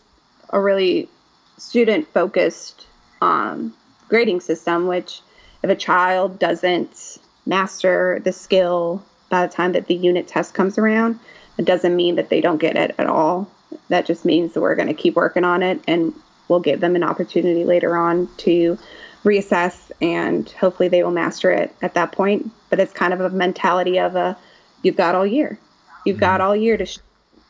a 0.49 0.60
really 0.60 1.10
student 1.58 2.08
focused 2.13 2.88
um, 3.21 3.73
grading 4.10 4.41
system, 4.41 4.88
which 4.88 5.21
if 5.62 5.69
a 5.69 5.75
child 5.75 6.39
doesn't 6.39 7.17
master 7.45 8.21
the 8.23 8.32
skill 8.32 9.03
by 9.30 9.45
the 9.45 9.53
time 9.53 9.73
that 9.73 9.88
the 9.88 9.95
unit 9.95 10.27
test 10.27 10.53
comes 10.53 10.77
around, 10.77 11.19
it 11.57 11.65
doesn't 11.65 11.95
mean 11.95 12.15
that 12.15 12.29
they 12.29 12.41
don't 12.41 12.57
get 12.57 12.75
it 12.75 12.95
at 12.97 13.07
all. 13.07 13.49
That 13.89 14.05
just 14.05 14.25
means 14.25 14.53
that 14.53 14.61
we're 14.61 14.75
going 14.75 14.87
to 14.87 14.93
keep 14.93 15.15
working 15.15 15.43
on 15.43 15.63
it 15.63 15.81
and 15.87 16.13
we'll 16.47 16.59
give 16.59 16.79
them 16.79 16.95
an 16.95 17.03
opportunity 17.03 17.63
later 17.63 17.97
on 17.97 18.29
to 18.37 18.77
reassess 19.23 19.91
and 20.01 20.49
hopefully 20.51 20.87
they 20.87 21.03
will 21.03 21.11
master 21.11 21.51
it 21.51 21.75
at 21.81 21.95
that 21.95 22.11
point. 22.11 22.51
But 22.69 22.79
it's 22.79 22.93
kind 22.93 23.13
of 23.13 23.21
a 23.21 23.29
mentality 23.29 23.99
of 23.99 24.15
a 24.15 24.37
you've 24.83 24.95
got 24.95 25.15
all 25.15 25.25
year. 25.25 25.59
You've 26.05 26.19
got 26.19 26.39
mm-hmm. 26.39 26.49
all 26.49 26.55
year 26.55 26.77
to 26.77 26.85
sh- 26.85 26.99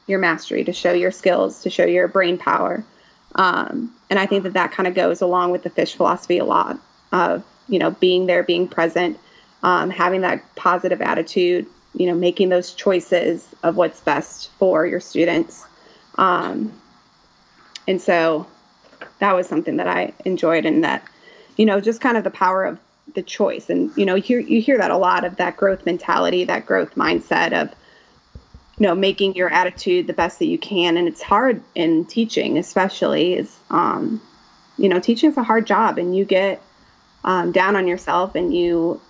your 0.07 0.19
mastery, 0.19 0.63
to 0.63 0.73
show 0.73 0.93
your 0.93 1.11
skills, 1.11 1.63
to 1.63 1.69
show 1.69 1.85
your 1.85 2.07
brain 2.07 2.37
power. 2.37 2.83
Um, 3.35 3.93
and 4.09 4.17
I 4.17 4.25
think 4.25 4.43
that 4.43 4.53
that 4.53 4.71
kind 4.71 4.87
of 4.87 4.95
goes 4.95 5.21
along 5.21 5.51
with 5.51 5.63
the 5.63 5.69
fish 5.69 5.95
philosophy 5.95 6.37
a 6.37 6.45
lot 6.45 6.79
of, 7.11 7.43
you 7.67 7.77
know, 7.77 7.91
being 7.91 8.25
there, 8.25 8.41
being 8.41 8.67
present, 8.67 9.19
um, 9.63 9.89
having 9.89 10.21
that 10.21 10.43
positive 10.55 11.01
attitude, 11.01 11.67
you 11.97 12.07
know, 12.07 12.15
making 12.15 12.49
those 12.49 12.73
choices 12.73 13.47
of 13.63 13.75
what's 13.75 13.99
best 14.01 14.49
for 14.59 14.85
your 14.85 14.99
students. 14.99 15.65
Um, 16.15 16.71
and 17.87 18.01
so 18.01 18.47
that 19.19 19.35
was 19.35 19.47
something 19.47 19.77
that 19.77 19.87
I 19.87 20.13
enjoyed 20.25 20.65
and 20.65 20.83
that, 20.83 21.03
you 21.55 21.65
know, 21.65 21.81
just 21.81 22.01
kind 22.01 22.17
of 22.17 22.23
the 22.23 22.31
power 22.31 22.65
of 22.65 22.79
the 23.15 23.23
choice. 23.23 23.69
And, 23.69 23.91
you 23.97 24.05
know, 24.05 24.15
you 24.15 24.39
you 24.39 24.61
hear 24.61 24.77
that 24.77 24.91
a 24.91 24.97
lot 24.97 25.25
of 25.25 25.37
that 25.37 25.57
growth 25.57 25.85
mentality, 25.85 26.43
that 26.45 26.65
growth 26.65 26.95
mindset 26.95 27.53
of, 27.59 27.73
you 28.79 28.85
know 28.85 28.95
making 28.95 29.35
your 29.35 29.49
attitude 29.51 30.07
the 30.07 30.13
best 30.13 30.39
that 30.39 30.45
you 30.45 30.57
can 30.57 30.97
and 30.97 31.07
it's 31.07 31.21
hard 31.21 31.61
in 31.73 32.05
teaching 32.05 32.57
especially 32.57 33.33
is 33.33 33.57
um 33.69 34.21
you 34.77 34.87
know 34.87 34.99
teaching 34.99 35.29
is 35.31 35.37
a 35.37 35.43
hard 35.43 35.65
job 35.65 35.97
and 35.97 36.15
you 36.15 36.23
get 36.25 36.61
um, 37.23 37.51
down 37.51 37.75
on 37.75 37.87
yourself 37.87 38.35
and 38.35 38.53
you 38.55 39.01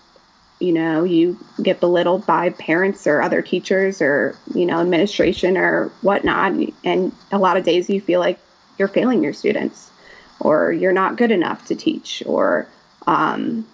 you 0.59 0.73
know 0.73 1.03
you 1.03 1.37
get 1.61 1.79
belittled 1.79 2.25
by 2.25 2.49
parents 2.49 3.05
or 3.07 3.21
other 3.21 3.41
teachers 3.41 4.01
or 4.01 4.37
you 4.53 4.65
know 4.65 4.79
administration 4.79 5.57
or 5.57 5.89
whatnot 6.01 6.53
and 6.83 7.11
a 7.31 7.37
lot 7.37 7.57
of 7.57 7.63
days 7.63 7.89
you 7.89 8.01
feel 8.01 8.19
like 8.19 8.39
you're 8.77 8.87
failing 8.87 9.23
your 9.23 9.33
students 9.33 9.91
or 10.39 10.71
you're 10.71 10.93
not 10.93 11.17
good 11.17 11.31
enough 11.31 11.65
to 11.67 11.75
teach 11.75 12.23
or 12.25 12.67
um, 13.05 13.67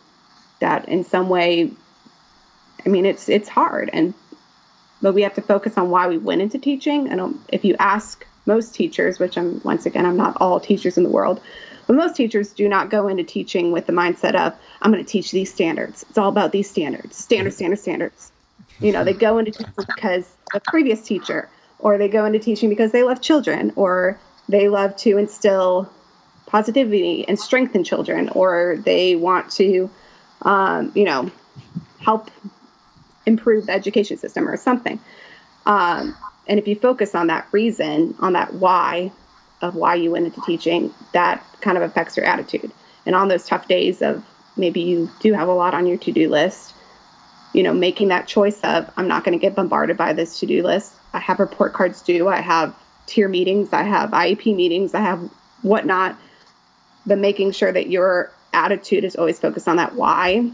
that 0.59 0.87
in 0.89 1.03
some 1.03 1.29
way 1.29 1.71
i 2.85 2.89
mean 2.89 3.05
it's 3.05 3.29
it's 3.29 3.49
hard 3.49 3.89
and 3.93 4.13
but 5.03 5.13
we 5.13 5.21
have 5.23 5.35
to 5.35 5.41
focus 5.41 5.77
on 5.77 5.91
why 5.91 6.07
we 6.07 6.17
went 6.17 6.41
into 6.41 6.57
teaching. 6.57 7.09
And 7.09 7.37
if 7.49 7.65
you 7.65 7.75
ask 7.77 8.25
most 8.45 8.73
teachers, 8.73 9.19
which 9.19 9.37
I'm 9.37 9.61
once 9.61 9.85
again, 9.85 10.05
I'm 10.05 10.17
not 10.17 10.37
all 10.39 10.61
teachers 10.61 10.97
in 10.97 11.03
the 11.03 11.09
world, 11.09 11.41
but 11.87 11.95
most 11.95 12.15
teachers 12.15 12.53
do 12.53 12.69
not 12.69 12.89
go 12.89 13.07
into 13.07 13.23
teaching 13.23 13.71
with 13.71 13.85
the 13.85 13.93
mindset 13.93 14.35
of, 14.35 14.53
I'm 14.81 14.91
going 14.91 15.03
to 15.03 15.09
teach 15.09 15.31
these 15.31 15.53
standards. 15.53 16.05
It's 16.09 16.17
all 16.17 16.29
about 16.29 16.51
these 16.51 16.69
standards, 16.69 17.17
standards, 17.17 17.55
standards, 17.55 17.81
standards. 17.81 18.31
You 18.79 18.91
know, 18.91 19.03
they 19.03 19.13
go 19.13 19.37
into 19.37 19.51
teaching 19.51 19.73
because 19.77 20.25
a 20.53 20.59
previous 20.59 21.01
teacher, 21.01 21.49
or 21.79 21.97
they 21.97 22.07
go 22.07 22.25
into 22.25 22.39
teaching 22.39 22.69
because 22.69 22.91
they 22.91 23.03
love 23.03 23.21
children, 23.21 23.73
or 23.75 24.19
they 24.47 24.69
love 24.69 24.95
to 24.97 25.17
instill 25.17 25.91
positivity 26.45 27.27
and 27.27 27.39
strength 27.39 27.75
in 27.75 27.83
children, 27.83 28.29
or 28.29 28.77
they 28.83 29.15
want 29.15 29.51
to, 29.51 29.89
um, 30.43 30.91
you 30.95 31.05
know, 31.05 31.31
help 31.99 32.29
improve 33.25 33.65
the 33.65 33.71
education 33.71 34.17
system 34.17 34.47
or 34.47 34.57
something. 34.57 34.99
Um, 35.65 36.15
and 36.47 36.59
if 36.59 36.67
you 36.67 36.75
focus 36.75 37.15
on 37.15 37.27
that 37.27 37.47
reason, 37.51 38.15
on 38.19 38.33
that 38.33 38.53
why 38.53 39.11
of 39.63 39.75
why 39.75 39.95
you 39.95 40.11
went 40.11 40.25
into 40.25 40.41
teaching, 40.41 40.93
that 41.13 41.43
kind 41.61 41.77
of 41.77 41.83
affects 41.83 42.17
your 42.17 42.25
attitude. 42.25 42.71
And 43.05 43.15
on 43.15 43.29
those 43.29 43.47
tough 43.47 43.67
days 43.67 44.01
of 44.01 44.23
maybe 44.57 44.81
you 44.81 45.09
do 45.21 45.33
have 45.33 45.47
a 45.47 45.53
lot 45.53 45.73
on 45.73 45.87
your 45.87 45.97
to 45.97 46.11
do 46.11 46.29
list, 46.29 46.73
you 47.53 47.63
know, 47.63 47.73
making 47.73 48.09
that 48.09 48.27
choice 48.27 48.59
of 48.61 48.91
I'm 48.97 49.07
not 49.07 49.23
going 49.23 49.37
to 49.37 49.41
get 49.41 49.55
bombarded 49.55 49.97
by 49.97 50.13
this 50.13 50.39
to 50.41 50.45
do 50.45 50.61
list. 50.63 50.93
I 51.13 51.19
have 51.19 51.39
report 51.39 51.73
cards 51.73 52.01
due, 52.01 52.27
I 52.27 52.41
have 52.41 52.75
tier 53.05 53.29
meetings, 53.29 53.71
I 53.71 53.83
have 53.83 54.11
IEP 54.11 54.55
meetings, 54.55 54.93
I 54.93 54.99
have 54.99 55.19
whatnot. 55.61 56.17
But 57.05 57.19
making 57.19 57.51
sure 57.51 57.71
that 57.71 57.89
your 57.89 58.31
attitude 58.53 59.03
is 59.03 59.15
always 59.15 59.39
focused 59.39 59.67
on 59.67 59.77
that 59.77 59.95
why 59.95 60.51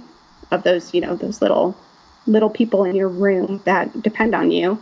of 0.52 0.64
those, 0.64 0.94
you 0.94 1.02
know, 1.02 1.16
those 1.16 1.42
little 1.42 1.76
little 2.28 2.50
people 2.50 2.84
in 2.84 2.96
your 2.96 3.10
room 3.10 3.62
that 3.66 4.04
depend 4.04 4.36
on 4.36 4.52
you. 4.52 4.80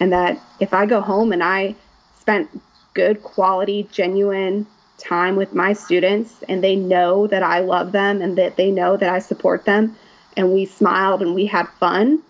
And 0.00 0.12
that 0.12 0.40
if 0.58 0.74
I 0.74 0.86
go 0.86 1.00
home 1.00 1.32
and 1.32 1.42
I 1.42 1.76
spent 2.18 2.48
good 2.94 3.22
quality, 3.22 3.88
genuine 3.92 4.66
time 4.98 5.36
with 5.36 5.54
my 5.54 5.72
students 5.72 6.42
and 6.48 6.62
they 6.62 6.76
know 6.76 7.26
that 7.26 7.42
I 7.42 7.60
love 7.60 7.92
them 7.92 8.20
and 8.20 8.36
that 8.38 8.56
they 8.56 8.70
know 8.70 8.96
that 8.96 9.12
I 9.12 9.18
support 9.18 9.64
them 9.64 9.96
and 10.36 10.52
we 10.52 10.66
smiled 10.66 11.22
and 11.22 11.34
we 11.34 11.46
had 11.46 11.68
fun, 11.80 12.22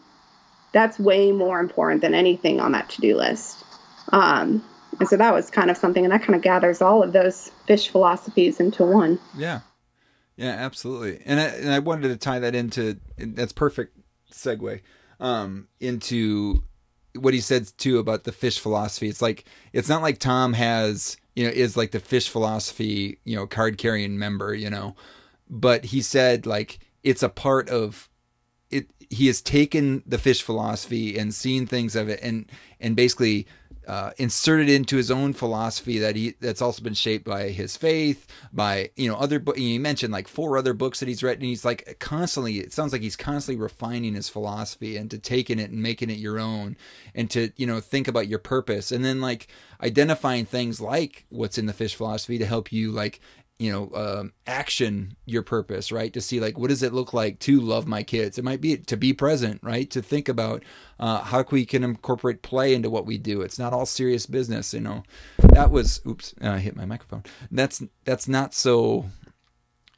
that's 0.72 0.98
way 0.98 1.32
more 1.32 1.58
important 1.58 2.00
than 2.00 2.14
anything 2.14 2.60
on 2.60 2.72
that 2.72 2.88
to 2.90 3.00
do 3.00 3.16
list. 3.16 3.64
Um, 4.12 4.64
and 4.98 5.08
so 5.08 5.16
that 5.16 5.32
was 5.32 5.50
kind 5.50 5.70
of 5.70 5.76
something, 5.76 6.04
and 6.04 6.12
that 6.12 6.22
kind 6.22 6.34
of 6.34 6.42
gathers 6.42 6.82
all 6.82 7.02
of 7.02 7.12
those 7.12 7.50
fish 7.66 7.88
philosophies 7.88 8.60
into 8.60 8.84
one. 8.84 9.18
Yeah. 9.36 9.60
Yeah, 10.36 10.50
absolutely. 10.50 11.22
And 11.24 11.38
I, 11.38 11.44
and 11.44 11.70
I 11.70 11.78
wanted 11.80 12.08
to 12.08 12.16
tie 12.16 12.38
that 12.38 12.54
into 12.54 12.98
that's 13.16 13.52
perfect 13.52 13.98
segue 14.32 14.80
um, 15.18 15.68
into 15.80 16.62
what 17.14 17.34
he 17.34 17.40
said 17.40 17.70
too 17.76 17.98
about 17.98 18.24
the 18.24 18.32
fish 18.32 18.58
philosophy. 18.58 19.08
It's 19.08 19.22
like 19.22 19.44
it's 19.72 19.88
not 19.88 20.02
like 20.02 20.18
Tom 20.18 20.52
has 20.54 21.16
you 21.34 21.44
know 21.44 21.50
is 21.50 21.76
like 21.76 21.90
the 21.90 22.00
fish 22.00 22.28
philosophy 22.28 23.18
you 23.24 23.36
know 23.36 23.46
card 23.46 23.78
carrying 23.78 24.18
member 24.18 24.54
you 24.54 24.70
know, 24.70 24.94
but 25.48 25.86
he 25.86 26.02
said 26.02 26.46
like 26.46 26.78
it's 27.02 27.22
a 27.22 27.28
part 27.28 27.68
of 27.68 28.08
it. 28.70 28.90
He 29.10 29.26
has 29.26 29.42
taken 29.42 30.02
the 30.06 30.18
fish 30.18 30.42
philosophy 30.42 31.18
and 31.18 31.34
seen 31.34 31.66
things 31.66 31.96
of 31.96 32.08
it 32.08 32.20
and 32.22 32.50
and 32.78 32.94
basically 32.94 33.46
uh, 33.86 34.12
inserted 34.18 34.68
into 34.68 34.96
his 34.96 35.10
own 35.10 35.32
philosophy 35.32 35.98
that 35.98 36.16
he 36.16 36.34
that's 36.40 36.62
also 36.62 36.82
been 36.82 36.94
shaped 36.94 37.24
by 37.24 37.48
his 37.48 37.76
faith, 37.76 38.26
by 38.52 38.90
you 38.96 39.08
know 39.08 39.16
other. 39.16 39.38
But 39.38 39.58
you 39.58 39.80
mentioned 39.80 40.12
like 40.12 40.28
four 40.28 40.58
other 40.58 40.74
books 40.74 41.00
that 41.00 41.08
he's 41.08 41.22
written. 41.22 41.44
He's 41.44 41.64
like 41.64 41.96
constantly. 41.98 42.58
It 42.58 42.72
sounds 42.72 42.92
like 42.92 43.02
he's 43.02 43.16
constantly 43.16 43.60
refining 43.60 44.14
his 44.14 44.28
philosophy 44.28 44.96
and 44.96 45.10
to 45.10 45.18
taking 45.18 45.58
it 45.58 45.70
and 45.70 45.82
making 45.82 46.10
it 46.10 46.18
your 46.18 46.38
own, 46.38 46.76
and 47.14 47.30
to 47.30 47.50
you 47.56 47.66
know 47.66 47.80
think 47.80 48.06
about 48.06 48.28
your 48.28 48.38
purpose, 48.38 48.92
and 48.92 49.04
then 49.04 49.20
like 49.20 49.48
identifying 49.82 50.44
things 50.44 50.80
like 50.80 51.24
what's 51.30 51.58
in 51.58 51.66
the 51.66 51.72
fish 51.72 51.94
philosophy 51.94 52.38
to 52.38 52.46
help 52.46 52.72
you 52.72 52.92
like 52.92 53.20
you 53.60 53.70
know 53.70 53.90
um, 53.94 54.32
action 54.46 55.16
your 55.26 55.42
purpose 55.42 55.92
right? 55.92 56.12
To 56.14 56.20
see 56.20 56.40
like 56.40 56.58
what 56.58 56.70
does 56.70 56.82
it 56.82 56.94
look 56.94 57.12
like 57.12 57.38
to 57.40 57.60
love 57.60 57.86
my 57.86 58.02
kids? 58.02 58.38
It 58.38 58.44
might 58.44 58.62
be 58.62 58.78
to 58.78 58.96
be 58.96 59.12
present 59.12 59.60
right? 59.62 59.88
To 59.90 60.00
think 60.00 60.28
about 60.28 60.64
uh, 60.98 61.20
how 61.20 61.44
we 61.50 61.66
can 61.66 61.84
incorporate 61.84 62.40
play 62.42 62.74
into 62.74 62.88
what 62.88 63.04
we 63.04 63.18
do. 63.18 63.42
It's 63.42 63.58
not 63.58 63.74
all 63.74 63.84
serious 63.84 64.24
business 64.24 64.72
you 64.72 64.80
know. 64.80 65.02
That 65.38 65.70
was 65.70 66.00
oops 66.06 66.34
i 66.40 66.58
hit 66.58 66.74
my 66.74 66.86
microphone. 66.86 67.24
That's 67.50 67.82
that's 68.04 68.26
not 68.26 68.54
so 68.54 69.06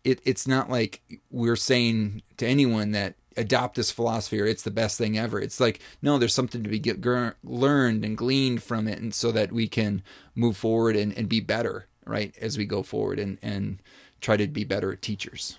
it, 0.02 0.20
it's 0.24 0.48
not 0.48 0.68
like 0.68 1.00
we're 1.30 1.54
saying 1.54 2.22
to 2.38 2.46
anyone 2.46 2.90
that 2.90 3.14
adopt 3.36 3.76
this 3.76 3.92
philosophy 3.92 4.40
or 4.40 4.46
it's 4.46 4.64
the 4.64 4.72
best 4.72 4.98
thing 4.98 5.16
ever. 5.16 5.40
It's 5.40 5.60
like 5.60 5.80
no, 6.02 6.18
there's 6.18 6.34
something 6.34 6.64
to 6.64 6.68
be 6.68 6.80
get, 6.80 7.00
learned 7.44 8.04
and 8.04 8.18
gleaned 8.18 8.64
from 8.64 8.88
it, 8.88 8.98
and 8.98 9.14
so 9.14 9.30
that 9.30 9.52
we 9.52 9.68
can 9.68 10.02
move 10.34 10.56
forward 10.56 10.96
and, 10.96 11.16
and 11.16 11.28
be 11.28 11.38
better 11.38 11.86
right 12.04 12.34
as 12.40 12.58
we 12.58 12.64
go 12.64 12.82
forward 12.82 13.18
and 13.18 13.38
and 13.42 13.78
try 14.20 14.36
to 14.36 14.46
be 14.46 14.64
better 14.64 14.94
teachers. 14.94 15.58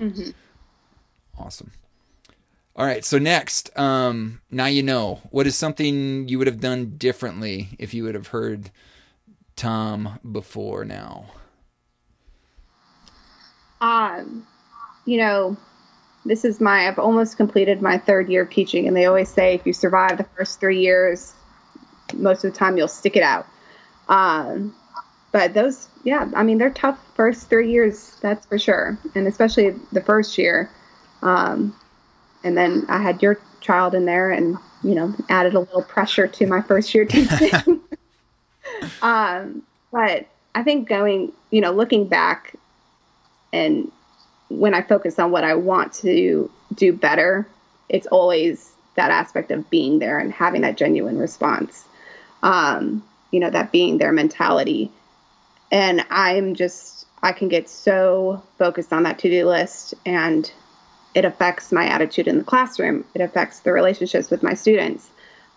Mm-hmm. 0.00 0.30
awesome. 1.38 1.70
All 2.74 2.84
right 2.84 3.04
so 3.04 3.18
next 3.18 3.76
um 3.78 4.40
now 4.50 4.66
you 4.66 4.82
know 4.82 5.22
what 5.30 5.46
is 5.46 5.56
something 5.56 6.28
you 6.28 6.38
would 6.38 6.46
have 6.46 6.60
done 6.60 6.96
differently 6.98 7.68
if 7.78 7.94
you 7.94 8.04
would 8.04 8.14
have 8.14 8.28
heard 8.28 8.70
tom 9.56 10.18
before 10.30 10.84
now? 10.84 11.26
Um 13.80 14.46
you 15.06 15.18
know 15.18 15.56
this 16.24 16.44
is 16.44 16.60
my 16.60 16.88
i've 16.88 16.98
almost 16.98 17.36
completed 17.36 17.80
my 17.80 17.96
third 17.96 18.28
year 18.28 18.42
of 18.42 18.50
teaching 18.50 18.88
and 18.88 18.96
they 18.96 19.06
always 19.06 19.28
say 19.28 19.54
if 19.54 19.64
you 19.64 19.72
survive 19.72 20.18
the 20.18 20.26
first 20.36 20.58
three 20.58 20.80
years 20.80 21.32
most 22.14 22.44
of 22.44 22.52
the 22.52 22.58
time 22.58 22.76
you'll 22.76 22.88
stick 22.88 23.16
it 23.16 23.22
out. 23.22 23.46
Um, 24.08 24.74
but 25.32 25.54
those, 25.54 25.88
yeah, 26.04 26.30
I 26.34 26.42
mean, 26.42 26.58
they're 26.58 26.70
tough 26.70 26.98
first 27.14 27.48
three 27.48 27.70
years, 27.70 28.16
that's 28.20 28.46
for 28.46 28.58
sure, 28.58 28.98
and 29.14 29.26
especially 29.26 29.70
the 29.92 30.00
first 30.00 30.38
year. 30.38 30.70
Um, 31.22 31.76
and 32.44 32.56
then 32.56 32.86
I 32.88 32.98
had 32.98 33.22
your 33.22 33.38
child 33.60 33.94
in 33.94 34.04
there, 34.04 34.30
and 34.30 34.56
you 34.82 34.94
know, 34.94 35.14
added 35.28 35.54
a 35.54 35.60
little 35.60 35.82
pressure 35.82 36.26
to 36.28 36.46
my 36.46 36.62
first 36.62 36.94
year 36.94 37.04
teaching. 37.04 37.80
um, 39.02 39.62
but 39.92 40.26
I 40.54 40.62
think 40.62 40.88
going, 40.88 41.32
you 41.50 41.60
know, 41.60 41.72
looking 41.72 42.06
back, 42.06 42.54
and 43.52 43.90
when 44.48 44.74
I 44.74 44.82
focus 44.82 45.18
on 45.18 45.30
what 45.30 45.44
I 45.44 45.54
want 45.54 45.92
to 45.94 46.50
do 46.74 46.92
better, 46.92 47.46
it's 47.88 48.06
always 48.06 48.72
that 48.94 49.10
aspect 49.10 49.50
of 49.50 49.68
being 49.70 49.98
there 49.98 50.18
and 50.18 50.32
having 50.32 50.62
that 50.62 50.76
genuine 50.76 51.18
response. 51.18 51.84
Um, 52.42 53.04
you 53.30 53.40
know, 53.40 53.50
that 53.50 53.72
being 53.72 53.98
there 53.98 54.12
mentality 54.12 54.90
and 55.70 56.04
I'm 56.10 56.54
just 56.54 57.06
I 57.22 57.32
can 57.32 57.48
get 57.48 57.68
so 57.68 58.42
focused 58.58 58.92
on 58.92 59.04
that 59.04 59.18
to-do 59.18 59.46
list 59.46 59.94
and 60.04 60.50
it 61.14 61.24
affects 61.24 61.72
my 61.72 61.86
attitude 61.86 62.28
in 62.28 62.38
the 62.38 62.44
classroom. 62.44 63.04
It 63.14 63.22
affects 63.22 63.60
the 63.60 63.72
relationships 63.72 64.30
with 64.30 64.42
my 64.42 64.52
students. 64.52 65.08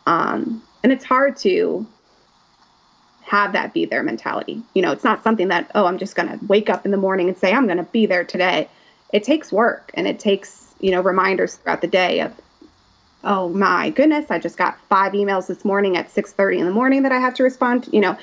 Um, 0.06 0.64
and 0.84 0.92
it's 0.94 1.04
hard 1.04 1.36
to 1.38 1.86
have 3.24 3.54
that 3.54 3.74
be 3.74 3.86
their 3.86 4.02
mentality. 4.02 4.64
You 4.74 4.82
know, 4.82 4.92
it's 4.92 5.04
not 5.04 5.22
something 5.22 5.50
that, 5.50 5.70
oh, 5.76 5.86
I'm 5.86 5.98
just 5.98 6.16
going 6.16 6.30
to 6.30 6.46
wake 6.46 6.70
up 6.70 6.86
in 6.86 6.92
the 6.92 6.98
morning 6.98 7.28
and 7.28 7.38
say, 7.38 7.52
I'm 7.54 7.66
going 7.66 7.78
to 7.78 7.84
be 7.84 8.06
there 8.06 8.24
today. 8.24 8.70
It 9.12 9.24
takes 9.24 9.52
work 9.52 9.92
and 9.94 10.08
it 10.08 10.18
takes, 10.18 10.74
you 10.80 10.92
know, 10.92 11.02
reminders 11.02 11.56
throughout 11.56 11.82
the 11.82 11.88
day 11.88 12.22
of, 12.22 12.34
oh 13.26 13.50
my 13.50 13.90
goodness, 13.90 14.32
I 14.32 14.40
just 14.40 14.58
got 14.58 14.80
five 14.88 15.12
emails 15.12 15.48
this 15.48 15.66
morning 15.66 15.98
at 15.98 16.08
6.30 16.08 16.60
in 16.60 16.66
the 16.66 16.72
morning 16.72 17.04
that 17.04 17.12
I 17.12 17.20
have 17.20 17.34
to 17.36 17.44
respond 17.44 17.84
to. 17.84 17.92
You 17.92 18.02
know, 18.02 18.18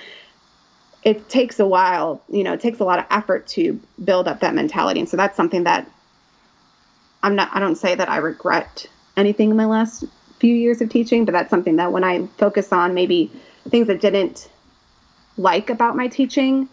it 1.07 1.29
takes 1.29 1.61
a 1.61 1.67
while, 1.67 2.21
you 2.29 2.43
know, 2.43 2.53
it 2.53 2.61
takes 2.61 2.81
a 2.81 2.85
lot 2.85 2.99
of 2.99 3.05
effort 3.13 3.47
to 3.47 3.81
build 4.05 4.27
up 4.27 4.41
that 4.41 4.57
mentality. 4.57 4.99
And 4.99 5.09
so 5.09 5.17
that's 5.17 5.37
something 5.37 5.63
that 5.63 5.89
I'm 7.23 7.37
not, 7.37 7.49
I 7.55 7.61
don't 7.61 7.77
say 7.77 7.95
that 7.95 8.11
I 8.11 8.17
regret 8.17 8.89
anything 9.17 9.53
in 9.53 9.57
my 9.57 9.67
last 9.67 10.03
few 10.41 10.53
years 10.53 10.81
of 10.81 10.89
teaching, 10.91 11.25
but 11.25 11.31
that's 11.31 11.49
something 11.49 11.77
that 11.77 11.93
when 11.93 12.03
I 12.03 12.27
focus 12.39 12.73
on 12.73 12.95
maybe 12.95 13.31
things 13.69 13.87
that 13.87 14.01
didn't 14.01 14.51
like 15.39 15.71
about 15.71 15.95
my 15.95 16.09
teaching, 16.09 16.69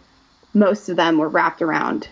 most 0.52 0.88
of 0.88 0.96
them 0.96 1.16
were 1.16 1.28
wrapped 1.28 1.62
around 1.62 2.08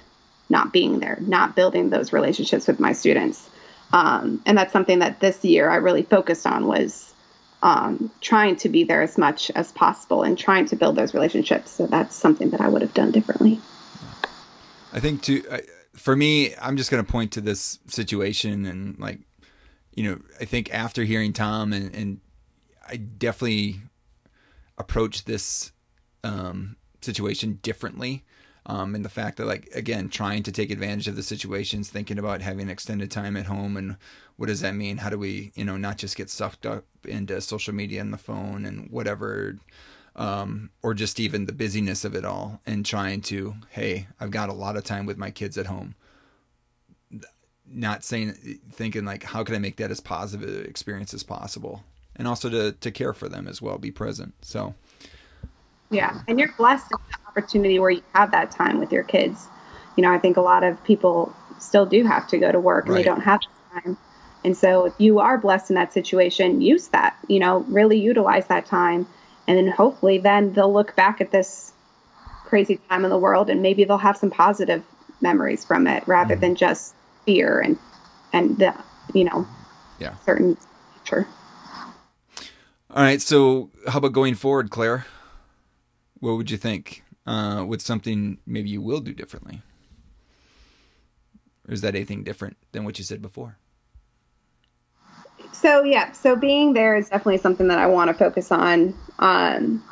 not 0.48 0.72
being 0.72 1.00
there, 1.00 1.18
not 1.22 1.56
building 1.56 1.90
those 1.90 2.12
relationships 2.12 2.68
with 2.68 2.78
my 2.78 2.92
students. 2.92 3.50
Um, 3.92 4.40
and 4.46 4.56
that's 4.56 4.72
something 4.72 5.00
that 5.00 5.18
this 5.18 5.44
year 5.44 5.68
I 5.68 5.76
really 5.76 6.04
focused 6.04 6.46
on 6.46 6.68
was 6.68 7.11
um, 7.62 8.10
trying 8.20 8.56
to 8.56 8.68
be 8.68 8.84
there 8.84 9.02
as 9.02 9.16
much 9.16 9.50
as 9.52 9.72
possible 9.72 10.22
and 10.22 10.36
trying 10.36 10.66
to 10.66 10.76
build 10.76 10.96
those 10.96 11.14
relationships. 11.14 11.70
So 11.70 11.86
that's 11.86 12.14
something 12.14 12.50
that 12.50 12.60
I 12.60 12.68
would 12.68 12.82
have 12.82 12.94
done 12.94 13.12
differently. 13.12 13.60
I 14.92 15.00
think 15.00 15.22
to 15.22 15.42
for 15.94 16.16
me, 16.16 16.54
I'm 16.56 16.76
just 16.76 16.90
going 16.90 17.04
to 17.04 17.10
point 17.10 17.32
to 17.32 17.40
this 17.40 17.78
situation 17.86 18.64
and 18.64 18.98
like, 18.98 19.20
you 19.94 20.04
know, 20.04 20.20
I 20.40 20.44
think 20.44 20.72
after 20.72 21.04
hearing 21.04 21.32
Tom 21.32 21.72
and, 21.72 21.94
and 21.94 22.20
I 22.86 22.96
definitely 22.96 23.80
approach 24.78 25.24
this 25.24 25.72
um, 26.24 26.76
situation 27.02 27.58
differently 27.62 28.24
um, 28.66 28.94
and 28.94 29.04
the 29.04 29.08
fact 29.08 29.38
that 29.38 29.46
like 29.46 29.68
again 29.74 30.08
trying 30.08 30.42
to 30.44 30.52
take 30.52 30.70
advantage 30.70 31.08
of 31.08 31.16
the 31.16 31.22
situations 31.22 31.90
thinking 31.90 32.18
about 32.18 32.42
having 32.42 32.68
extended 32.68 33.10
time 33.10 33.36
at 33.36 33.46
home 33.46 33.76
and 33.76 33.96
what 34.36 34.46
does 34.46 34.60
that 34.60 34.74
mean? 34.74 34.96
How 34.96 35.10
do 35.10 35.18
we 35.18 35.52
you 35.54 35.64
know 35.64 35.76
not 35.76 35.98
just 35.98 36.16
get 36.16 36.30
sucked 36.30 36.66
up 36.66 36.84
into 37.04 37.40
social 37.40 37.74
media 37.74 38.00
and 38.00 38.12
the 38.12 38.18
phone 38.18 38.64
and 38.64 38.88
whatever 38.90 39.56
um, 40.14 40.70
or 40.82 40.94
just 40.94 41.18
even 41.18 41.46
the 41.46 41.52
busyness 41.52 42.04
of 42.04 42.14
it 42.14 42.24
all 42.24 42.60
and 42.66 42.84
trying 42.84 43.20
to 43.22 43.54
hey 43.70 44.06
i've 44.20 44.30
got 44.30 44.50
a 44.50 44.52
lot 44.52 44.76
of 44.76 44.84
time 44.84 45.06
with 45.06 45.18
my 45.18 45.30
kids 45.30 45.58
at 45.58 45.66
home. 45.66 45.94
Not 47.66 48.04
saying 48.04 48.32
thinking 48.70 49.04
like 49.04 49.24
how 49.24 49.42
can 49.42 49.54
i 49.56 49.58
make 49.58 49.76
that 49.76 49.90
as 49.90 50.00
positive 50.00 50.66
experience 50.66 51.14
as 51.14 51.24
possible? 51.24 51.82
And 52.14 52.28
also 52.28 52.48
to 52.48 52.72
to 52.72 52.90
care 52.92 53.12
for 53.12 53.28
them 53.28 53.48
as 53.48 53.60
well 53.60 53.78
be 53.78 53.90
present. 53.90 54.34
So 54.42 54.74
yeah 55.90 56.22
and 56.28 56.38
you're 56.38 56.52
blessed 56.56 56.92
opportunity 57.32 57.78
where 57.78 57.90
you 57.90 58.02
have 58.14 58.30
that 58.32 58.50
time 58.50 58.78
with 58.78 58.92
your 58.92 59.02
kids. 59.02 59.46
You 59.96 60.02
know, 60.02 60.12
I 60.12 60.18
think 60.18 60.36
a 60.36 60.40
lot 60.40 60.64
of 60.64 60.82
people 60.84 61.34
still 61.58 61.86
do 61.86 62.04
have 62.04 62.26
to 62.28 62.38
go 62.38 62.52
to 62.52 62.60
work 62.60 62.86
and 62.86 62.94
right. 62.94 63.00
they 63.00 63.04
don't 63.04 63.22
have 63.22 63.40
time. 63.72 63.96
And 64.44 64.56
so 64.56 64.86
if 64.86 64.94
you 64.98 65.20
are 65.20 65.38
blessed 65.38 65.70
in 65.70 65.76
that 65.76 65.92
situation, 65.92 66.60
use 66.60 66.88
that, 66.88 67.16
you 67.28 67.38
know, 67.38 67.58
really 67.68 67.98
utilize 67.98 68.46
that 68.48 68.66
time. 68.66 69.06
And 69.46 69.56
then 69.56 69.68
hopefully 69.68 70.18
then 70.18 70.52
they'll 70.52 70.72
look 70.72 70.96
back 70.96 71.20
at 71.20 71.30
this 71.30 71.72
crazy 72.44 72.78
time 72.88 73.04
in 73.04 73.10
the 73.10 73.18
world 73.18 73.48
and 73.48 73.62
maybe 73.62 73.84
they'll 73.84 73.98
have 73.98 74.16
some 74.16 74.30
positive 74.30 74.84
memories 75.20 75.64
from 75.64 75.86
it 75.86 76.06
rather 76.06 76.34
mm-hmm. 76.34 76.40
than 76.40 76.54
just 76.56 76.94
fear 77.24 77.60
and, 77.60 77.78
and 78.32 78.58
the, 78.58 78.74
you 79.14 79.24
know, 79.24 79.46
yeah, 79.98 80.16
certain 80.26 80.56
future. 80.94 81.26
All 82.90 83.02
right. 83.02 83.22
So 83.22 83.70
how 83.88 83.98
about 83.98 84.12
going 84.12 84.34
forward, 84.34 84.70
Claire? 84.70 85.06
What 86.18 86.36
would 86.36 86.50
you 86.50 86.56
think? 86.56 87.04
Uh, 87.26 87.64
with 87.66 87.82
something 87.82 88.38
maybe 88.46 88.70
you 88.70 88.80
will 88.80 89.00
do 89.00 89.12
differently? 89.12 89.62
Or 91.68 91.74
is 91.74 91.80
that 91.82 91.94
anything 91.94 92.24
different 92.24 92.56
than 92.72 92.84
what 92.84 92.98
you 92.98 93.04
said 93.04 93.22
before? 93.22 93.58
So 95.52 95.84
yeah, 95.84 96.12
so 96.12 96.34
being 96.34 96.72
there 96.72 96.96
is 96.96 97.08
definitely 97.08 97.38
something 97.38 97.68
that 97.68 97.78
I 97.78 97.86
want 97.86 98.08
to 98.08 98.14
focus 98.14 98.50
on. 98.50 98.94
Um, 99.18 99.84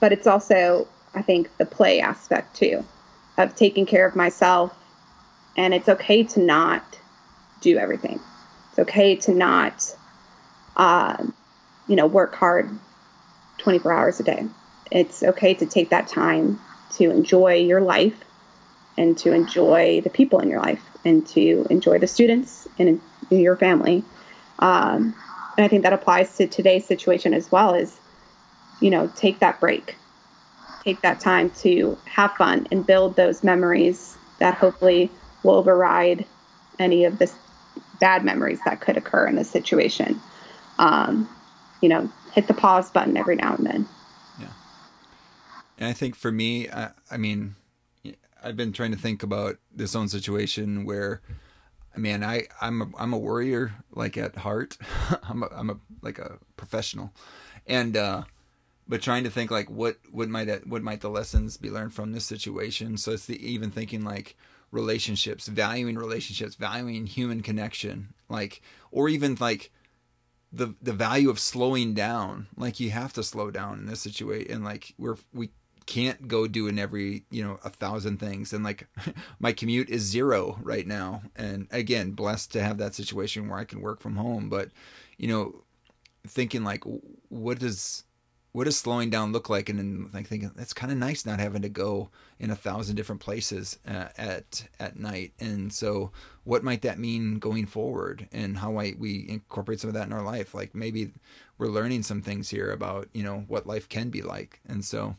but 0.00 0.12
it's 0.12 0.26
also, 0.26 0.86
I 1.14 1.22
think, 1.22 1.56
the 1.56 1.66
play 1.66 2.00
aspect 2.00 2.56
too, 2.56 2.84
of 3.38 3.56
taking 3.56 3.86
care 3.86 4.06
of 4.06 4.14
myself. 4.14 4.76
And 5.56 5.72
it's 5.74 5.88
okay 5.88 6.22
to 6.22 6.40
not 6.40 7.00
do 7.60 7.78
everything. 7.78 8.20
It's 8.70 8.78
okay 8.80 9.16
to 9.16 9.34
not, 9.34 9.92
uh, 10.76 11.16
you 11.88 11.96
know, 11.96 12.06
work 12.06 12.34
hard 12.34 12.70
24 13.58 13.92
hours 13.92 14.20
a 14.20 14.22
day. 14.22 14.46
It's 14.92 15.22
okay 15.22 15.54
to 15.54 15.66
take 15.66 15.90
that 15.90 16.06
time 16.08 16.60
to 16.98 17.10
enjoy 17.10 17.54
your 17.54 17.80
life 17.80 18.24
and 18.98 19.16
to 19.18 19.32
enjoy 19.32 20.00
the 20.02 20.10
people 20.10 20.40
in 20.40 20.48
your 20.48 20.60
life 20.60 20.82
and 21.04 21.26
to 21.28 21.66
enjoy 21.70 21.98
the 21.98 22.06
students 22.06 22.66
and 22.78 23.00
your 23.30 23.56
family. 23.56 24.02
Um, 24.58 25.14
and 25.56 25.64
I 25.64 25.68
think 25.68 25.82
that 25.82 25.92
applies 25.92 26.36
to 26.36 26.46
today's 26.46 26.86
situation 26.86 27.34
as 27.34 27.50
well 27.50 27.74
is, 27.74 27.98
you 28.80 28.90
know, 28.90 29.10
take 29.16 29.38
that 29.40 29.60
break, 29.60 29.96
take 30.84 31.00
that 31.02 31.20
time 31.20 31.50
to 31.62 31.96
have 32.04 32.32
fun 32.32 32.66
and 32.70 32.86
build 32.86 33.16
those 33.16 33.42
memories 33.44 34.16
that 34.38 34.54
hopefully 34.54 35.10
will 35.42 35.54
override 35.54 36.24
any 36.78 37.04
of 37.04 37.18
the 37.18 37.30
bad 38.00 38.24
memories 38.24 38.60
that 38.64 38.80
could 38.80 38.96
occur 38.96 39.26
in 39.26 39.36
this 39.36 39.50
situation. 39.50 40.20
Um, 40.78 41.28
you 41.80 41.88
know, 41.88 42.10
hit 42.32 42.48
the 42.48 42.54
pause 42.54 42.90
button 42.90 43.16
every 43.16 43.36
now 43.36 43.54
and 43.54 43.66
then. 43.66 43.88
And 45.78 45.88
I 45.88 45.92
think 45.92 46.14
for 46.14 46.32
me, 46.32 46.68
I, 46.68 46.90
I 47.10 47.16
mean, 47.16 47.54
I've 48.42 48.56
been 48.56 48.72
trying 48.72 48.92
to 48.92 48.98
think 48.98 49.22
about 49.22 49.56
this 49.74 49.94
own 49.94 50.08
situation 50.08 50.84
where, 50.84 51.20
man, 51.96 52.22
I 52.22 52.44
I'm 52.60 52.82
a, 52.82 52.86
I'm 52.98 53.12
a 53.12 53.18
warrior 53.18 53.74
like 53.92 54.16
at 54.16 54.36
heart. 54.36 54.76
I'm 55.28 55.42
a, 55.42 55.48
I'm 55.54 55.70
a 55.70 55.76
like 56.02 56.18
a 56.18 56.38
professional, 56.56 57.12
and 57.66 57.96
uh, 57.96 58.22
but 58.88 59.02
trying 59.02 59.24
to 59.24 59.30
think 59.30 59.50
like 59.50 59.68
what 59.68 59.96
what 60.10 60.28
might 60.28 60.66
what 60.66 60.82
might 60.82 61.00
the 61.00 61.10
lessons 61.10 61.56
be 61.56 61.70
learned 61.70 61.94
from 61.94 62.12
this 62.12 62.24
situation. 62.24 62.96
So 62.96 63.12
it's 63.12 63.26
the, 63.26 63.44
even 63.44 63.70
thinking 63.70 64.04
like 64.04 64.36
relationships, 64.70 65.48
valuing 65.48 65.96
relationships, 65.96 66.54
valuing 66.54 67.06
human 67.06 67.42
connection, 67.42 68.14
like 68.28 68.62
or 68.90 69.08
even 69.08 69.36
like 69.40 69.70
the 70.52 70.74
the 70.80 70.92
value 70.92 71.30
of 71.30 71.38
slowing 71.38 71.94
down. 71.94 72.46
Like 72.56 72.80
you 72.80 72.90
have 72.90 73.12
to 73.14 73.22
slow 73.22 73.50
down 73.50 73.80
in 73.80 73.86
this 73.86 74.00
situation, 74.00 74.52
and 74.52 74.64
like 74.64 74.94
we're 74.98 75.16
we 75.32 75.50
can't 75.86 76.28
go 76.28 76.46
doing 76.46 76.78
every 76.78 77.24
you 77.30 77.42
know 77.42 77.58
a 77.64 77.70
thousand 77.70 78.18
things. 78.18 78.52
And 78.52 78.64
like 78.64 78.86
my 79.38 79.52
commute 79.52 79.88
is 79.88 80.02
zero 80.02 80.58
right 80.62 80.86
now. 80.86 81.22
And 81.36 81.68
again 81.70 82.12
blessed 82.12 82.52
to 82.52 82.62
have 82.62 82.78
that 82.78 82.94
situation 82.94 83.48
where 83.48 83.58
i 83.58 83.64
can 83.64 83.80
work 83.80 84.00
from 84.00 84.16
home. 84.16 84.48
But 84.48 84.70
you 85.16 85.28
know 85.28 85.62
thinking 86.26 86.64
like 86.64 86.82
what 87.28 87.58
does 87.58 88.04
what 88.56 88.64
does 88.64 88.78
slowing 88.78 89.10
down 89.10 89.32
look 89.32 89.50
like? 89.50 89.68
And 89.68 89.78
then 89.78 90.10
like 90.14 90.28
thinking 90.28 90.50
it's 90.56 90.72
kind 90.72 90.90
of 90.90 90.96
nice 90.96 91.26
not 91.26 91.40
having 91.40 91.60
to 91.60 91.68
go 91.68 92.08
in 92.38 92.50
a 92.50 92.56
thousand 92.56 92.96
different 92.96 93.20
places 93.20 93.78
uh, 93.86 94.06
at 94.16 94.66
at 94.80 94.98
night. 94.98 95.34
And 95.38 95.70
so 95.70 96.10
what 96.44 96.64
might 96.64 96.80
that 96.80 96.98
mean 96.98 97.38
going 97.38 97.66
forward? 97.66 98.26
And 98.32 98.56
how 98.56 98.72
might 98.72 98.98
we 98.98 99.26
incorporate 99.28 99.80
some 99.80 99.88
of 99.88 99.94
that 99.94 100.06
in 100.06 100.12
our 100.14 100.22
life? 100.22 100.54
Like 100.54 100.74
maybe 100.74 101.10
we're 101.58 101.66
learning 101.66 102.02
some 102.02 102.22
things 102.22 102.48
here 102.48 102.72
about 102.72 103.10
you 103.12 103.22
know 103.22 103.44
what 103.46 103.66
life 103.66 103.90
can 103.90 104.08
be 104.08 104.22
like. 104.22 104.60
And 104.66 104.82
so 104.82 105.16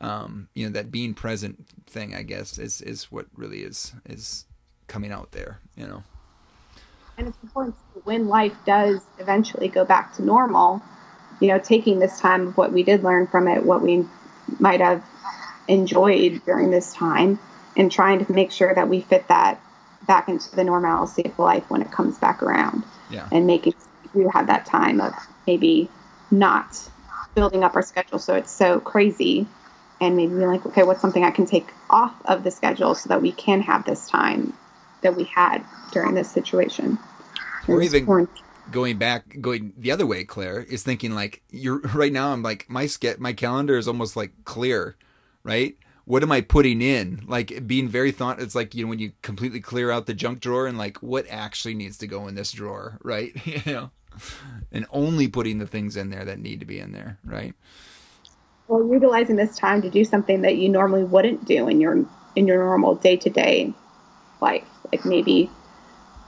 um, 0.00 0.48
you 0.54 0.66
know 0.66 0.72
that 0.72 0.90
being 0.90 1.14
present 1.14 1.66
thing 1.86 2.14
i 2.14 2.22
guess 2.22 2.58
is 2.58 2.80
is 2.82 3.10
what 3.10 3.26
really 3.36 3.60
is 3.60 3.92
is 4.08 4.46
coming 4.86 5.12
out 5.12 5.32
there 5.32 5.60
you 5.76 5.86
know 5.86 6.02
and 7.18 7.28
it's 7.28 7.38
important 7.42 7.74
when 8.04 8.28
life 8.28 8.54
does 8.64 9.00
eventually 9.18 9.68
go 9.68 9.84
back 9.84 10.14
to 10.14 10.24
normal 10.24 10.82
you 11.40 11.48
know 11.48 11.58
taking 11.58 11.98
this 11.98 12.20
time 12.20 12.48
of 12.48 12.56
what 12.56 12.72
we 12.72 12.82
did 12.82 13.02
learn 13.02 13.26
from 13.26 13.48
it 13.48 13.64
what 13.64 13.82
we 13.82 14.04
might 14.58 14.80
have 14.80 15.04
enjoyed 15.68 16.40
during 16.44 16.70
this 16.70 16.92
time 16.94 17.38
and 17.76 17.92
trying 17.92 18.24
to 18.24 18.32
make 18.32 18.50
sure 18.50 18.74
that 18.74 18.88
we 18.88 19.00
fit 19.00 19.26
that 19.28 19.60
back 20.06 20.28
into 20.28 20.54
the 20.56 20.64
normalcy 20.64 21.24
of 21.24 21.38
life 21.38 21.68
when 21.70 21.82
it 21.82 21.90
comes 21.90 22.18
back 22.18 22.42
around 22.42 22.82
yeah. 23.10 23.28
and 23.30 23.46
making 23.46 23.72
sure 23.72 24.24
we 24.24 24.30
have 24.32 24.46
that 24.48 24.66
time 24.66 25.00
of 25.00 25.12
maybe 25.46 25.88
not 26.30 26.88
building 27.34 27.62
up 27.62 27.76
our 27.76 27.82
schedule 27.82 28.18
so 28.18 28.34
it's 28.34 28.50
so 28.50 28.80
crazy 28.80 29.46
and 30.00 30.16
maybe 30.16 30.34
be 30.34 30.46
like, 30.46 30.64
okay, 30.66 30.82
what's 30.82 31.00
something 31.00 31.24
I 31.24 31.30
can 31.30 31.46
take 31.46 31.68
off 31.90 32.14
of 32.24 32.42
the 32.42 32.50
schedule 32.50 32.94
so 32.94 33.08
that 33.08 33.20
we 33.20 33.32
can 33.32 33.60
have 33.60 33.84
this 33.84 34.08
time 34.08 34.54
that 35.02 35.16
we 35.16 35.24
had 35.24 35.64
during 35.92 36.14
this 36.14 36.30
situation. 36.30 36.98
Or 37.68 37.82
even 37.82 38.06
quarantine. 38.06 38.44
going 38.70 38.98
back, 38.98 39.40
going 39.40 39.72
the 39.76 39.90
other 39.90 40.06
way, 40.06 40.24
Claire 40.24 40.62
is 40.62 40.82
thinking 40.82 41.14
like 41.14 41.42
you're 41.50 41.78
right 41.94 42.12
now. 42.12 42.32
I'm 42.32 42.42
like 42.42 42.68
my 42.68 42.86
ske- 42.86 43.18
my 43.18 43.32
calendar 43.32 43.76
is 43.76 43.86
almost 43.86 44.16
like 44.16 44.32
clear, 44.44 44.96
right? 45.44 45.76
What 46.06 46.22
am 46.22 46.32
I 46.32 46.40
putting 46.40 46.82
in? 46.82 47.24
Like 47.28 47.66
being 47.66 47.88
very 47.88 48.10
thought. 48.10 48.40
It's 48.40 48.54
like 48.54 48.74
you 48.74 48.84
know 48.84 48.90
when 48.90 48.98
you 48.98 49.12
completely 49.22 49.60
clear 49.60 49.90
out 49.90 50.06
the 50.06 50.14
junk 50.14 50.40
drawer 50.40 50.66
and 50.66 50.78
like 50.78 50.98
what 50.98 51.26
actually 51.28 51.74
needs 51.74 51.98
to 51.98 52.06
go 52.06 52.26
in 52.26 52.34
this 52.34 52.52
drawer, 52.52 52.98
right? 53.04 53.32
you 53.46 53.60
know, 53.66 53.90
and 54.72 54.86
only 54.90 55.28
putting 55.28 55.58
the 55.58 55.66
things 55.66 55.96
in 55.96 56.10
there 56.10 56.24
that 56.24 56.38
need 56.38 56.60
to 56.60 56.66
be 56.66 56.80
in 56.80 56.92
there, 56.92 57.18
right? 57.24 57.54
Well 58.70 58.88
utilizing 58.88 59.36
this 59.36 59.56
time 59.56 59.82
to 59.82 59.90
do 59.90 60.04
something 60.04 60.42
that 60.42 60.56
you 60.56 60.68
normally 60.68 61.02
wouldn't 61.02 61.44
do 61.44 61.68
in 61.68 61.80
your 61.80 62.04
in 62.36 62.46
your 62.46 62.58
normal 62.58 62.94
day-to-day 62.94 63.74
life. 64.40 64.64
Like 64.92 65.04
maybe 65.04 65.50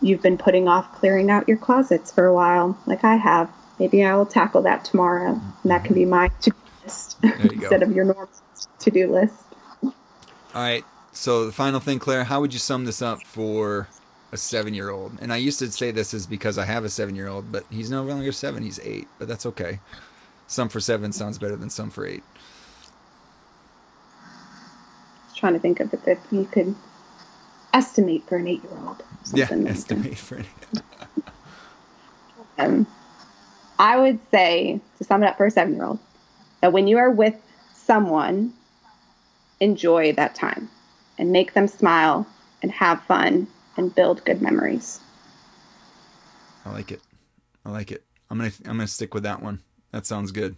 you've 0.00 0.20
been 0.20 0.36
putting 0.36 0.66
off 0.66 0.92
clearing 0.92 1.30
out 1.30 1.48
your 1.48 1.56
closets 1.56 2.12
for 2.12 2.26
a 2.26 2.34
while 2.34 2.76
like 2.86 3.04
i 3.04 3.14
have. 3.16 3.50
Maybe 3.78 4.04
i 4.04 4.14
will 4.16 4.26
tackle 4.26 4.62
that 4.62 4.84
tomorrow 4.84 5.40
and 5.62 5.70
that 5.70 5.84
can 5.84 5.94
be 5.94 6.04
my 6.04 6.28
to-do 6.40 6.56
list 6.82 7.16
instead 7.22 7.80
go. 7.80 7.86
of 7.86 7.92
your 7.92 8.04
normal 8.04 8.28
to-do 8.80 9.12
list. 9.12 9.34
All 9.82 9.92
right 10.54 10.84
so 11.12 11.46
the 11.46 11.52
final 11.52 11.78
thing 11.78 11.98
claire 11.98 12.24
how 12.24 12.40
would 12.40 12.52
you 12.52 12.58
sum 12.58 12.84
this 12.84 13.00
up 13.00 13.22
for 13.22 13.88
a 14.32 14.36
seven 14.36 14.72
year 14.72 14.88
old 14.90 15.12
and 15.20 15.32
i 15.32 15.36
used 15.36 15.58
to 15.58 15.70
say 15.70 15.90
this 15.90 16.14
is 16.14 16.26
because 16.26 16.56
i 16.56 16.64
have 16.64 16.84
a 16.84 16.88
seven 16.88 17.14
year 17.14 17.28
old 17.28 17.52
but 17.52 17.64
he's 17.70 17.90
no 17.90 18.02
longer 18.02 18.32
seven 18.32 18.62
he's 18.62 18.80
eight 18.80 19.06
but 19.18 19.28
that's 19.28 19.46
okay. 19.46 19.78
Some 20.46 20.68
for 20.68 20.80
seven 20.80 21.12
sounds 21.12 21.38
better 21.38 21.56
than 21.56 21.70
some 21.70 21.88
for 21.88 22.04
eight 22.04 22.22
trying 25.42 25.54
to 25.54 25.58
think 25.58 25.80
of 25.80 25.92
it 25.92 26.04
that 26.04 26.18
you 26.30 26.44
could 26.44 26.72
estimate 27.74 28.22
for 28.28 28.36
an 28.36 28.46
eight 28.46 28.62
year 28.62 28.78
old. 28.86 29.02
Yeah, 29.34 29.48
estimate 29.66 30.16
for 30.16 30.36
an 30.36 30.46
um, 32.58 32.86
I 33.76 33.98
would 33.98 34.20
say, 34.30 34.80
to 34.98 35.04
sum 35.04 35.24
it 35.24 35.26
up 35.26 35.36
for 35.36 35.46
a 35.46 35.50
seven 35.50 35.74
year 35.74 35.84
old, 35.84 35.98
that 36.60 36.72
when 36.72 36.86
you 36.86 36.98
are 36.98 37.10
with 37.10 37.34
someone, 37.74 38.52
enjoy 39.58 40.12
that 40.12 40.36
time 40.36 40.70
and 41.18 41.32
make 41.32 41.54
them 41.54 41.66
smile 41.66 42.24
and 42.62 42.70
have 42.70 43.02
fun 43.02 43.48
and 43.76 43.92
build 43.92 44.24
good 44.24 44.40
memories. 44.40 45.00
I 46.64 46.70
like 46.70 46.92
it. 46.92 47.00
I 47.66 47.70
like 47.70 47.90
it. 47.90 48.04
I'm 48.30 48.38
gonna 48.38 48.52
I'm 48.64 48.76
gonna 48.76 48.86
stick 48.86 49.12
with 49.12 49.24
that 49.24 49.42
one. 49.42 49.58
That 49.90 50.06
sounds 50.06 50.30
good. 50.30 50.54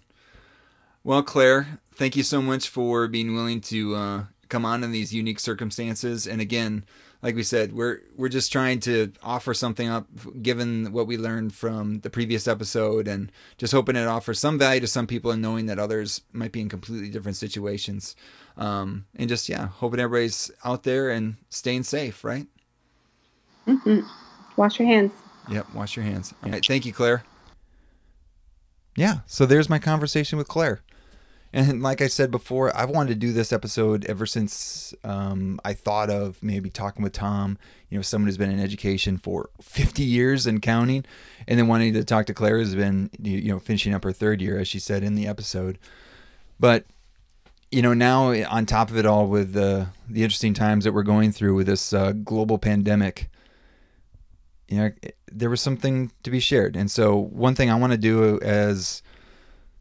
Well, 1.03 1.23
Claire, 1.23 1.81
thank 1.95 2.17
you 2.17 2.23
so 2.23 2.43
much 2.43 2.69
for 2.69 3.09
being 3.09 3.35
willing 3.35 3.63
to 3.63 3.95
uh, 3.95 4.25
come 4.49 4.65
on 4.65 4.85
in 4.85 4.93
these 4.93 5.15
unique 5.15 5.41
circumstances. 5.41 6.27
And 6.27 6.41
again, 6.41 6.85
like 7.23 7.35
we 7.35 7.43
said, 7.43 7.73
we're 7.73 8.01
we're 8.17 8.29
just 8.29 8.53
trying 8.53 8.81
to 8.81 9.13
offer 9.23 9.55
something 9.55 9.89
up, 9.89 10.07
given 10.43 10.93
what 10.93 11.07
we 11.07 11.17
learned 11.17 11.55
from 11.55 12.01
the 12.01 12.11
previous 12.11 12.47
episode, 12.47 13.09
and 13.09 13.33
just 13.57 13.73
hoping 13.73 13.97
it 13.97 14.07
offers 14.07 14.39
some 14.39 14.59
value 14.59 14.81
to 14.81 14.87
some 14.87 15.07
people, 15.07 15.31
and 15.31 15.41
knowing 15.41 15.67
that 15.67 15.79
others 15.79 16.21
might 16.33 16.53
be 16.53 16.61
in 16.61 16.69
completely 16.69 17.09
different 17.09 17.37
situations. 17.37 18.15
Um, 18.57 19.07
and 19.17 19.29
just 19.29 19.49
yeah, 19.49 19.69
hoping 19.69 20.01
everybody's 20.01 20.51
out 20.65 20.83
there 20.83 21.11
and 21.11 21.37
staying 21.49 21.85
safe, 21.85 22.25
right? 22.25 22.47
Mm-hmm. 23.67 24.01
Wash 24.57 24.79
your 24.79 24.89
hands. 24.89 25.13
Yep, 25.51 25.75
wash 25.75 25.97
your 25.97 26.05
hands. 26.05 26.35
All 26.43 26.51
right, 26.51 26.65
thank 26.65 26.85
you, 26.85 26.93
Claire. 26.93 27.25
Yeah, 28.97 29.21
so 29.27 29.47
there's 29.47 29.69
my 29.69 29.79
conversation 29.79 30.39
with 30.39 30.49
Claire. 30.49 30.83
And 31.55 31.85
like 31.85 32.03
I 32.03 32.09
said 32.09 32.33
before, 32.33 32.77
I've 32.77 32.91
wanted 32.91 33.11
to 33.11 33.15
do 33.15 33.33
this 33.33 33.53
episode 33.53 34.05
ever 34.07 34.27
since 34.27 34.93
um, 35.05 35.61
I 35.65 35.73
thought 35.73 36.11
of 36.11 36.43
maybe 36.43 36.69
talking 36.69 37.05
with 37.05 37.13
Tom, 37.13 37.59
you 37.89 37.97
know, 37.97 38.03
someone 38.03 38.27
who's 38.27 38.37
been 38.37 38.51
in 38.51 38.59
education 38.59 39.19
for 39.19 39.51
50 39.63 40.03
years 40.03 40.49
and 40.49 40.61
counting, 40.61 41.05
and 41.47 41.57
then 41.57 41.69
wanting 41.69 41.93
to 41.93 42.03
talk 42.03 42.27
to 42.27 42.35
Claire 42.35 42.59
who's 42.59 42.75
been, 42.75 43.09
you 43.23 43.53
know, 43.53 43.61
finishing 43.61 43.95
up 43.95 44.03
her 44.03 44.11
third 44.11 44.43
year, 44.43 44.59
as 44.59 44.67
she 44.67 44.81
said 44.81 45.05
in 45.05 45.15
the 45.15 45.29
episode. 45.29 45.79
But 46.59 46.87
you 47.71 47.83
know, 47.83 47.95
now 47.95 48.33
on 48.51 48.67
top 48.67 48.91
of 48.91 48.97
it 48.97 49.07
all, 49.07 49.29
with 49.29 49.53
the 49.53 49.87
the 50.09 50.25
interesting 50.25 50.55
times 50.55 50.83
that 50.83 50.93
we're 50.93 51.05
going 51.05 51.31
through 51.31 51.55
with 51.55 51.69
this 51.69 51.93
uh, 51.93 52.13
global 52.13 52.59
pandemic, 52.59 53.31
you 54.67 54.79
know, 54.79 54.91
there 55.31 55.51
was 55.51 55.61
something 55.61 56.11
to 56.25 56.33
be 56.33 56.41
shared. 56.41 56.75
And 56.75 56.91
so, 56.91 57.17
one 57.17 57.55
thing 57.55 57.71
I 57.71 57.77
want 57.77 57.93
to 57.93 57.99
do 57.99 58.41
as 58.41 59.03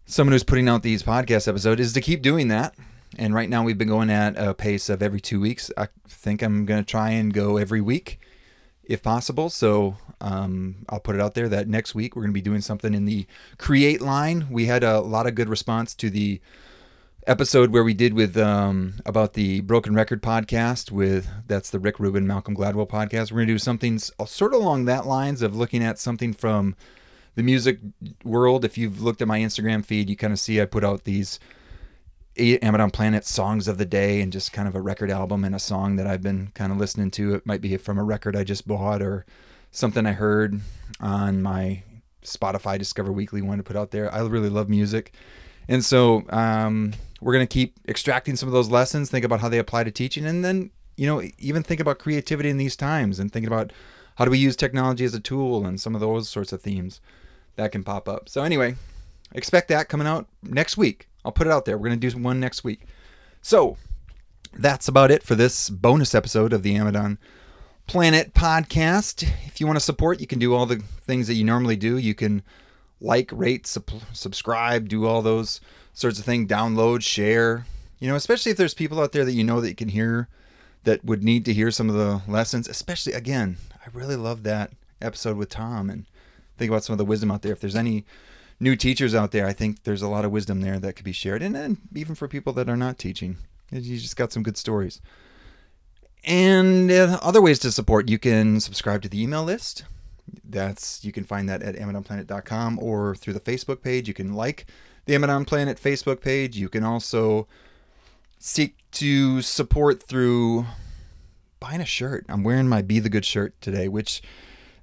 someone 0.06 0.34
who's 0.34 0.44
putting 0.44 0.68
out 0.68 0.84
these 0.84 1.04
podcast 1.04 1.48
episodes 1.48 1.82
is 1.82 1.94
to 1.94 2.02
keep 2.02 2.22
doing 2.22 2.50
that. 2.50 2.76
And 3.18 3.34
right 3.34 3.50
now 3.50 3.64
we've 3.64 3.78
been 3.78 3.88
going 3.88 4.10
at 4.10 4.38
a 4.38 4.54
pace 4.54 4.90
of 4.90 5.04
every 5.04 5.22
two 5.22 5.40
weeks. 5.40 5.72
I 5.78 5.88
think 6.08 6.42
I'm 6.42 6.66
going 6.66 6.84
to 6.84 6.90
try 6.90 7.12
and 7.12 7.34
go 7.34 7.58
every 7.58 7.82
week 7.82 8.20
if 8.84 9.02
possible. 9.02 9.50
So 9.50 9.98
um, 10.20 10.86
I'll 10.90 11.00
put 11.00 11.16
it 11.16 11.22
out 11.22 11.36
there 11.36 11.48
that 11.50 11.68
next 11.68 11.96
week 11.96 12.16
we're 12.16 12.24
going 12.24 12.32
to 12.32 12.34
be 12.34 12.42
doing 12.42 12.62
something 12.62 12.94
in 12.94 13.06
the 13.06 13.26
create 13.58 14.02
line. 14.02 14.48
We 14.50 14.66
had 14.66 14.84
a 14.84 15.00
lot 15.00 15.28
of 15.28 15.36
good 15.36 15.50
response 15.50 15.94
to 15.96 16.10
the 16.10 16.42
episode 17.26 17.72
where 17.72 17.84
we 17.84 17.94
did 17.94 18.14
with 18.14 18.36
um, 18.36 18.96
about 19.06 19.34
the 19.34 19.62
broken 19.62 19.96
record 19.96 20.22
podcast 20.22 20.92
with 20.92 21.30
that's 21.48 21.70
the 21.70 21.80
rick 21.80 21.98
rubin 21.98 22.28
malcolm 22.28 22.54
gladwell 22.54 22.86
podcast 22.86 23.32
we're 23.32 23.38
going 23.38 23.48
to 23.48 23.54
do 23.54 23.58
something 23.58 23.98
sort 23.98 24.54
of 24.54 24.60
along 24.60 24.84
that 24.84 25.06
lines 25.06 25.42
of 25.42 25.56
looking 25.56 25.82
at 25.82 25.98
something 25.98 26.34
from 26.34 26.76
the 27.36 27.44
music 27.44 27.80
world, 28.24 28.64
if 28.64 28.78
you've 28.78 29.02
looked 29.02 29.22
at 29.22 29.28
my 29.28 29.40
Instagram 29.40 29.84
feed, 29.84 30.10
you 30.10 30.16
kind 30.16 30.34
of 30.34 30.40
see 30.40 30.62
I 30.62 30.66
put 30.66 30.84
out 30.84 31.04
these 31.04 31.40
Eminent 32.36 32.94
Planet 32.94 33.26
songs 33.26 33.68
of 33.68 33.78
the 33.78 33.86
day 33.86 34.22
and 34.22 34.32
just 34.32 34.54
kind 34.54 34.68
of 34.68 34.76
a 34.76 34.82
record 34.82 35.12
album 35.12 35.44
and 35.44 35.54
a 35.54 35.60
song 35.60 35.96
that 35.98 36.08
I've 36.08 36.24
been 36.24 36.52
kind 36.54 36.72
of 36.72 36.78
listening 36.78 37.12
to. 37.12 37.36
It 37.36 37.46
might 37.46 37.62
be 37.62 37.76
from 37.78 37.98
a 37.98 38.04
record 38.04 38.36
I 38.36 38.44
just 38.44 38.68
bought 38.68 39.02
or 39.02 39.26
something 39.72 40.06
I 40.06 40.14
heard 40.14 40.60
on 41.00 41.42
my 41.42 41.84
Spotify 42.24 42.78
Discover 42.78 43.12
Weekly 43.12 43.42
one 43.42 43.58
to 43.58 43.64
put 43.64 43.76
out 43.76 43.92
there. 43.92 44.14
I 44.14 44.22
really 44.22 44.50
love 44.50 44.70
music. 44.70 45.14
And 45.68 45.84
so 45.84 46.24
um, 46.30 46.94
we're 47.22 47.34
going 47.34 47.48
to 47.48 47.54
keep 47.54 47.80
extracting 47.88 48.36
some 48.36 48.50
of 48.50 48.54
those 48.54 48.70
lessons, 48.70 49.10
think 49.10 49.26
about 49.26 49.40
how 49.40 49.50
they 49.50 49.60
apply 49.60 49.84
to 49.86 49.92
teaching, 49.92 50.26
and 50.26 50.44
then, 50.44 50.72
you 50.98 51.08
know, 51.08 51.22
even 51.40 51.64
think 51.64 51.80
about 51.80 52.00
creativity 52.00 52.50
in 52.50 52.58
these 52.58 52.76
times 52.76 53.20
and 53.20 53.32
thinking 53.32 53.48
about 53.48 53.72
how 54.16 54.26
do 54.26 54.32
we 54.32 54.38
use 54.38 54.56
technology 54.56 55.06
as 55.06 55.14
a 55.14 55.20
tool 55.20 55.66
and 55.66 55.80
some 55.80 55.96
of 55.96 56.02
those 56.02 56.30
sorts 56.30 56.52
of 56.52 56.62
themes 56.62 57.00
that 57.56 57.72
can 57.72 57.84
pop 57.84 58.08
up. 58.08 58.30
So, 58.30 58.44
anyway, 58.44 58.76
expect 59.34 59.68
that 59.70 59.90
coming 59.90 60.08
out 60.08 60.28
next 60.42 60.78
week. 60.78 61.08
I'll 61.26 61.32
put 61.32 61.48
it 61.48 61.54
out 61.54 61.66
there. 61.66 61.78
We're 61.78 61.90
going 61.90 62.00
to 62.00 62.10
do 62.10 62.18
one 62.18 62.40
next 62.40 62.64
week. 62.64 62.82
So, 63.42 63.78
that's 64.54 64.88
about 64.88 65.12
it 65.12 65.24
for 65.24 65.36
this 65.36 65.70
bonus 65.70 66.14
episode 66.14 66.54
of 66.54 66.64
the 66.64 66.76
Eminent 66.76 67.20
Planet 67.88 68.34
podcast. 68.34 69.24
If 69.46 69.60
you 69.60 69.66
want 69.66 69.78
to 69.78 69.86
support, 69.86 70.22
you 70.22 70.28
can 70.28 70.40
do 70.40 70.54
all 70.54 70.66
the 70.66 70.78
things 70.78 71.28
that 71.28 71.34
you 71.34 71.44
normally 71.44 71.76
do. 71.76 71.98
You 71.98 72.14
can 72.14 72.44
like, 73.02 73.30
rate, 73.34 73.68
subscribe, 73.68 74.88
do 74.88 75.06
all 75.06 75.22
those 75.22 75.60
sorts 75.94 76.20
of 76.20 76.26
things, 76.26 76.50
download, 76.50 77.04
share. 77.04 77.66
You 78.00 78.08
know, 78.08 78.16
especially 78.16 78.52
if 78.52 78.58
there's 78.58 78.74
people 78.74 79.02
out 79.02 79.12
there 79.12 79.26
that 79.26 79.34
you 79.34 79.44
know 79.44 79.62
that 79.62 79.70
you 79.70 79.76
can 79.76 79.90
hear 79.90 80.30
that 80.84 81.04
would 81.04 81.24
need 81.24 81.46
to 81.46 81.54
hear 81.54 81.72
some 81.72 81.90
of 81.90 81.96
the 81.96 82.22
lessons, 82.28 82.68
especially 82.68 83.14
again, 83.14 83.58
I 83.74 83.90
really 83.94 84.16
love 84.16 84.44
that 84.44 84.72
episode 85.02 85.38
with 85.38 85.50
Tom 85.50 85.90
and 85.90 86.06
think 86.58 86.70
about 86.70 86.84
some 86.84 86.94
of 86.94 86.98
the 86.98 87.06
wisdom 87.06 87.32
out 87.32 87.42
there. 87.42 87.54
If 87.54 87.60
there's 87.60 87.76
any 87.76 88.06
new 88.60 88.76
teachers 88.76 89.14
out 89.16 89.32
there, 89.32 89.46
I 89.46 89.54
think 89.54 89.84
there's 89.84 90.02
a 90.02 90.08
lot 90.08 90.26
of 90.26 90.32
wisdom 90.32 90.62
there 90.62 90.80
that 90.80 90.94
could 90.94 91.06
be 91.06 91.12
shared. 91.12 91.42
And 91.42 91.78
even 91.96 92.16
for 92.16 92.28
people 92.28 92.54
that 92.54 92.70
are 92.70 92.78
not 92.78 92.98
teaching, 92.98 93.38
you 93.72 93.98
just 93.98 94.16
got 94.16 94.32
some 94.32 94.44
good 94.44 94.58
stories. 94.58 95.02
And 96.24 96.90
uh, 96.90 97.20
other 97.22 97.42
ways 97.42 97.60
to 97.60 97.72
support, 97.72 98.10
you 98.10 98.18
can 98.18 98.60
subscribe 98.60 99.02
to 99.02 99.10
the 99.10 99.22
email 99.22 99.44
list. 99.44 99.84
That's 100.44 101.04
you 101.04 101.12
can 101.12 101.26
find 101.26 101.50
that 101.50 101.62
at 101.62 101.76
eminentplanet.com 101.76 102.80
or 102.80 103.16
through 103.16 103.34
the 103.34 103.40
Facebook 103.42 103.82
page. 103.82 104.08
You 104.08 104.14
can 104.14 104.34
like 104.34 104.66
the 105.06 105.16
Eminent 105.16 105.48
Planet 105.48 105.78
Facebook 105.78 106.22
page. 106.22 106.56
You 106.56 106.70
can 106.70 106.84
also 106.84 107.48
seek 108.40 108.78
to 108.92 109.42
support 109.42 110.02
through 110.02 110.66
buying 111.60 111.82
a 111.82 111.86
shirt. 111.86 112.26
I'm 112.30 112.44
wearing 112.44 112.70
my 112.70 112.82
Be 112.82 113.00
the 113.00 113.10
Good 113.10 113.26
shirt 113.26 113.60
today, 113.60 113.90
which 113.90 114.22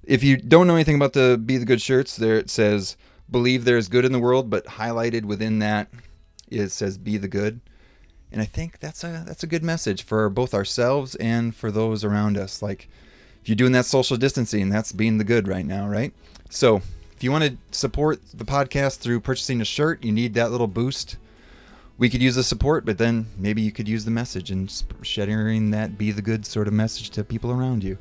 if 0.03 0.23
you 0.23 0.37
don't 0.37 0.67
know 0.67 0.75
anything 0.75 0.95
about 0.95 1.13
the 1.13 1.41
Be 1.43 1.57
the 1.57 1.65
Good 1.65 1.81
shirts, 1.81 2.15
there 2.15 2.37
it 2.37 2.49
says 2.49 2.97
believe 3.29 3.63
there 3.63 3.77
is 3.77 3.87
good 3.87 4.05
in 4.05 4.11
the 4.11 4.19
world, 4.19 4.49
but 4.49 4.65
highlighted 4.65 5.23
within 5.23 5.59
that 5.59 5.87
it 6.49 6.69
says 6.69 6.97
be 6.97 7.17
the 7.17 7.27
good. 7.27 7.61
And 8.31 8.41
I 8.41 8.45
think 8.45 8.79
that's 8.79 9.03
a 9.03 9.23
that's 9.25 9.43
a 9.43 9.47
good 9.47 9.63
message 9.63 10.03
for 10.03 10.29
both 10.29 10.53
ourselves 10.53 11.15
and 11.15 11.55
for 11.55 11.71
those 11.71 12.03
around 12.03 12.37
us. 12.37 12.61
Like 12.61 12.89
if 13.41 13.49
you're 13.49 13.55
doing 13.55 13.71
that 13.71 13.85
social 13.85 14.17
distancing, 14.17 14.69
that's 14.69 14.91
being 14.91 15.17
the 15.17 15.23
good 15.23 15.47
right 15.47 15.65
now, 15.65 15.87
right? 15.87 16.13
So 16.49 16.81
if 17.15 17.23
you 17.23 17.31
want 17.31 17.43
to 17.43 17.57
support 17.71 18.21
the 18.33 18.45
podcast 18.45 18.99
through 18.99 19.21
purchasing 19.21 19.61
a 19.61 19.65
shirt, 19.65 20.03
you 20.03 20.11
need 20.11 20.33
that 20.35 20.51
little 20.51 20.67
boost. 20.67 21.17
We 21.97 22.09
could 22.09 22.21
use 22.21 22.35
the 22.35 22.43
support, 22.43 22.85
but 22.85 22.97
then 22.97 23.27
maybe 23.37 23.61
you 23.61 23.71
could 23.71 23.87
use 23.87 24.05
the 24.05 24.11
message 24.11 24.49
and 24.49 24.71
sharing 25.03 25.71
that 25.71 25.97
be 25.97 26.11
the 26.11 26.21
good 26.21 26.45
sort 26.45 26.67
of 26.67 26.73
message 26.73 27.11
to 27.11 27.23
people 27.23 27.51
around 27.51 27.83
you, 27.83 27.97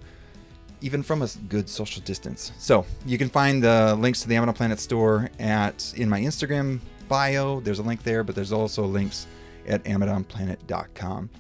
even 0.81 1.03
from 1.03 1.23
a 1.23 1.29
good 1.49 1.69
social 1.69 2.03
distance. 2.03 2.53
So 2.59 2.87
you 3.05 3.19
can 3.19 3.29
find 3.29 3.63
the 3.63 3.97
links 3.99 4.23
to 4.23 4.29
the 4.29 4.37
Eminent 4.37 4.57
Planet 4.57 4.81
store 4.81 5.31
at 5.39 5.93
in 5.97 6.09
my 6.09 6.21
Instagram 6.21 6.81
bio. 7.09 7.61
There's 7.61 7.79
a 7.79 7.83
link 7.83 8.03
there, 8.03 8.25
but 8.25 8.35
there's 8.35 8.53
also 8.53 8.85
links 8.85 9.27
at 9.67 9.85
EminentPlanet.com. 9.85 11.31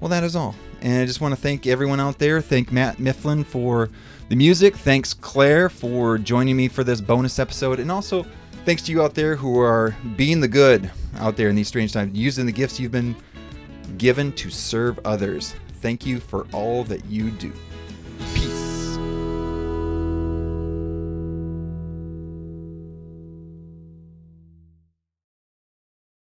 Well, 0.00 0.08
that 0.08 0.22
is 0.22 0.36
all. 0.36 0.54
And 0.80 1.02
I 1.02 1.06
just 1.06 1.20
want 1.20 1.34
to 1.34 1.40
thank 1.40 1.66
everyone 1.66 1.98
out 1.98 2.18
there. 2.18 2.40
Thank 2.40 2.70
Matt 2.70 3.00
Mifflin 3.00 3.44
for 3.44 3.90
the 4.28 4.36
music. 4.36 4.76
Thanks, 4.76 5.12
Claire, 5.12 5.68
for 5.68 6.18
joining 6.18 6.56
me 6.56 6.68
for 6.68 6.84
this 6.84 7.00
bonus 7.00 7.38
episode. 7.40 7.80
And 7.80 7.90
also, 7.90 8.24
thanks 8.64 8.82
to 8.82 8.92
you 8.92 9.02
out 9.02 9.14
there 9.14 9.34
who 9.34 9.58
are 9.58 9.96
being 10.16 10.40
the 10.40 10.48
good 10.48 10.90
out 11.16 11.36
there 11.36 11.48
in 11.48 11.56
these 11.56 11.66
strange 11.66 11.92
times, 11.92 12.16
using 12.16 12.46
the 12.46 12.52
gifts 12.52 12.78
you've 12.78 12.92
been 12.92 13.16
given 13.96 14.30
to 14.32 14.50
serve 14.50 15.00
others. 15.04 15.56
Thank 15.80 16.04
you 16.04 16.18
for 16.20 16.46
all 16.52 16.84
that 16.84 17.04
you 17.06 17.30
do. 17.30 17.52